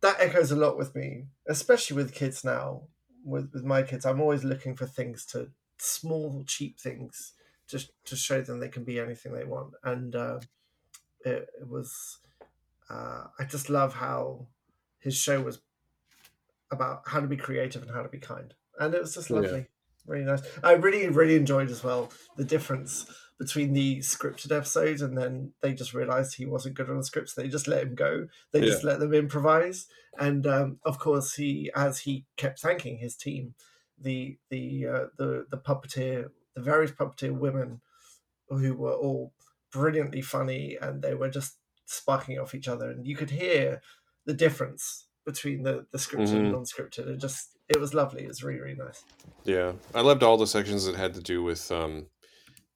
that 0.00 0.16
echoes 0.20 0.50
a 0.50 0.56
lot 0.56 0.78
with 0.78 0.94
me, 0.94 1.26
especially 1.46 1.96
with 1.96 2.14
kids 2.14 2.44
now. 2.44 2.82
With 3.24 3.50
with 3.52 3.64
my 3.64 3.82
kids, 3.82 4.06
I'm 4.06 4.20
always 4.20 4.44
looking 4.44 4.76
for 4.76 4.86
things 4.86 5.26
to 5.26 5.50
small, 5.78 6.44
cheap 6.46 6.78
things, 6.78 7.34
just 7.66 7.90
to 8.06 8.16
show 8.16 8.40
them 8.40 8.60
they 8.60 8.68
can 8.68 8.84
be 8.84 8.98
anything 8.98 9.32
they 9.32 9.44
want. 9.44 9.74
And 9.82 10.14
uh, 10.14 10.40
it, 11.24 11.48
it 11.60 11.68
was, 11.68 12.18
uh, 12.90 13.24
I 13.38 13.44
just 13.44 13.70
love 13.70 13.94
how 13.94 14.48
his 14.98 15.16
show 15.16 15.42
was 15.42 15.60
about 16.70 17.02
how 17.06 17.20
to 17.20 17.26
be 17.26 17.36
creative 17.36 17.82
and 17.82 17.90
how 17.90 18.02
to 18.02 18.08
be 18.08 18.18
kind, 18.18 18.54
and 18.78 18.94
it 18.94 19.00
was 19.00 19.14
just 19.14 19.30
Yeah. 19.30 19.40
lovely, 19.40 19.66
really 20.06 20.24
nice. 20.24 20.42
I 20.62 20.72
really, 20.72 21.08
really 21.08 21.36
enjoyed 21.36 21.70
as 21.70 21.82
well 21.82 22.10
the 22.36 22.44
difference 22.44 23.06
between 23.38 23.72
the 23.72 23.98
scripted 23.98 24.50
episodes 24.54 25.00
and 25.00 25.16
then 25.16 25.52
they 25.60 25.72
just 25.72 25.94
realized 25.94 26.34
he 26.34 26.44
wasn't 26.44 26.74
good 26.74 26.90
on 26.90 26.98
the 26.98 27.04
script, 27.04 27.30
so 27.30 27.40
they 27.40 27.48
just 27.48 27.68
let 27.68 27.84
him 27.84 27.94
go. 27.94 28.26
They 28.52 28.60
just 28.60 28.84
let 28.84 29.00
them 29.00 29.14
improvise, 29.14 29.86
and 30.18 30.46
um, 30.46 30.78
of 30.84 30.98
course, 30.98 31.34
he 31.34 31.70
as 31.74 32.00
he 32.00 32.26
kept 32.36 32.60
thanking 32.60 32.98
his 32.98 33.16
team, 33.16 33.54
the 33.98 34.38
the 34.50 34.86
uh, 34.86 35.06
the 35.16 35.46
the 35.50 35.58
puppeteer, 35.58 36.30
the 36.54 36.62
various 36.62 36.90
puppeteer 36.92 37.32
women, 37.32 37.80
who 38.48 38.74
were 38.74 38.94
all 38.94 39.32
brilliantly 39.72 40.22
funny, 40.22 40.76
and 40.80 41.02
they 41.02 41.14
were 41.14 41.28
just 41.30 41.56
sparking 41.86 42.38
off 42.38 42.54
each 42.54 42.68
other, 42.68 42.90
and 42.90 43.06
you 43.06 43.16
could 43.16 43.30
hear 43.30 43.80
the 44.26 44.34
difference 44.34 45.06
between 45.24 45.62
the 45.62 45.86
the 45.92 45.98
scripted 45.98 46.32
and 46.36 46.46
Mhm. 46.48 46.52
non-scripted. 46.52 47.06
It 47.06 47.18
just 47.20 47.56
it 47.68 47.78
was 47.80 47.92
lovely. 47.94 48.24
It 48.24 48.28
was 48.28 48.42
really 48.42 48.60
really 48.60 48.76
nice. 48.76 49.04
yeah, 49.44 49.72
I 49.94 50.00
loved 50.00 50.22
all 50.22 50.36
the 50.36 50.46
sections 50.46 50.84
that 50.86 50.94
had 50.96 51.14
to 51.14 51.20
do 51.20 51.42
with 51.42 51.70
um, 51.70 52.06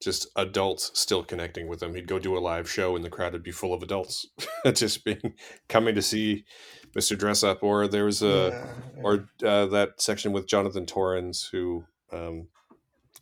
just 0.02 0.28
adults 0.36 0.90
still 0.98 1.22
connecting 1.24 1.68
with 1.68 1.82
him. 1.82 1.94
He'd 1.94 2.08
go 2.08 2.18
do 2.18 2.36
a 2.36 2.40
live 2.40 2.68
show 2.70 2.96
and 2.96 3.04
the 3.04 3.10
crowd 3.10 3.32
would 3.32 3.42
be 3.44 3.52
full 3.52 3.72
of 3.72 3.82
adults 3.82 4.26
just 4.74 5.04
being 5.04 5.34
coming 5.68 5.94
to 5.94 6.02
see 6.02 6.44
Mr. 6.96 7.16
Dressup. 7.16 7.62
Or 7.62 7.86
there 7.86 8.04
was 8.04 8.20
a, 8.22 8.26
Yeah, 8.50 8.66
yeah. 8.96 9.02
or 9.02 9.28
uh, 9.46 9.66
that 9.66 10.00
section 10.02 10.32
with 10.32 10.48
Jonathan 10.48 10.86
Torrens, 10.86 11.48
who, 11.52 11.84
um, 12.12 12.48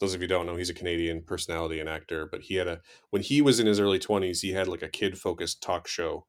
those 0.01 0.15
of 0.15 0.21
you 0.21 0.25
who 0.25 0.29
don't 0.29 0.47
know, 0.47 0.57
he's 0.57 0.71
a 0.71 0.75
Canadian 0.75 1.23
personality 1.23 1.79
and 1.79 1.89
actor, 1.89 2.27
but 2.27 2.43
he 2.43 2.55
had 2.57 2.67
a, 2.67 2.81
when 3.11 3.23
he 3.23 3.41
was 3.43 3.61
in 3.61 3.67
his 3.67 3.79
early 3.79 3.99
20s, 3.99 4.41
he 4.41 4.53
had 4.53 4.67
like 4.67 4.83
a 4.83 4.89
kid 4.89 5.19
focused 5.19 5.63
talk 5.63 5.87
show 5.87 6.27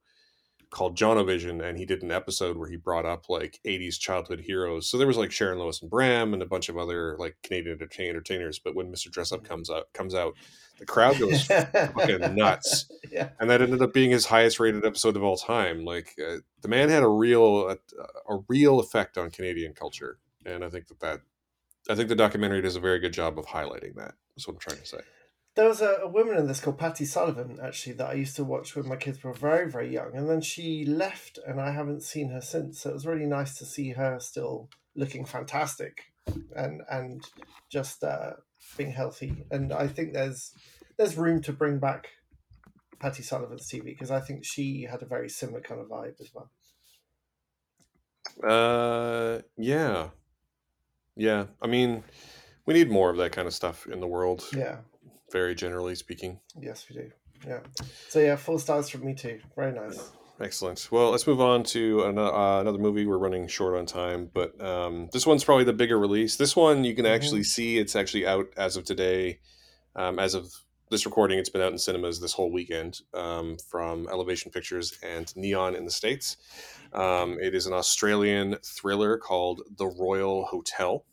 called 0.72 0.98
Jonovision, 0.98 1.62
and 1.64 1.78
he 1.78 1.86
did 1.86 2.02
an 2.02 2.12
episode 2.12 2.58
where 2.58 2.70
he 2.70 2.78
brought 2.78 3.06
up 3.06 3.30
like 3.30 3.60
80s 3.66 4.00
childhood 4.00 4.40
heroes. 4.40 4.90
So 4.90 4.98
there 4.98 5.08
was 5.08 5.18
like 5.18 5.32
Sharon 5.32 5.60
Lois 5.60 5.82
and 5.82 5.92
Bram 5.92 6.34
and 6.34 6.42
a 6.42 6.46
bunch 6.46 6.70
of 6.70 6.78
other 6.78 7.16
like 7.20 7.36
Canadian 7.44 7.74
entertain- 7.76 8.10
entertainers. 8.10 8.58
But 8.58 8.74
when 8.76 8.92
Mr. 8.92 9.10
Dressup 9.10 9.44
comes 9.44 9.70
out, 9.70 9.92
comes 9.94 10.16
out, 10.16 10.34
the 10.80 10.86
crowd 10.86 11.20
goes 11.20 11.46
fucking 11.46 12.36
nuts. 12.36 12.90
Yeah. 13.12 13.30
and 13.40 13.50
that 13.50 13.62
ended 13.62 13.82
up 13.82 13.94
being 13.94 14.12
his 14.12 14.26
highest 14.26 14.60
rated 14.60 14.86
episode 14.86 15.18
of 15.18 15.24
all 15.24 15.38
time. 15.38 15.84
Like 15.84 16.16
uh, 16.26 16.38
the 16.62 16.70
man 16.70 16.90
had 16.90 17.04
a 17.04 17.10
real 17.10 17.70
a, 17.70 17.78
a 18.34 18.40
real 18.48 18.80
effect 18.80 19.18
on 19.18 19.30
Canadian 19.30 19.74
culture, 19.74 20.18
and 20.46 20.64
I 20.64 20.70
think 20.70 20.88
that 20.88 21.02
that 21.02 21.20
I 21.90 21.96
think 21.96 22.10
the 22.10 22.16
documentary 22.16 22.62
does 22.62 22.76
a 22.76 22.80
very 22.80 23.00
good 23.00 23.14
job 23.14 23.40
of 23.40 23.48
highlighting 23.48 23.96
that. 23.96 24.14
That's 24.36 24.48
what 24.48 24.54
I'm 24.54 24.60
trying 24.60 24.80
to 24.80 24.86
say. 24.86 25.00
There 25.56 25.68
was 25.68 25.82
a, 25.82 26.00
a 26.04 26.08
woman 26.08 26.38
in 26.38 26.48
this 26.48 26.62
called 26.62 26.78
Patty 26.78 27.04
Sullivan, 27.04 27.60
actually, 27.62 27.94
that 27.94 28.10
I 28.10 28.14
used 28.14 28.36
to 28.38 28.44
watch 28.44 28.76
when 28.76 28.88
my 28.88 28.96
kids 28.96 29.24
were 29.24 29.34
very, 29.34 29.70
very 29.70 29.92
young. 29.92 30.16
And 30.16 30.30
then 30.30 30.42
she 30.42 30.86
left, 30.86 31.40
and 31.46 31.60
I 31.60 31.72
haven't 31.72 32.04
seen 32.04 32.30
her 32.30 32.42
since. 32.42 32.82
So 32.82 32.92
it 32.92 32.94
was 32.94 33.06
really 33.06 33.26
nice 33.26 33.58
to 33.58 33.66
see 33.66 33.92
her 33.92 34.20
still 34.20 34.70
looking 34.96 35.26
fantastic 35.26 36.12
and 36.56 36.82
and 36.90 37.24
just 37.70 38.04
uh, 38.04 38.34
being 38.78 38.92
healthy. 38.92 39.44
And 39.52 39.74
I 39.74 39.88
think 39.88 40.14
there's 40.14 40.54
there's 40.98 41.18
room 41.18 41.42
to 41.44 41.54
bring 41.54 41.80
back 41.80 42.10
Patty 43.00 43.24
Sullivan's 43.24 43.70
TV 43.70 43.86
because 43.86 44.12
I 44.12 44.20
think 44.20 44.46
she 44.46 44.88
had 44.90 45.02
a 45.02 45.08
very 45.08 45.30
similar 45.30 45.62
kind 45.62 45.82
of 45.82 45.88
vibe 45.88 46.22
as 46.22 46.32
well. 46.34 46.52
Uh, 48.44 49.42
yeah, 49.58 50.10
yeah. 51.22 51.46
I 51.62 51.68
mean, 51.68 52.04
we 52.66 52.74
need 52.74 52.90
more 52.90 53.10
of 53.10 53.18
that 53.18 53.32
kind 53.32 53.48
of 53.48 53.54
stuff 53.54 53.88
in 53.88 54.00
the 54.00 54.08
world. 54.08 54.44
Yeah. 54.56 54.78
Very 55.32 55.56
generally 55.56 55.96
speaking. 55.96 56.40
Yes, 56.60 56.86
we 56.90 56.96
do. 56.96 57.12
Yeah. 57.48 57.60
So 58.10 58.20
yeah, 58.20 58.36
four 58.36 58.60
stars 58.60 58.90
from 58.90 59.06
me 59.06 59.14
too. 59.14 59.40
Very 59.56 59.72
nice. 59.72 60.12
Excellent. 60.42 60.88
Well, 60.92 61.12
let's 61.12 61.28
move 61.28 61.40
on 61.40 61.64
to 61.66 62.04
an, 62.06 62.18
uh, 62.18 62.60
another 62.60 62.80
movie. 62.80 63.06
We're 63.06 63.20
running 63.20 63.48
short 63.48 63.78
on 63.78 63.86
time, 63.86 64.30
but 64.34 64.60
um, 64.60 65.10
this 65.14 65.28
one's 65.28 65.44
probably 65.44 65.66
the 65.66 65.74
bigger 65.74 66.00
release. 66.00 66.36
This 66.36 66.56
one 66.56 66.84
you 66.84 66.96
can 66.96 67.06
actually 67.06 67.44
see. 67.44 67.78
It's 67.78 67.96
actually 67.96 68.26
out 68.26 68.48
as 68.58 68.76
of 68.76 68.84
today. 68.84 69.40
Um, 69.96 70.18
as 70.18 70.34
of 70.34 70.52
this 70.90 71.06
recording, 71.06 71.38
it's 71.38 71.50
been 71.50 71.62
out 71.62 71.72
in 71.72 71.78
cinemas 71.78 72.20
this 72.20 72.34
whole 72.34 72.52
weekend 72.52 73.02
um, 73.14 73.58
from 73.70 74.08
Elevation 74.10 74.52
Pictures 74.52 74.98
and 75.04 75.32
Neon 75.36 75.76
in 75.76 75.86
the 75.86 75.92
States. 75.92 76.38
Um, 76.94 77.38
it 77.40 77.54
is 77.54 77.68
an 77.68 77.74
Australian 77.74 78.58
thriller 78.66 79.18
called 79.18 79.62
The 79.78 79.88
Royal 79.88 80.46
Hotel. 80.46 81.06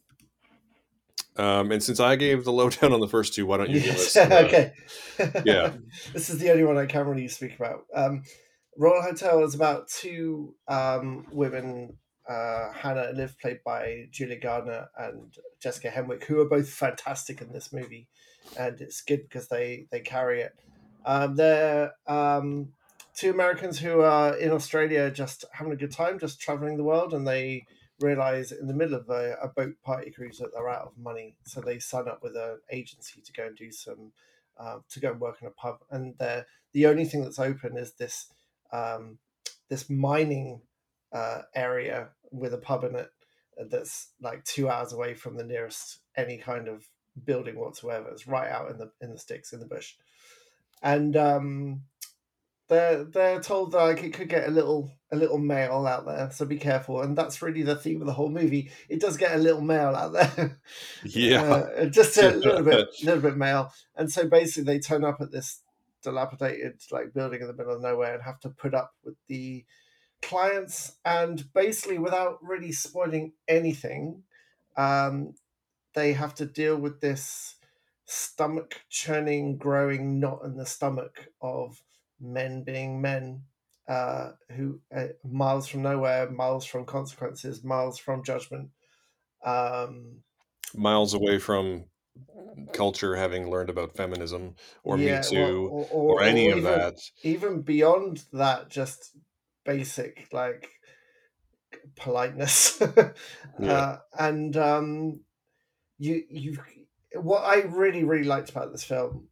Um, 1.39 1.71
and 1.71 1.83
since 1.83 2.01
I 2.01 2.17
gave 2.17 2.45
the 2.45 2.53
lowdown 2.61 2.93
on 2.93 3.01
the 3.01 3.09
first 3.09 3.35
two, 3.35 3.47
why 3.47 3.59
don't 3.59 3.71
you 3.71 3.81
give 3.81 3.95
us? 3.95 4.17
Uh, 4.17 4.43
okay. 4.45 4.73
yeah. 5.45 5.73
this 6.13 6.29
is 6.29 6.39
the 6.39 6.51
only 6.51 6.65
one 6.65 6.77
I 6.77 6.87
can 6.87 7.07
really 7.07 7.29
speak 7.29 7.57
about. 7.57 7.85
Um, 7.95 8.25
Royal 8.77 9.03
Hotel 9.03 9.43
is 9.45 9.55
about 9.55 9.89
two 9.89 10.55
um, 10.67 11.27
women, 11.33 11.97
uh, 12.29 12.73
Hannah 12.73 13.09
and 13.09 13.17
Liv, 13.17 13.37
played 13.41 13.61
by 13.65 14.07
Julia 14.11 14.39
Gardner 14.39 14.89
and 14.97 15.35
Jessica 15.61 15.89
Henwick, 15.89 16.25
who 16.25 16.41
are 16.41 16.49
both 16.49 16.69
fantastic 16.69 17.41
in 17.41 17.53
this 17.53 17.73
movie, 17.73 18.09
and 18.57 18.81
it's 18.81 19.03
good 19.03 19.23
because 19.23 19.49
they 19.49 19.87
they 19.91 20.01
carry 20.01 20.43
it. 20.43 20.53
Um, 21.05 21.37
they're 21.37 21.93
um, 22.07 22.69
two 23.15 23.31
Americans 23.31 23.79
who 23.79 24.01
are 24.01 24.37
in 24.37 24.53
Australia, 24.53 25.11
just 25.11 25.45
having 25.53 25.73
a 25.73 25.77
good 25.77 25.93
time, 25.93 26.19
just 26.19 26.41
traveling 26.41 26.77
the 26.77 26.85
world, 26.85 27.15
and 27.15 27.27
they 27.27 27.67
realize 28.01 28.53
in 28.53 28.67
the 28.67 28.75
middle 28.75 28.95
of 28.95 29.09
a, 29.11 29.37
a 29.43 29.49
boat 29.49 29.75
party 29.83 30.11
cruise 30.11 30.39
that 30.39 30.53
they're 30.53 30.69
out 30.69 30.87
of 30.87 30.99
money, 30.99 31.37
so 31.45 31.61
they 31.61 31.79
sign 31.79 32.09
up 32.09 32.23
with 32.23 32.37
an 32.37 32.59
agency 32.71 33.21
to 33.21 33.33
go 33.33 33.47
and 33.47 33.57
do 33.57 33.73
some 33.73 34.13
uh, 34.59 34.79
to 34.91 35.01
go 35.01 35.13
and 35.13 35.21
work 35.21 35.39
in 35.41 35.49
a 35.49 35.53
pub, 35.53 35.79
and 35.91 36.15
they're 36.19 36.47
the 36.73 36.87
only 36.87 37.05
thing 37.05 37.23
that's 37.23 37.39
open 37.39 37.77
is 37.77 37.93
this 37.93 38.33
um, 38.73 39.19
this 39.69 39.89
mining 39.89 40.61
uh, 41.13 41.43
area 41.55 42.09
with 42.31 42.53
a 42.55 42.59
pub 42.59 42.85
in 42.85 42.95
it 42.95 43.11
that's 43.71 44.09
like 44.21 44.45
two 44.45 44.69
hours 44.69 44.93
away 44.93 45.15
from 45.15 45.37
the 45.37 45.45
nearest 45.45 45.99
any 46.17 46.37
kind 46.37 46.69
of 46.69 46.89
building 47.25 47.59
whatsoever. 47.59 48.09
It's 48.11 48.29
right 48.29 48.51
out 48.51 48.71
in 48.71 48.79
the 48.79 48.91
in 49.01 49.11
the 49.11 49.19
sticks 49.19 49.53
in 49.53 49.61
the 49.61 49.67
bush, 49.67 49.95
and 50.83 51.17
um, 51.17 51.83
they're 52.69 53.05
they're 53.05 53.41
told 53.41 53.73
that 53.73 53.79
like 53.79 54.03
it 54.03 54.13
could 54.13 54.29
get 54.29 54.47
a 54.47 54.51
little 54.51 54.93
a 55.11 55.17
little 55.17 55.39
male 55.39 55.87
out 55.87 56.05
there, 56.05 56.31
so 56.31 56.45
be 56.45 56.59
careful. 56.59 57.01
And 57.01 57.17
that's 57.17 57.41
really 57.41 57.63
the 57.63 57.77
theme 57.77 58.01
of 58.01 58.07
the 58.07 58.13
whole 58.13 58.29
movie. 58.29 58.71
It 58.89 59.01
does 59.01 59.17
get 59.17 59.35
a 59.35 59.39
little 59.39 59.63
male 59.63 59.95
out 59.95 60.13
there. 60.13 60.61
Yeah. 61.05 61.43
Uh, 61.43 61.87
just 61.87 62.17
a 62.19 62.31
little 62.37 62.63
bit, 62.63 62.89
little 63.03 63.23
bit 63.23 63.37
male. 63.37 63.73
And 63.97 64.11
so 64.11 64.29
basically, 64.29 64.65
they 64.65 64.81
turn 64.81 65.05
up 65.05 65.21
at 65.21 65.33
this 65.33 65.63
dilapidated 66.03 66.81
like 66.91 67.15
building 67.15 67.41
in 67.41 67.47
the 67.47 67.55
middle 67.55 67.75
of 67.75 67.83
nowhere 67.83 68.15
and 68.15 68.23
have 68.23 68.41
to 68.41 68.51
put 68.51 68.75
up 68.75 68.93
with 69.03 69.15
the 69.29 69.65
clients. 70.21 70.97
And 71.05 71.51
basically, 71.55 71.99
without 71.99 72.39
really 72.43 72.73
spoiling 72.73 73.33
anything, 73.47 74.25
um, 74.77 75.35
they 75.95 76.13
have 76.13 76.35
to 76.37 76.47
deal 76.47 76.77
with 76.77 77.01
this 77.01 77.57
stomach 78.05 78.83
churning, 78.91 79.57
growing 79.57 80.21
knot 80.21 80.41
in 80.45 80.57
the 80.57 80.67
stomach 80.67 81.29
of 81.41 81.83
men 82.21 82.65
being 82.65 83.01
men. 83.01 83.45
Uh, 83.89 84.33
who 84.55 84.83
uh, 84.95 85.07
miles 85.25 85.67
from 85.67 85.81
nowhere, 85.81 86.31
miles 86.31 86.67
from 86.67 86.85
consequences, 86.85 87.65
miles 87.65 87.99
from 87.99 88.23
judgment. 88.23 88.71
Um, 89.43 90.25
miles 90.75 91.15
away 91.15 91.39
from 91.39 91.85
culture 92.73 93.17
having 93.17 93.51
learned 93.51 93.71
about 93.71 93.97
feminism 93.97 94.55
or 94.85 94.97
Yeah, 94.99 95.19
me 95.21 95.21
too 95.21 95.71
or, 95.71 95.87
or, 95.91 96.23
any 96.23 96.51
of 96.51 96.59
even, 96.59 96.65
that 96.65 96.95
Even 97.23 97.63
beyond 97.63 98.25
that, 98.33 98.69
just 98.69 99.17
basic 99.65 100.29
like 100.33 100.71
politeness. 101.97 102.81
Yeah. 103.59 103.85
uh, 103.85 103.99
and 104.19 104.57
um, 104.57 105.21
you 105.99 106.25
you 106.31 106.59
what 107.15 107.41
I 107.45 107.63
really 107.63 108.05
really 108.05 108.25
liked 108.25 108.51
about 108.51 108.73
this 108.73 108.85
film 108.85 109.28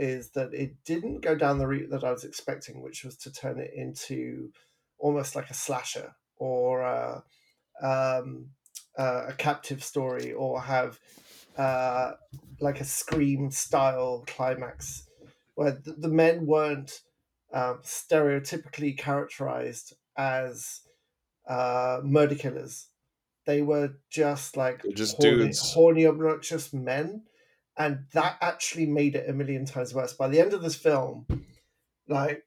is 0.00 0.30
that 0.30 0.54
it 0.54 0.82
didn't 0.86 1.20
go 1.20 1.34
down 1.34 1.58
the 1.58 1.66
route 1.66 1.90
that 1.90 2.04
I 2.04 2.10
was 2.10 2.24
expecting, 2.24 2.82
which 2.82 3.04
was 3.04 3.16
to 3.18 3.30
turn 3.30 3.58
it 3.58 3.70
into 3.74 4.50
almost 4.98 5.36
like 5.36 5.50
a 5.50 5.54
slasher 5.54 6.14
or 6.38 6.82
uh, 6.82 7.20
um, 7.82 8.46
uh, 8.98 9.26
a 9.28 9.34
captive 9.34 9.84
story 9.84 10.32
or 10.32 10.62
have 10.62 10.98
uh, 11.58 12.12
like 12.60 12.80
a 12.80 12.84
scream 12.84 13.50
style 13.50 14.24
climax 14.26 15.06
where 15.54 15.72
the, 15.72 15.92
the 15.92 16.08
men 16.08 16.46
weren't 16.46 17.02
um, 17.52 17.80
stereotypically 17.84 18.96
characterized 18.96 19.94
as 20.16 20.80
uh, 21.46 22.00
murder 22.02 22.36
killers. 22.36 22.86
They 23.44 23.60
were 23.60 23.96
just 24.08 24.56
like 24.56 24.82
just 24.94 25.16
horny, 25.16 25.36
dudes. 25.44 25.74
horny, 25.74 26.06
obnoxious 26.06 26.72
men, 26.72 27.24
and 27.80 28.04
that 28.12 28.36
actually 28.42 28.84
made 28.84 29.14
it 29.14 29.26
a 29.26 29.32
million 29.32 29.64
times 29.64 29.94
worse. 29.94 30.12
By 30.12 30.28
the 30.28 30.38
end 30.38 30.52
of 30.52 30.60
this 30.60 30.76
film, 30.76 31.26
like 32.06 32.44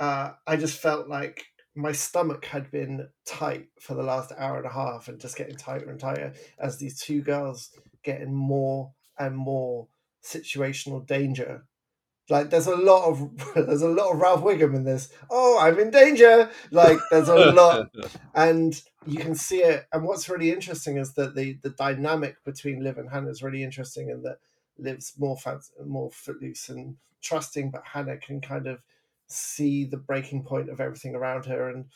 uh, 0.00 0.32
I 0.48 0.56
just 0.56 0.80
felt 0.80 1.06
like 1.06 1.44
my 1.76 1.92
stomach 1.92 2.44
had 2.46 2.68
been 2.72 3.08
tight 3.24 3.68
for 3.80 3.94
the 3.94 4.02
last 4.02 4.32
hour 4.36 4.56
and 4.56 4.66
a 4.66 4.72
half 4.72 5.06
and 5.06 5.20
just 5.20 5.36
getting 5.36 5.54
tighter 5.54 5.88
and 5.88 6.00
tighter 6.00 6.32
as 6.58 6.76
these 6.76 7.00
two 7.00 7.22
girls 7.22 7.70
get 8.02 8.20
in 8.20 8.34
more 8.34 8.90
and 9.16 9.36
more 9.36 9.86
situational 10.24 11.06
danger. 11.06 11.64
Like 12.28 12.50
there's 12.50 12.66
a 12.66 12.76
lot 12.76 13.08
of 13.08 13.54
there's 13.54 13.82
a 13.82 13.88
lot 13.88 14.12
of 14.12 14.20
Ralph 14.20 14.42
Wiggum 14.42 14.74
in 14.74 14.84
this. 14.84 15.08
Oh, 15.30 15.58
I'm 15.60 15.78
in 15.78 15.90
danger. 15.90 16.50
Like 16.70 16.98
there's 17.10 17.28
a 17.28 17.52
lot 17.52 17.90
and 18.34 18.80
you 19.06 19.18
can 19.18 19.34
see 19.34 19.62
it. 19.62 19.86
And 19.92 20.04
what's 20.04 20.28
really 20.28 20.50
interesting 20.50 20.96
is 20.96 21.14
that 21.14 21.34
the 21.34 21.58
the 21.62 21.70
dynamic 21.70 22.36
between 22.44 22.82
Liv 22.82 22.98
and 22.98 23.10
Hannah 23.10 23.30
is 23.30 23.42
really 23.42 23.62
interesting, 23.62 24.10
and 24.10 24.24
that 24.24 24.38
Liv's 24.78 25.14
more 25.18 25.36
fans, 25.36 25.72
more 25.84 26.10
footloose 26.10 26.68
and 26.68 26.96
trusting, 27.20 27.70
but 27.70 27.82
Hannah 27.92 28.18
can 28.18 28.40
kind 28.40 28.66
of 28.66 28.80
see 29.26 29.84
the 29.84 29.96
breaking 29.96 30.44
point 30.44 30.68
of 30.68 30.80
everything 30.80 31.14
around 31.14 31.46
her 31.46 31.70
and 31.70 31.86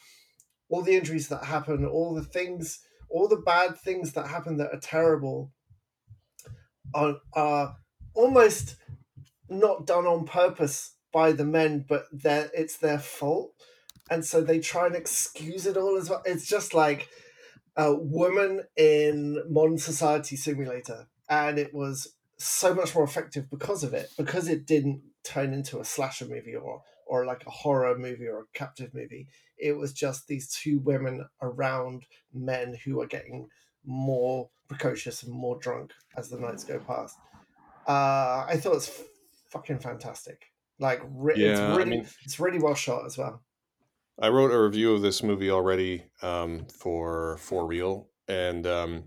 all 0.68 0.82
the 0.82 0.96
injuries 0.96 1.28
that 1.28 1.44
happen, 1.44 1.84
all 1.84 2.14
the 2.14 2.24
things, 2.24 2.80
all 3.08 3.28
the 3.28 3.36
bad 3.36 3.78
things 3.78 4.12
that 4.12 4.26
happen 4.28 4.56
that 4.56 4.72
are 4.72 4.80
terrible, 4.80 5.52
are 6.94 7.16
are 7.34 7.76
almost 8.14 8.76
not 9.48 9.86
done 9.86 10.06
on 10.06 10.24
purpose 10.24 10.94
by 11.12 11.32
the 11.32 11.44
men, 11.44 11.84
but 11.88 12.06
they 12.12 12.48
it's 12.54 12.76
their 12.76 12.98
fault 12.98 13.52
and 14.10 14.24
so 14.24 14.40
they 14.40 14.58
try 14.58 14.86
and 14.86 14.94
excuse 14.94 15.66
it 15.66 15.76
all 15.76 15.96
as 15.96 16.08
well. 16.08 16.22
It's 16.24 16.46
just 16.46 16.74
like 16.74 17.08
a 17.76 17.94
woman 17.94 18.62
in 18.76 19.42
modern 19.50 19.78
society 19.78 20.36
simulator, 20.36 21.06
and 21.28 21.58
it 21.58 21.74
was 21.74 22.14
so 22.38 22.74
much 22.74 22.94
more 22.94 23.04
effective 23.04 23.50
because 23.50 23.82
of 23.82 23.94
it, 23.94 24.10
because 24.16 24.48
it 24.48 24.66
didn't 24.66 25.02
turn 25.24 25.52
into 25.52 25.80
a 25.80 25.84
slasher 25.84 26.26
movie 26.26 26.54
or 26.54 26.82
or 27.06 27.24
like 27.24 27.46
a 27.46 27.50
horror 27.50 27.96
movie 27.96 28.26
or 28.26 28.40
a 28.40 28.58
captive 28.58 28.94
movie. 28.94 29.28
It 29.58 29.76
was 29.76 29.92
just 29.92 30.26
these 30.26 30.48
two 30.48 30.78
women 30.80 31.26
around 31.40 32.04
men 32.32 32.76
who 32.84 33.00
are 33.00 33.06
getting 33.06 33.48
more 33.84 34.50
precocious 34.68 35.22
and 35.22 35.32
more 35.32 35.56
drunk 35.58 35.92
as 36.16 36.28
the 36.28 36.38
nights 36.38 36.64
go 36.64 36.78
past. 36.80 37.16
Uh, 37.86 38.44
I 38.48 38.58
thought 38.60 38.76
it's 38.76 39.02
fucking 39.56 39.78
fantastic. 39.78 40.52
Like, 40.78 41.00
re- 41.08 41.34
Yeah, 41.36 41.50
it's 41.50 41.60
I 41.60 41.76
really, 41.76 41.90
mean- 41.90 42.06
it's 42.24 42.38
really 42.38 42.58
well 42.58 42.74
shot 42.74 43.06
as 43.06 43.16
well. 43.18 43.42
I 44.18 44.28
wrote 44.28 44.50
a 44.50 44.58
review 44.62 44.94
of 44.94 45.02
this 45.02 45.22
movie 45.22 45.50
already 45.50 46.04
um, 46.22 46.66
for 46.72 47.36
for 47.36 47.66
real, 47.66 48.08
and 48.26 48.66
um, 48.66 49.04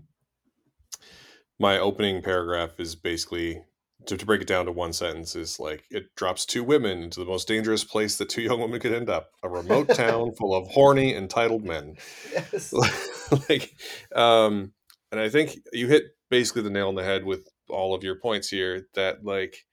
my 1.58 1.78
opening 1.78 2.22
paragraph 2.22 2.78
is 2.78 2.94
basically 2.94 3.64
to, 4.06 4.16
to 4.16 4.24
break 4.24 4.40
it 4.40 4.46
down 4.46 4.66
to 4.66 4.72
one 4.72 4.92
sentence 4.92 5.34
is 5.34 5.58
like 5.58 5.82
it 5.90 6.14
drops 6.14 6.46
two 6.46 6.62
women 6.62 7.02
into 7.02 7.18
the 7.20 7.26
most 7.26 7.48
dangerous 7.48 7.82
place 7.82 8.18
that 8.18 8.28
two 8.28 8.42
young 8.42 8.60
women 8.60 8.78
could 8.78 8.92
end 8.92 9.10
up: 9.10 9.30
a 9.42 9.48
remote 9.48 9.88
town 9.94 10.32
full 10.32 10.54
of 10.54 10.68
horny, 10.68 11.14
entitled 11.14 11.64
men. 11.64 11.96
Yes. 12.32 12.72
like, 13.48 13.74
um, 14.14 14.72
and 15.10 15.20
I 15.20 15.28
think 15.28 15.58
you 15.72 15.88
hit 15.88 16.04
basically 16.30 16.62
the 16.62 16.70
nail 16.70 16.86
on 16.88 16.94
the 16.94 17.02
head 17.02 17.24
with 17.24 17.48
all 17.68 17.96
of 17.96 18.04
your 18.04 18.14
points 18.14 18.48
here. 18.48 18.86
That 18.94 19.24
like, 19.24 19.64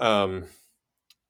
um, 0.00 0.44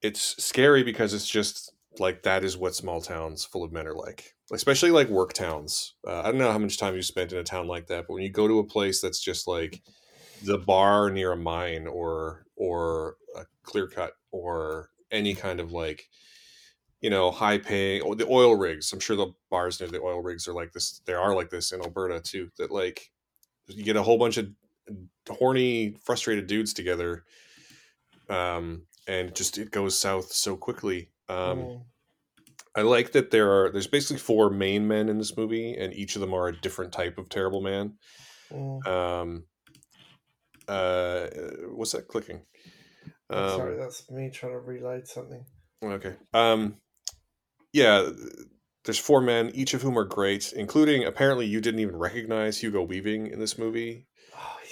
it's 0.03 0.43
scary 0.43 0.83
because 0.83 1.15
it's 1.15 1.29
just 1.29 1.73
like 1.99 2.23
that 2.23 2.45
is 2.45 2.57
what 2.57 2.75
small 2.75 3.01
towns 3.01 3.45
full 3.45 3.65
of 3.65 3.73
men 3.73 3.87
are 3.87 3.95
like 3.95 4.35
especially 4.53 4.91
like 4.91 5.09
work 5.09 5.33
towns. 5.33 5.95
Uh, 6.07 6.21
i 6.21 6.25
don't 6.25 6.39
know 6.39 6.53
how 6.53 6.59
much 6.59 6.79
time 6.79 6.95
you 6.95 7.03
spent 7.03 7.33
in 7.33 7.39
a 7.39 7.45
town 7.45 7.67
like 7.67 7.87
that 7.89 8.07
but 8.07 8.15
when 8.15 8.23
you 8.23 8.31
go 8.31 8.47
to 8.47 8.61
a 8.61 8.65
place 8.65 9.01
that's 9.01 9.21
just 9.21 9.49
like 9.49 9.83
the 10.45 10.59
bar 10.59 11.11
near 11.11 11.33
a 11.33 11.37
mine 11.37 11.87
or 11.87 12.47
or 12.57 13.17
a 13.37 13.45
clear 13.63 13.87
cut 13.87 14.13
or 14.31 14.91
any 15.11 15.35
kind 15.35 15.61
of 15.61 15.73
like 15.73 16.09
you 17.01 17.11
know 17.11 17.31
high 17.31 17.59
paying 17.59 18.03
or 18.03 18.15
the 18.15 18.27
oil 18.29 18.55
rigs. 18.55 18.93
I'm 18.93 19.01
sure 19.01 19.17
the 19.17 19.33
bars 19.51 19.81
near 19.81 19.89
the 19.89 20.01
oil 20.01 20.21
rigs 20.21 20.47
are 20.49 20.53
like 20.55 20.73
this 20.73 21.01
there 21.07 21.21
are 21.21 21.35
like 21.35 21.51
this 21.51 21.73
in 21.73 21.81
alberta 21.81 22.21
too 22.21 22.51
that 22.59 22.71
like 22.71 23.11
you 23.69 23.85
get 23.85 23.97
a 23.97 24.03
whole 24.03 24.19
bunch 24.19 24.37
of 24.37 24.49
horny 25.29 25.97
frustrated 26.05 26.47
dudes 26.47 26.73
together 26.73 27.25
um 28.31 28.83
and 29.07 29.35
just 29.35 29.59
it 29.59 29.71
goes 29.71 29.99
south 29.99 30.33
so 30.33 30.57
quickly 30.57 31.11
um 31.29 31.59
Mm. 31.59 31.85
I 32.77 32.83
like 32.83 33.13
that 33.13 33.31
there 33.31 33.51
are 33.51 33.71
there's 33.71 33.87
basically 33.87 34.19
four 34.19 34.49
main 34.49 34.87
men 34.87 35.09
in 35.09 35.19
this 35.19 35.37
movie, 35.37 35.75
and 35.75 35.93
each 35.93 36.15
of 36.15 36.21
them 36.21 36.33
are 36.33 36.49
a 36.49 36.61
different 36.61 36.93
type 36.93 37.19
of 37.19 37.29
terrible 37.29 37.61
man. 37.61 37.95
Mm. 38.53 38.87
Um, 38.87 39.45
uh, 40.69 41.27
what's 41.75 41.93
that 41.93 42.07
clicking? 42.07 42.43
Um, 43.29 43.51
sorry, 43.51 43.77
that's 43.77 44.09
me 44.11 44.31
trying 44.31 44.53
to 44.53 44.61
reload 44.61 45.09
something. 45.09 45.45
Okay. 45.83 46.15
Um, 46.33 46.77
yeah, 47.73 48.09
there's 48.85 48.99
four 48.99 49.21
men, 49.21 49.51
each 49.53 49.75
of 49.75 49.83
whom 49.83 49.99
are 49.99 50.05
great, 50.05 50.53
including 50.53 51.05
apparently 51.05 51.47
you 51.47 51.61
didn't 51.61 51.81
even 51.81 51.97
recognize 51.97 52.59
Hugo 52.59 52.83
Weaving 52.83 53.29
in 53.29 53.41
this 53.41 53.59
movie 53.59 54.07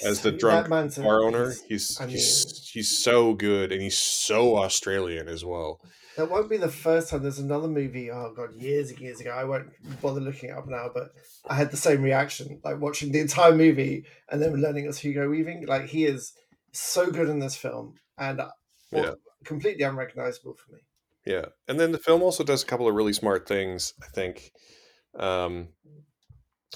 as 0.05 0.21
the 0.23 0.33
drunk 0.33 0.65
that 0.67 0.71
man's 0.71 0.99
a- 0.99 1.03
bar 1.03 1.23
owner. 1.23 1.51
he's- 1.69 1.97
He's 1.99 1.99
he's 2.11 2.71
he's 2.73 2.99
so 2.99 3.35
good, 3.35 3.73
and 3.73 3.81
he's 3.83 3.99
so 3.99 4.57
Australian 4.59 5.29
as 5.29 5.45
well. 5.45 5.81
That 6.17 6.31
won't 6.31 6.51
be 6.51 6.57
the 6.57 6.69
first 6.69 7.11
time. 7.11 7.23
There's 7.23 7.39
another 7.39 7.69
movie. 7.69 8.11
Oh 8.11 8.33
god, 8.37 8.55
years 8.55 8.91
and 8.91 8.99
years 8.99 9.21
ago. 9.21 9.31
I 9.31 9.45
won't 9.45 9.69
bother 10.03 10.21
looking 10.21 10.51
it 10.51 10.57
up 10.59 10.67
now, 10.69 10.91
but 10.93 11.11
I 11.49 11.55
had 11.55 11.71
the 11.71 11.77
same 11.77 12.03
reaction, 12.03 12.61
like 12.65 12.81
watching 12.81 13.13
the 13.13 13.21
entire 13.21 13.55
movie 13.55 14.05
and 14.31 14.43
then 14.43 14.55
learning 14.61 14.87
was 14.87 14.99
Hugo 14.99 15.29
Weaving. 15.29 15.67
Like 15.67 15.87
he 15.87 16.05
is 16.07 16.33
so 16.73 17.11
good 17.11 17.29
in 17.29 17.39
this 17.39 17.57
film 17.57 17.95
and 18.19 18.41
uh, 18.41 18.51
Yeah. 18.91 19.13
completely 19.45 19.85
unrecognizable 19.85 20.55
for 20.55 20.73
me. 20.75 20.81
Yeah, 21.25 21.47
and 21.69 21.79
then 21.79 21.93
the 21.93 21.99
film 21.99 22.23
also 22.23 22.43
does 22.43 22.63
a 22.63 22.67
couple 22.67 22.89
of 22.89 22.95
really 22.95 23.13
smart 23.13 23.47
things. 23.47 23.95
I 24.03 24.07
think, 24.13 24.51
um, 25.19 25.69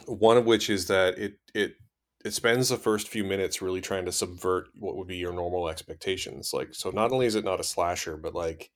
one 0.07 0.37
of 0.37 0.45
which 0.47 0.71
is 0.71 0.87
that 0.87 1.19
it 1.19 1.35
it 1.55 1.75
it 2.25 2.33
spends 2.33 2.69
the 2.69 2.77
first 2.77 3.09
few 3.09 3.25
minutes 3.25 3.63
really 3.63 3.81
trying 3.81 4.05
to 4.07 4.13
subvert 4.13 4.69
what 4.79 4.97
would 4.97 5.09
be 5.09 5.17
your 5.17 5.33
normal 5.33 5.69
expectations. 5.69 6.53
Like, 6.53 6.75
so 6.75 6.91
not 6.91 7.13
only 7.13 7.27
is 7.27 7.35
it 7.35 7.45
not 7.45 7.61
a 7.61 7.65
slasher, 7.65 8.17
but 8.17 8.35
like 8.35 8.71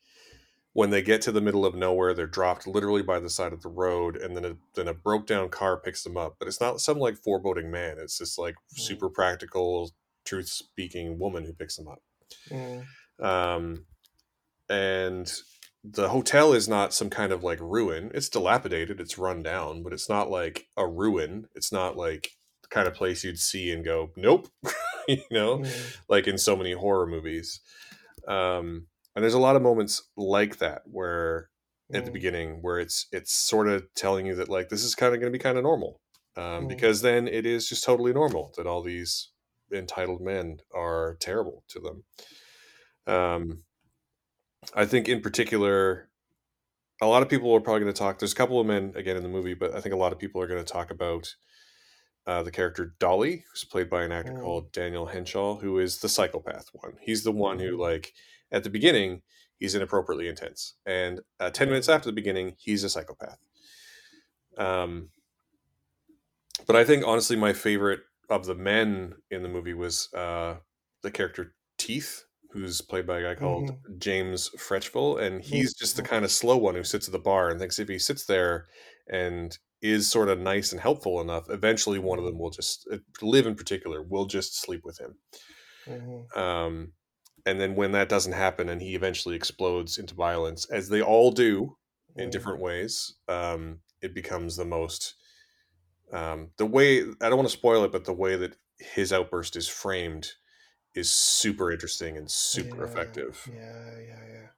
when 0.72 0.90
they 0.90 1.00
get 1.02 1.22
to 1.22 1.32
the 1.32 1.40
middle 1.40 1.64
of 1.64 1.74
nowhere, 1.74 2.12
they're 2.12 2.26
dropped 2.26 2.66
literally 2.66 3.02
by 3.02 3.18
the 3.18 3.30
side 3.30 3.52
of 3.52 3.62
the 3.62 3.68
road, 3.68 4.16
and 4.16 4.36
then 4.36 4.44
a, 4.44 4.56
then 4.74 4.88
a 4.88 4.94
broke 4.94 5.26
down 5.26 5.48
car 5.48 5.78
picks 5.78 6.02
them 6.02 6.16
up. 6.16 6.36
But 6.38 6.48
it's 6.48 6.60
not 6.60 6.80
some 6.80 6.98
like 6.98 7.16
foreboding 7.16 7.70
man. 7.70 7.96
It's 7.98 8.18
this 8.18 8.36
like 8.38 8.56
super 8.68 9.08
practical, 9.08 9.90
truth 10.24 10.48
speaking 10.48 11.18
woman 11.18 11.44
who 11.44 11.52
picks 11.52 11.76
them 11.76 11.88
up 11.88 12.02
Mm. 12.50 12.84
um, 13.20 13.86
and 14.68 15.32
the 15.84 16.08
hotel 16.08 16.52
is 16.52 16.68
not 16.68 16.92
some 16.92 17.08
kind 17.10 17.32
of 17.32 17.44
like 17.44 17.60
ruin 17.60 18.10
it's 18.14 18.28
dilapidated 18.28 19.00
it's 19.00 19.18
run 19.18 19.42
down 19.42 19.82
but 19.84 19.92
it's 19.92 20.08
not 20.08 20.28
like 20.30 20.66
a 20.76 20.86
ruin 20.86 21.46
it's 21.54 21.70
not 21.70 21.96
like 21.96 22.30
kind 22.70 22.88
of 22.88 22.94
place 22.94 23.24
you'd 23.24 23.38
see 23.38 23.70
and 23.72 23.84
go 23.84 24.10
nope 24.16 24.48
you 25.08 25.22
know 25.30 25.58
Mm. 25.58 25.96
like 26.08 26.26
in 26.26 26.38
so 26.38 26.56
many 26.56 26.72
horror 26.72 27.06
movies 27.06 27.60
um 28.28 28.86
and 29.14 29.22
there's 29.22 29.34
a 29.34 29.38
lot 29.38 29.56
of 29.56 29.62
moments 29.62 30.02
like 30.16 30.58
that 30.58 30.82
where 30.84 31.48
at 31.92 32.04
the 32.04 32.10
Mm. 32.10 32.14
beginning 32.14 32.62
where 32.62 32.78
it's 32.80 33.06
it's 33.12 33.32
sort 33.32 33.68
of 33.68 33.86
telling 33.94 34.26
you 34.26 34.34
that 34.34 34.48
like 34.48 34.68
this 34.68 34.82
is 34.84 34.94
kind 34.94 35.14
of 35.14 35.20
going 35.20 35.32
to 35.32 35.38
be 35.38 35.42
kind 35.42 35.56
of 35.58 35.64
normal 35.64 36.00
um, 36.36 36.64
Mm. 36.64 36.68
because 36.68 37.02
then 37.02 37.28
it 37.28 37.46
is 37.46 37.68
just 37.68 37.84
totally 37.84 38.12
normal 38.12 38.52
that 38.56 38.66
all 38.66 38.82
these 38.82 39.30
entitled 39.72 40.20
men 40.20 40.58
are 40.74 41.16
terrible 41.20 41.62
to 41.68 41.80
them 41.80 42.04
um, 43.06 43.62
I 44.74 44.84
think 44.84 45.08
in 45.08 45.20
particular, 45.20 46.08
a 47.00 47.06
lot 47.06 47.22
of 47.22 47.28
people 47.28 47.54
are 47.54 47.60
probably 47.60 47.82
going 47.82 47.92
to 47.92 47.98
talk. 47.98 48.18
There's 48.18 48.32
a 48.32 48.36
couple 48.36 48.58
of 48.60 48.66
men 48.66 48.92
again 48.96 49.16
in 49.16 49.22
the 49.22 49.28
movie, 49.28 49.54
but 49.54 49.74
I 49.74 49.80
think 49.80 49.94
a 49.94 49.98
lot 49.98 50.12
of 50.12 50.18
people 50.18 50.40
are 50.40 50.46
going 50.46 50.64
to 50.64 50.72
talk 50.72 50.90
about 50.90 51.34
uh, 52.26 52.42
the 52.42 52.50
character 52.50 52.94
Dolly, 52.98 53.44
who's 53.50 53.64
played 53.64 53.88
by 53.90 54.02
an 54.04 54.12
actor 54.12 54.32
Mm. 54.32 54.42
called 54.42 54.72
Daniel 54.72 55.06
Henshaw, 55.06 55.56
who 55.58 55.78
is 55.78 55.98
the 56.00 56.08
psychopath 56.08 56.68
one. 56.72 56.96
He's 57.00 57.22
the 57.24 57.32
one 57.32 57.58
who, 57.58 57.76
Mhm. 57.76 57.80
like, 57.80 58.12
at 58.50 58.64
the 58.64 58.70
beginning, 58.70 59.22
he's 59.58 59.74
inappropriately 59.74 60.28
intense, 60.28 60.74
and 60.86 61.20
uh, 61.40 61.50
ten 61.50 61.68
minutes 61.68 61.88
after 61.88 62.08
the 62.08 62.12
beginning, 62.14 62.54
he's 62.58 62.84
a 62.84 62.88
psychopath. 62.90 63.38
Um, 64.56 65.10
but 66.66 66.76
I 66.76 66.84
think 66.84 67.06
honestly, 67.06 67.36
my 67.36 67.52
favorite 67.52 68.00
of 68.30 68.46
the 68.46 68.54
men 68.54 69.14
in 69.30 69.42
the 69.42 69.48
movie 69.48 69.74
was 69.74 70.12
uh, 70.14 70.56
the 71.02 71.10
character 71.10 71.54
Teeth, 71.78 72.24
who's 72.50 72.80
played 72.80 73.06
by 73.06 73.18
a 73.20 73.22
guy 73.22 73.34
called 73.38 73.70
James 73.98 74.50
Frecheville, 74.56 75.20
and 75.20 75.42
he's 75.42 75.74
just 75.74 75.96
the 75.96 76.02
kind 76.02 76.24
of 76.24 76.30
slow 76.32 76.56
one 76.56 76.74
who 76.74 76.82
sits 76.84 77.06
at 77.06 77.12
the 77.12 77.18
bar 77.18 77.50
and 77.50 77.60
thinks 77.60 77.78
if 77.78 77.88
he 77.88 77.98
sits 77.98 78.24
there 78.24 78.68
and 79.08 79.58
is 79.82 80.10
sort 80.10 80.28
of 80.28 80.38
nice 80.40 80.72
and 80.72 80.80
helpful 80.80 81.20
enough, 81.20 81.50
eventually 81.50 81.98
one 81.98 82.18
of 82.18 82.24
them 82.24 82.38
will 82.38 82.50
just 82.50 82.88
uh, 82.92 82.98
Liv 83.22 83.46
in 83.46 83.54
particular 83.56 84.02
will 84.02 84.26
just 84.26 84.60
sleep 84.60 84.82
with 84.84 84.98
him. 84.98 85.18
Mhm. 85.86 86.26
Um, 86.34 86.92
and 87.44 87.60
then 87.60 87.76
when 87.76 87.92
that 87.92 88.08
doesn't 88.08 88.32
happen 88.32 88.68
and 88.68 88.82
he 88.82 88.94
eventually 88.94 89.36
explodes 89.36 89.98
into 89.98 90.14
violence, 90.14 90.68
as 90.70 90.88
they 90.88 91.02
all 91.02 91.30
do 91.30 91.76
in 92.18 92.30
Mm. 92.30 92.30
different 92.30 92.60
ways, 92.60 93.14
um, 93.28 93.80
it 94.02 94.14
becomes 94.14 94.56
the 94.56 94.64
most 94.64 95.14
um, 96.12 96.52
the 96.58 96.66
way 96.66 97.02
I 97.02 97.28
don't 97.28 97.36
want 97.36 97.48
to 97.50 97.56
spoil 97.56 97.84
it, 97.84 97.92
but 97.92 98.04
the 98.04 98.14
way 98.14 98.36
that 98.36 98.56
his 98.78 99.12
outburst 99.12 99.56
is 99.56 99.68
framed 99.68 100.32
is 100.94 101.10
super 101.10 101.72
interesting 101.72 102.16
and 102.16 102.30
super 102.30 102.84
Yeah, 102.84 102.84
effective. 102.84 103.40
Yeah, 103.44 103.98
yeah, 104.00 104.26
yeah. 104.26 104.48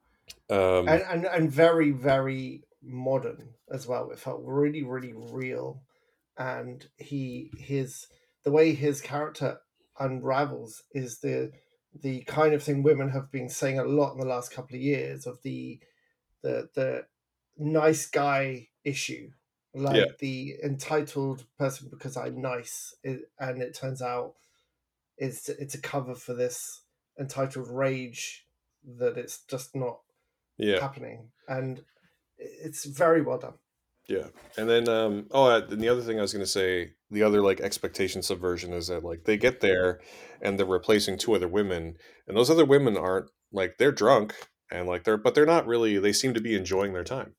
Um, 0.51 1.03
and, 1.03 1.03
and 1.03 1.27
and 1.27 1.53
very 1.53 1.91
very 1.93 2.65
modern 2.89 3.55
as 3.71 3.87
well. 3.87 4.11
It 4.11 4.19
felt 4.19 4.43
really 4.45 4.83
really 4.83 5.13
real. 5.15 5.83
And 6.39 6.89
he 6.97 7.51
his 7.59 8.07
the 8.45 8.51
way 8.53 8.75
his 8.75 9.01
character 9.01 9.61
unravels 9.99 10.85
is 10.93 11.21
the 11.21 11.53
the 11.95 12.23
kind 12.25 12.55
of 12.55 12.63
thing 12.63 12.83
women 12.83 13.11
have 13.11 13.31
been 13.33 13.49
saying 13.49 13.79
a 13.79 13.85
lot 13.85 14.13
in 14.13 14.21
the 14.21 14.27
last 14.27 14.53
couple 14.53 14.77
of 14.77 14.83
years 14.83 15.27
of 15.27 15.43
the 15.43 15.81
the 16.43 16.69
the 16.75 17.07
nice 17.57 18.07
guy 18.07 18.69
issue. 18.85 19.31
Like 19.75 19.97
Yeah. 19.97 20.13
the 20.19 20.57
entitled 20.65 21.45
person 21.59 21.89
because 21.91 22.17
i'm 22.17 22.41
nice 22.41 22.95
it, 23.05 23.31
and 23.39 23.63
it 23.63 23.75
turns 23.75 24.01
out 24.03 24.35
it's 25.17 25.49
it's 25.49 25.75
a 25.75 25.81
cover 25.81 26.15
for 26.15 26.35
this 26.35 26.83
entitled 27.19 27.69
rage 27.69 28.47
that 28.85 29.19
it's 29.19 29.45
just 29.45 29.75
not 29.75 30.01
yeah, 30.57 30.81
happening. 30.81 31.31
And 31.49 31.85
it's 32.39 32.85
very 32.85 33.23
well 33.23 33.39
done 33.39 33.55
yeah. 34.09 34.29
And 34.57 34.69
then, 34.69 34.89
um, 34.89 35.27
oh, 35.31 35.51
uh, 35.51 35.67
and 35.71 35.81
the 35.81 35.89
other 35.89 36.01
thing 36.01 36.19
I 36.19 36.23
was 36.23 36.33
going 36.33 36.45
to 36.45 36.51
say, 36.51 36.93
the 37.11 37.23
other 37.23 37.43
like 37.43 37.61
expectation 37.61 38.23
subversion 38.23 38.73
is 38.73 38.89
that 38.89 39.05
like 39.05 39.25
they 39.25 39.37
get 39.37 39.61
there 39.61 40.01
and 40.41 40.59
they're 40.59 40.67
replacing 40.67 41.19
two 41.19 41.35
other 41.35 41.47
women, 41.49 41.97
and 42.27 42.37
those 42.37 42.51
other 42.51 42.65
women 42.65 42.97
aren't 42.97 43.31
like 43.53 43.77
they're 43.79 43.93
drunk 43.93 44.35
and 44.71 44.89
like 44.89 45.05
they're, 45.05 45.19
but 45.19 45.35
they're 45.35 45.47
not 45.47 45.67
really. 45.67 45.99
They 45.99 46.13
seem 46.13 46.35
to 46.35 46.41
be 46.41 46.57
enjoying 46.57 46.95
their 46.95 47.05
time. 47.05 47.35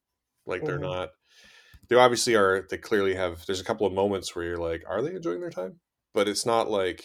Like 0.46 0.64
they're 0.64 0.78
Mhm. 0.78 0.82
not. 0.82 1.10
They 1.90 1.96
obviously 1.96 2.36
are. 2.36 2.68
They 2.70 2.78
clearly 2.78 3.16
have. 3.16 3.46
There's 3.48 3.62
a 3.62 3.66
couple 3.66 3.88
of 3.88 3.94
moments 3.94 4.36
where 4.36 4.46
you're 4.46 4.58
like, 4.58 4.84
are 4.88 5.02
they 5.02 5.16
enjoying 5.16 5.42
their 5.42 5.50
time? 5.50 5.80
But 6.14 6.28
it's 6.28 6.46
not 6.46 6.70
like 6.70 7.04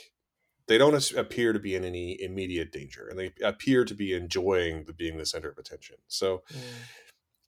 they 0.67 0.77
don't 0.77 1.13
appear 1.13 1.53
to 1.55 1.59
be 1.59 1.75
in 1.75 1.85
any 1.85 2.21
immediate 2.21 2.71
danger, 2.71 3.09
and 3.09 3.19
they 3.19 3.33
appear 3.43 3.85
to 3.87 3.95
be 3.95 4.13
enjoying 4.13 4.85
the 4.85 4.93
being 4.93 5.17
the 5.17 5.27
center 5.27 5.51
of 5.51 5.59
attention. 5.59 5.97
So 6.09 6.43
mm. 6.53 6.59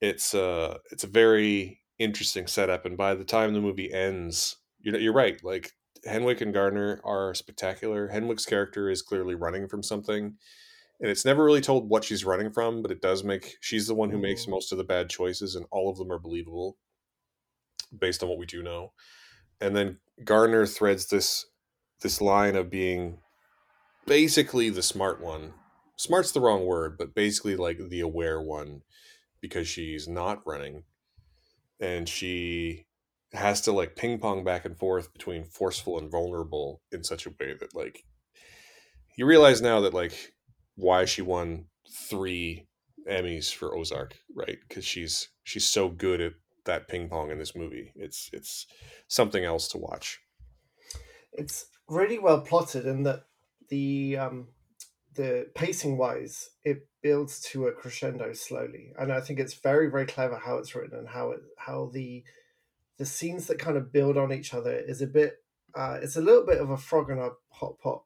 It's 0.01 0.35
uh 0.35 0.79
it's 0.91 1.05
a 1.05 1.09
very 1.09 1.81
interesting 1.99 2.47
setup, 2.47 2.85
and 2.85 2.97
by 2.97 3.15
the 3.15 3.25
time 3.25 3.55
the 3.55 3.61
movie 3.61 3.93
ends, 3.93 4.57
you 4.81 4.93
know 4.93 4.99
you're 4.99 5.13
right. 5.13 5.43
Like 5.43 5.73
Henwick 6.07 6.41
and 6.41 6.55
Gardner 6.55 7.01
are 7.05 7.35
spectacular. 7.35 8.09
Henwick's 8.09 8.47
character 8.47 8.91
is 8.91 9.03
clearly 9.03 9.35
running 9.35 9.69
from 9.69 9.83
something, 9.83 10.37
and 11.01 11.11
it's 11.11 11.25
never 11.25 11.45
really 11.45 11.61
told 11.61 11.89
what 11.89 12.05
she's 12.05 12.25
running 12.25 12.51
from, 12.53 12.83
but 12.83 12.91
it 12.91 13.01
does 13.01 13.25
make 13.25 13.57
she's 13.61 13.87
the 13.87 13.95
one 13.95 14.11
who 14.11 14.19
makes 14.19 14.47
mm. 14.47 14.51
most 14.51 14.73
of 14.73 14.79
the 14.79 14.85
bad 14.85 15.09
choices, 15.09 15.55
and 15.55 15.67
all 15.71 15.91
of 15.91 15.99
them 15.99 16.13
are 16.13 16.19
believable 16.19 16.77
based 17.97 18.23
on 18.23 18.29
what 18.29 18.39
we 18.39 18.47
do 18.47 18.63
know. 18.63 18.93
And 19.61 19.75
then 19.75 19.99
Gardner 20.25 20.67
threads 20.67 21.07
this 21.07 21.47
this 22.03 22.21
line 22.21 22.57
of 22.57 22.71
being 22.71 23.19
basically 24.07 24.71
the 24.71 24.83
smart 24.83 25.21
one. 25.21 25.55
Smart's 25.97 26.33
the 26.33 26.41
wrong 26.41 26.67
word, 26.67 26.99
but 26.99 27.15
basically 27.15 27.57
like 27.57 27.79
the 27.79 28.01
aware 28.01 28.41
one 28.41 28.83
because 29.47 29.69
she's 29.69 30.09
not 30.09 30.47
running 30.47 30.83
and 31.81 32.09
she 32.09 32.87
has 33.33 33.61
to 33.63 33.73
like 33.73 33.97
ping 33.97 34.19
pong 34.19 34.45
back 34.45 34.65
and 34.65 34.79
forth 34.79 35.13
between 35.13 35.45
forceful 35.45 35.99
and 35.99 36.11
vulnerable 36.11 36.81
in 36.93 37.05
such 37.05 37.27
a 37.27 37.31
way 37.31 37.55
that 37.59 37.75
like 37.75 38.05
you 39.17 39.27
realize 39.27 39.61
now 39.61 39.81
that 39.81 39.95
like 39.95 40.35
why 40.77 41.05
she 41.05 41.23
won 41.23 41.67
three 41.91 42.67
Emmys 43.09 43.53
for 43.53 43.77
Ozark, 43.77 44.19
right? 44.35 44.59
Because 44.69 44.85
she's 44.85 45.29
she's 45.45 45.65
so 45.65 45.89
good 45.89 46.21
at 46.21 46.33
that 46.65 46.89
ping 46.89 47.09
pong 47.09 47.31
in 47.31 47.39
this 47.39 47.55
movie. 47.55 47.93
It's 47.95 48.31
it's 48.33 48.67
something 49.09 49.45
else 49.45 49.69
to 49.69 49.79
watch. 49.79 50.21
It's 51.33 51.67
really 51.89 52.19
well 52.19 52.41
plotted 52.41 52.87
in 52.87 53.05
that 53.05 53.25
the 53.69 54.17
um, 54.17 54.49
the 55.17 55.49
pacing 55.55 55.99
wise, 55.99 56.51
it 56.65 56.87
builds 57.03 57.41
to 57.41 57.67
a 57.67 57.73
crescendo 57.73 58.33
slowly, 58.33 58.93
and 58.99 59.13
I 59.13 59.21
think 59.21 59.41
it's 59.41 59.55
very 59.55 59.91
very 59.91 60.07
clever 60.07 60.37
how 60.37 60.59
it's 60.59 60.75
written 60.75 60.99
and 60.99 61.09
how 61.09 61.33
it 61.33 61.41
how 61.57 61.91
the 61.93 62.25
the 62.99 63.07
scenes 63.07 63.47
that 63.47 63.59
kind 63.59 63.77
of 63.77 63.93
build 63.93 64.17
on 64.17 64.33
each 64.33 64.55
other 64.55 64.73
is 64.73 65.03
a 65.03 65.07
bit 65.07 65.43
uh, 65.75 65.99
it's 66.03 66.17
a 66.17 66.21
little 66.21 66.45
bit 66.45 66.61
of 66.61 66.71
a 66.71 66.77
frog 66.77 67.11
in 67.11 67.19
a 67.19 67.31
hot 67.51 67.79
pot 67.79 68.03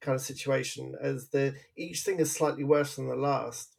kind 0.00 0.16
of 0.16 0.20
situation 0.20 0.94
as 1.00 1.28
the 1.28 1.54
each 1.76 2.00
thing 2.00 2.18
is 2.18 2.32
slightly 2.32 2.64
worse 2.64 2.96
than 2.96 3.08
the 3.08 3.16
last 3.16 3.76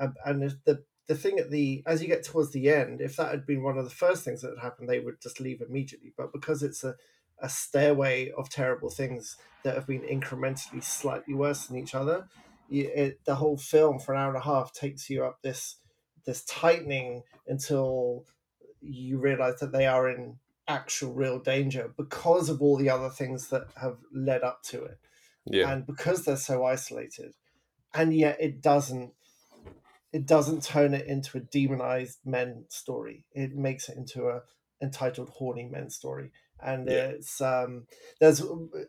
um, 0.00 0.14
and 0.24 0.42
the 0.64 0.84
the 1.06 1.14
thing 1.14 1.38
at 1.38 1.50
the 1.50 1.82
as 1.86 2.02
you 2.02 2.08
get 2.08 2.24
towards 2.24 2.52
the 2.52 2.68
end 2.68 3.00
if 3.00 3.16
that 3.16 3.30
had 3.30 3.46
been 3.46 3.62
one 3.62 3.78
of 3.78 3.84
the 3.84 3.90
first 3.90 4.24
things 4.24 4.42
that 4.42 4.50
had 4.50 4.62
happened 4.62 4.88
they 4.88 5.00
would 5.00 5.20
just 5.20 5.40
leave 5.40 5.60
immediately 5.60 6.12
but 6.16 6.32
because 6.32 6.62
it's 6.62 6.84
a 6.84 6.94
a 7.40 7.48
stairway 7.48 8.30
of 8.30 8.48
terrible 8.48 8.90
things 8.90 9.36
that 9.64 9.74
have 9.74 9.86
been 9.86 10.02
incrementally 10.02 10.82
slightly 10.82 11.34
worse 11.34 11.66
than 11.66 11.78
each 11.78 11.94
other. 11.94 12.28
You, 12.68 12.90
it, 12.94 13.24
the 13.24 13.36
whole 13.36 13.56
film 13.56 13.98
for 13.98 14.14
an 14.14 14.20
hour 14.20 14.28
and 14.28 14.38
a 14.38 14.44
half 14.44 14.72
takes 14.72 15.10
you 15.10 15.24
up 15.24 15.42
this 15.42 15.76
this 16.24 16.44
tightening 16.44 17.22
until 17.46 18.24
you 18.80 19.18
realize 19.18 19.60
that 19.60 19.72
they 19.72 19.86
are 19.86 20.08
in 20.08 20.38
actual 20.66 21.12
real 21.12 21.38
danger 21.38 21.92
because 21.96 22.48
of 22.48 22.62
all 22.62 22.76
the 22.76 22.88
other 22.88 23.10
things 23.10 23.48
that 23.48 23.66
have 23.76 23.98
led 24.12 24.42
up 24.42 24.62
to 24.62 24.82
it. 24.82 24.98
Yeah. 25.44 25.70
And 25.70 25.86
because 25.86 26.24
they're 26.24 26.36
so 26.36 26.64
isolated. 26.64 27.34
And 27.92 28.14
yet 28.14 28.38
it 28.40 28.62
doesn't 28.62 29.12
it 30.12 30.26
doesn't 30.26 30.62
turn 30.62 30.94
it 30.94 31.06
into 31.06 31.36
a 31.36 31.40
demonized 31.40 32.20
men 32.24 32.64
story. 32.68 33.24
It 33.32 33.54
makes 33.54 33.88
it 33.88 33.96
into 33.96 34.28
a 34.28 34.42
entitled 34.80 35.30
horny 35.30 35.68
men 35.70 35.90
story 35.90 36.30
and 36.64 36.88
yeah. 36.88 36.94
it's 37.08 37.40
um 37.40 37.86
there's 38.20 38.40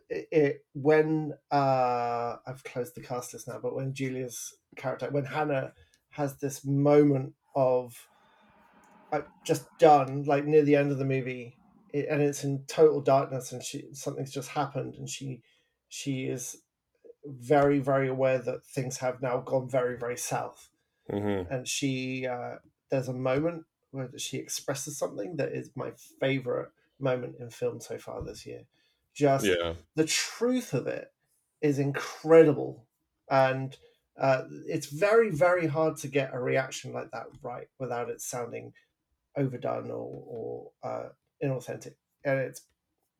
it, 0.08 0.28
it, 0.32 0.64
when 0.72 1.34
uh 1.52 2.36
i've 2.46 2.64
closed 2.64 2.94
the 2.94 3.00
cast 3.00 3.32
list 3.32 3.46
now 3.46 3.58
but 3.62 3.74
when 3.74 3.92
julia's 3.94 4.54
character 4.76 5.08
when 5.10 5.24
hannah 5.24 5.72
has 6.10 6.36
this 6.38 6.64
moment 6.64 7.34
of 7.54 8.08
like 9.12 9.26
just 9.44 9.66
done 9.78 10.24
like 10.24 10.44
near 10.46 10.62
the 10.62 10.76
end 10.76 10.90
of 10.90 10.98
the 10.98 11.04
movie 11.04 11.56
it, 11.92 12.06
and 12.10 12.22
it's 12.22 12.44
in 12.44 12.64
total 12.66 13.00
darkness 13.00 13.52
and 13.52 13.62
she 13.62 13.84
something's 13.92 14.32
just 14.32 14.48
happened 14.48 14.94
and 14.94 15.08
she 15.08 15.42
she 15.88 16.24
is 16.26 16.56
very 17.24 17.78
very 17.78 18.08
aware 18.08 18.38
that 18.38 18.64
things 18.64 18.98
have 18.98 19.20
now 19.20 19.38
gone 19.38 19.68
very 19.68 19.98
very 19.98 20.16
south 20.16 20.70
mm-hmm. 21.10 21.52
and 21.52 21.68
she 21.68 22.26
uh 22.26 22.56
there's 22.90 23.08
a 23.08 23.14
moment 23.14 23.64
where 23.90 24.08
she 24.16 24.36
expresses 24.36 24.98
something 24.98 25.36
that 25.36 25.52
is 25.52 25.70
my 25.74 25.90
favorite 26.20 26.70
moment 26.98 27.36
in 27.40 27.50
film 27.50 27.80
so 27.80 27.98
far 27.98 28.22
this 28.22 28.46
year. 28.46 28.62
Just 29.14 29.46
yeah. 29.46 29.74
the 29.94 30.04
truth 30.04 30.74
of 30.74 30.86
it 30.86 31.10
is 31.62 31.78
incredible, 31.78 32.86
and 33.30 33.76
uh, 34.20 34.42
it's 34.66 34.86
very 34.86 35.30
very 35.30 35.66
hard 35.66 35.96
to 35.98 36.08
get 36.08 36.34
a 36.34 36.38
reaction 36.38 36.92
like 36.92 37.10
that 37.12 37.26
right 37.42 37.68
without 37.78 38.10
it 38.10 38.20
sounding 38.20 38.72
overdone 39.36 39.90
or, 39.90 40.22
or 40.26 40.70
uh, 40.82 41.08
inauthentic. 41.42 41.94
And 42.24 42.40
it's 42.40 42.62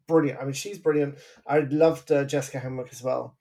brilliant. 0.06 0.40
I 0.40 0.44
mean, 0.44 0.54
she's 0.54 0.78
brilliant. 0.78 1.16
I 1.46 1.60
loved 1.60 2.10
uh, 2.10 2.24
Jessica 2.24 2.58
Henwick 2.58 2.92
as 2.92 3.02
well. 3.02 3.36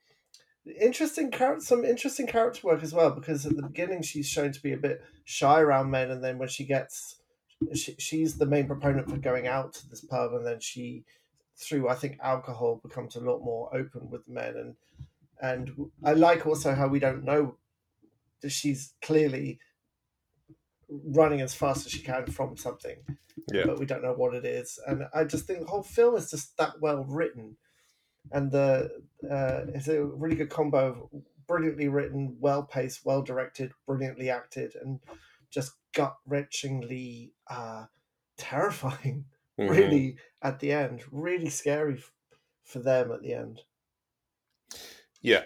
Interesting 0.80 1.30
character, 1.32 1.64
some 1.64 1.86
interesting 1.86 2.26
character 2.26 2.62
work 2.68 2.82
as 2.82 2.94
well 2.94 3.12
because 3.12 3.46
at 3.46 3.56
the 3.56 3.62
beginning 3.64 4.02
she's 4.02 4.28
shown 4.28 4.52
to 4.52 4.62
be 4.62 4.74
a 4.74 4.78
bit 4.78 5.04
shy 5.24 5.60
around 5.60 5.92
men, 5.92 6.10
and 6.10 6.24
then 6.24 6.38
when 6.38 6.50
she 6.50 6.66
gets 6.66 7.15
she, 7.74 7.96
she's 7.98 8.38
the 8.38 8.46
main 8.46 8.68
proponent 8.68 9.10
for 9.10 9.18
going 9.18 9.48
out 9.48 9.74
to 9.74 9.90
this 9.90 10.02
pub, 10.02 10.34
and 10.34 10.46
then 10.46 10.60
she, 10.60 11.04
through 11.58 11.90
I 11.90 11.96
think 11.96 12.18
alcohol, 12.22 12.80
becomes 12.84 13.16
a 13.16 13.22
lot 13.22 13.40
more 13.40 13.76
open 13.76 14.10
with 14.10 14.28
men, 14.28 14.56
and 14.56 14.76
and 15.42 15.90
I 16.04 16.14
like 16.14 16.46
also 16.46 16.74
how 16.74 16.88
we 16.88 17.00
don't 17.00 17.24
know 17.24 17.58
that 18.42 18.52
she's 18.52 18.94
clearly 19.02 19.60
running 20.90 21.42
as 21.42 21.56
fast 21.56 21.86
as 21.86 21.92
she 21.92 22.00
can 22.00 22.26
from 22.28 22.56
something, 22.58 22.98
yeah. 23.52 23.64
but 23.66 23.80
we 23.80 23.86
don't 23.86 24.04
know 24.04 24.14
what 24.14 24.36
it 24.36 24.46
is, 24.46 24.80
and 24.88 25.04
I 25.14 25.24
just 25.24 25.46
think 25.46 25.62
the 25.62 25.68
whole 25.68 25.84
film 25.84 26.16
is 26.16 26.30
just 26.30 26.58
that 26.58 26.82
well 26.82 27.04
written, 27.06 27.58
and 28.32 28.52
the 28.52 28.92
uh, 29.30 29.62
it's 29.74 29.88
a 29.88 30.04
really 30.04 30.36
good 30.36 30.50
combo 30.50 31.10
of 31.14 31.22
brilliantly 31.48 31.88
written, 31.88 32.36
well 32.40 32.64
paced, 32.64 33.06
well 33.06 33.22
directed, 33.22 33.72
brilliantly 33.86 34.30
acted, 34.30 34.76
and 34.82 35.00
just 35.52 35.74
gut 35.96 36.16
wrenchingly 36.30 37.32
uh, 37.50 37.86
terrifying. 38.38 39.26
Mm-hmm. 39.58 39.72
Really, 39.72 40.18
at 40.42 40.60
the 40.60 40.74
end, 40.74 41.02
really 41.14 41.48
scary 41.48 41.94
f- 41.94 42.12
for 42.66 42.80
them 42.80 43.10
at 43.14 43.22
the 43.22 43.34
end. 43.34 43.62
Yeah, 45.22 45.44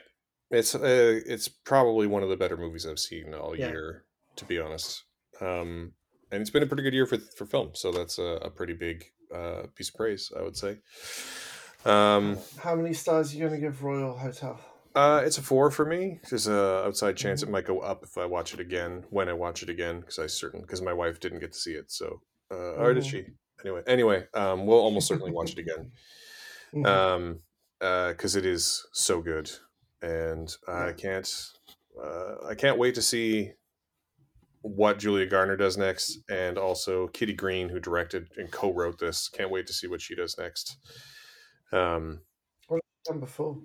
it's 0.49 0.73
uh, 0.73 1.19
it's 1.27 1.47
probably 1.47 2.07
one 2.07 2.23
of 2.23 2.29
the 2.29 2.35
better 2.35 2.57
movies 2.57 2.87
I've 2.87 2.97
seen 2.97 3.35
all 3.35 3.55
yeah. 3.55 3.69
year, 3.69 4.05
to 4.37 4.45
be 4.45 4.59
honest. 4.59 5.03
Um, 5.39 5.93
and 6.31 6.41
it's 6.41 6.49
been 6.49 6.63
a 6.63 6.65
pretty 6.65 6.81
good 6.81 6.95
year 6.95 7.05
for 7.05 7.19
for 7.19 7.45
film, 7.45 7.75
so 7.75 7.91
that's 7.91 8.17
a, 8.17 8.39
a 8.41 8.49
pretty 8.49 8.73
big 8.73 9.05
uh, 9.31 9.67
piece 9.75 9.89
of 9.89 9.95
praise, 9.95 10.31
I 10.35 10.41
would 10.41 10.57
say. 10.57 10.79
Um, 11.85 12.37
How 12.57 12.75
many 12.75 12.93
stars 12.93 13.31
are 13.31 13.37
you 13.37 13.47
going 13.47 13.61
to 13.61 13.65
give 13.67 13.83
Royal 13.83 14.17
Hotel? 14.17 14.59
Uh, 14.95 15.21
it's 15.23 15.37
a 15.37 15.41
four 15.41 15.69
for 15.69 15.85
me. 15.85 16.19
There's 16.29 16.47
a 16.47 16.83
outside 16.85 17.15
chance 17.15 17.41
mm-hmm. 17.41 17.49
it 17.49 17.53
might 17.53 17.65
go 17.65 17.79
up 17.79 18.03
if 18.03 18.17
I 18.17 18.25
watch 18.25 18.53
it 18.53 18.59
again 18.59 19.05
when 19.09 19.29
I 19.29 19.33
watch 19.33 19.61
it 19.61 19.69
again 19.69 19.99
because 19.99 20.19
I 20.19 20.27
certain 20.27 20.61
because 20.61 20.81
my 20.81 20.93
wife 20.93 21.19
didn't 21.19 21.39
get 21.39 21.53
to 21.53 21.59
see 21.59 21.73
it. 21.73 21.91
So, 21.91 22.21
uh, 22.51 22.55
mm-hmm. 22.55 22.81
or 22.81 22.93
did 22.93 23.03
mm-hmm. 23.03 23.09
she? 23.09 23.25
Anyway, 23.63 23.81
anyway, 23.87 24.27
um, 24.33 24.65
we'll 24.65 24.79
almost 24.79 25.07
certainly 25.07 25.31
watch 25.31 25.51
it 25.51 25.59
again. 25.59 25.91
Mm-hmm. 26.73 26.85
Um, 26.85 27.39
because 27.79 28.35
uh, 28.35 28.39
it 28.39 28.45
is 28.45 28.85
so 28.91 29.21
good, 29.21 29.49
and 30.01 30.53
I 30.67 30.91
can't, 30.91 31.29
uh, 32.01 32.47
I 32.49 32.55
can't 32.55 32.77
wait 32.77 32.95
to 32.95 33.01
see 33.01 33.53
what 34.61 34.99
Julia 34.99 35.25
Garner 35.25 35.55
does 35.55 35.77
next, 35.77 36.19
and 36.29 36.57
also 36.57 37.07
Kitty 37.07 37.33
Green, 37.33 37.69
who 37.69 37.79
directed 37.79 38.27
and 38.35 38.51
co-wrote 38.51 38.99
this. 38.99 39.29
Can't 39.29 39.49
wait 39.49 39.65
to 39.67 39.73
see 39.73 39.87
what 39.87 40.01
she 40.01 40.13
does 40.13 40.37
next. 40.37 40.77
Um, 41.71 42.19
what 42.67 42.81
done 43.05 43.19
before? 43.21 43.59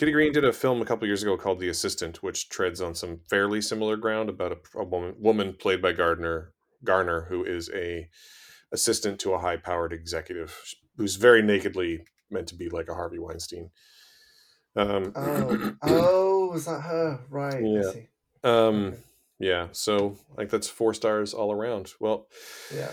Kitty 0.00 0.12
Green 0.12 0.32
did 0.32 0.46
a 0.46 0.52
film 0.54 0.80
a 0.80 0.86
couple 0.86 1.06
years 1.06 1.22
ago 1.22 1.36
called 1.36 1.60
The 1.60 1.68
Assistant, 1.68 2.22
which 2.22 2.48
treads 2.48 2.80
on 2.80 2.94
some 2.94 3.20
fairly 3.28 3.60
similar 3.60 3.98
ground 3.98 4.30
about 4.30 4.52
a, 4.52 4.78
a 4.78 4.82
woman, 4.82 5.14
woman 5.18 5.52
played 5.52 5.82
by 5.82 5.92
Gardner 5.92 6.54
Garner, 6.82 7.26
who 7.28 7.44
is 7.44 7.70
a 7.74 8.08
assistant 8.72 9.18
to 9.20 9.34
a 9.34 9.38
high 9.38 9.58
powered 9.58 9.92
executive 9.92 10.58
who's 10.96 11.16
very 11.16 11.42
nakedly 11.42 12.02
meant 12.30 12.46
to 12.46 12.54
be 12.54 12.70
like 12.70 12.88
a 12.88 12.94
Harvey 12.94 13.18
Weinstein. 13.18 13.68
Um, 14.74 15.12
oh, 15.14 15.74
oh, 15.82 16.54
is 16.54 16.64
that 16.64 16.80
her? 16.80 17.20
Right. 17.28 17.62
Yeah. 17.62 17.92
Um, 18.42 18.94
yeah. 19.38 19.66
So 19.72 20.16
like 20.34 20.48
that's 20.48 20.66
four 20.70 20.94
stars 20.94 21.34
all 21.34 21.52
around. 21.52 21.92
Well, 22.00 22.26
yeah. 22.74 22.92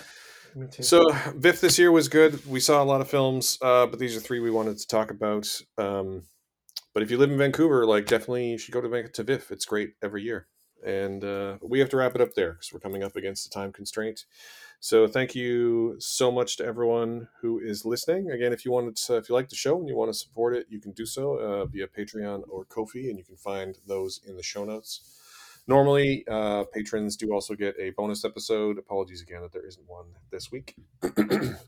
Me 0.56 0.68
too. 0.68 0.84
So 0.84 1.10
VIFF 1.38 1.62
this 1.62 1.80
year 1.80 1.94
was 1.94 2.10
good. 2.10 2.46
We 2.46 2.60
saw 2.60 2.84
a 2.84 2.86
lot 2.86 3.00
of 3.00 3.10
films, 3.10 3.58
uh, 3.62 3.86
but 3.86 3.98
these 3.98 4.18
are 4.18 4.20
three 4.20 4.42
we 4.42 4.52
wanted 4.52 4.78
to 4.80 4.88
talk 4.88 5.10
about. 5.10 5.48
Um, 5.78 6.24
but 6.98 7.04
if 7.04 7.12
you 7.12 7.20
live 7.20 7.30
in 7.30 7.38
Vancouver, 7.38 7.86
like 7.86 8.08
definitely 8.08 8.50
you 8.50 8.58
should 8.58 8.74
go 8.74 8.82
to 8.82 9.08
to 9.08 9.24
VIFF. 9.24 9.52
It's 9.52 9.66
great 9.66 9.94
every 10.02 10.24
year. 10.24 10.48
And 10.84 11.24
uh, 11.24 11.60
we 11.62 11.78
have 11.78 11.90
to 11.90 11.98
wrap 11.98 12.16
it 12.16 12.22
up 12.22 12.34
there 12.34 12.54
because 12.54 12.74
we're 12.74 12.80
coming 12.80 13.04
up 13.04 13.16
against 13.16 13.44
the 13.44 13.54
time 13.54 13.72
constraint. 13.72 14.26
So 14.80 15.08
thank 15.08 15.36
you 15.36 15.98
so 16.00 16.32
much 16.32 16.58
to 16.58 16.66
everyone 16.66 17.28
who 17.40 17.60
is 17.60 17.86
listening. 17.86 18.32
Again, 18.32 18.52
if 18.52 18.66
you 18.66 18.72
wanted 18.72 18.96
to, 18.96 19.18
if 19.18 19.30
you 19.30 19.36
like 19.36 19.50
the 19.50 19.56
show 19.56 19.78
and 19.78 19.88
you 19.88 19.96
want 19.96 20.10
to 20.12 20.18
support 20.18 20.56
it, 20.56 20.66
you 20.72 20.82
can 20.82 20.92
do 20.92 21.06
so 21.06 21.36
uh, 21.36 21.66
via 21.68 21.86
Patreon 21.86 22.42
or 22.50 22.66
Ko-fi, 22.66 23.10
and 23.10 23.20
you 23.20 23.24
can 23.24 23.38
find 23.38 23.78
those 23.86 24.20
in 24.26 24.36
the 24.36 24.42
show 24.42 24.66
notes. 24.66 25.20
Normally, 25.68 26.26
uh, 26.28 26.64
patrons 26.74 27.16
do 27.16 27.32
also 27.32 27.54
get 27.54 27.76
a 27.80 27.92
bonus 27.92 28.26
episode. 28.26 28.80
Apologies 28.80 29.22
again 29.22 29.44
that 29.44 29.54
there 29.54 29.68
isn't 29.68 29.88
one 29.88 30.08
this 30.32 30.52
week. 30.52 30.74
uh, 31.04 31.60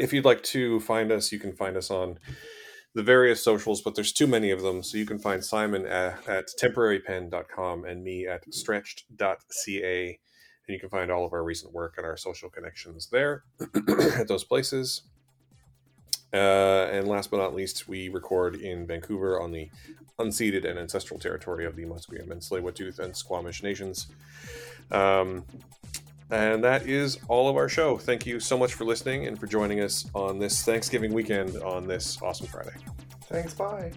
if 0.00 0.14
you'd 0.14 0.24
like 0.24 0.42
to 0.44 0.80
find 0.80 1.12
us, 1.12 1.30
you 1.30 1.38
can 1.38 1.52
find 1.52 1.76
us 1.76 1.90
on 1.90 2.18
the 2.94 3.02
various 3.02 3.42
socials, 3.42 3.82
but 3.82 3.94
there's 3.94 4.12
too 4.12 4.26
many 4.26 4.50
of 4.50 4.62
them. 4.62 4.82
So 4.82 4.96
you 4.96 5.06
can 5.06 5.18
find 5.18 5.44
Simon 5.44 5.86
at, 5.86 6.26
at 6.28 6.48
temporarypen.com 6.60 7.84
and 7.84 8.04
me 8.04 8.26
at 8.26 8.52
stretched.ca. 8.52 10.18
And 10.66 10.74
you 10.74 10.80
can 10.80 10.88
find 10.88 11.10
all 11.10 11.26
of 11.26 11.32
our 11.32 11.44
recent 11.44 11.74
work 11.74 11.94
and 11.98 12.06
our 12.06 12.16
social 12.16 12.48
connections 12.48 13.08
there 13.10 13.44
at 14.16 14.28
those 14.28 14.44
places. 14.44 15.02
Uh, 16.32 16.88
and 16.90 17.06
last 17.06 17.30
but 17.30 17.36
not 17.36 17.54
least, 17.54 17.86
we 17.88 18.08
record 18.08 18.56
in 18.56 18.86
Vancouver 18.86 19.40
on 19.40 19.52
the 19.52 19.68
unceded 20.18 20.64
and 20.68 20.78
ancestral 20.78 21.18
territory 21.20 21.64
of 21.64 21.76
the 21.76 21.84
Musqueam 21.84 22.30
and 22.30 22.40
Tsleil-Waututh 22.40 22.98
and 22.98 23.16
Squamish 23.16 23.62
nations. 23.62 24.08
Um, 24.90 25.44
and 26.34 26.64
that 26.64 26.86
is 26.88 27.18
all 27.28 27.48
of 27.48 27.56
our 27.56 27.68
show. 27.68 27.96
Thank 27.96 28.26
you 28.26 28.40
so 28.40 28.58
much 28.58 28.74
for 28.74 28.84
listening 28.84 29.26
and 29.26 29.38
for 29.38 29.46
joining 29.46 29.80
us 29.80 30.10
on 30.14 30.38
this 30.38 30.64
Thanksgiving 30.64 31.14
weekend 31.14 31.56
on 31.62 31.86
this 31.86 32.20
awesome 32.20 32.48
Friday. 32.48 32.74
Thanks. 33.28 33.54
Bye. 33.54 33.92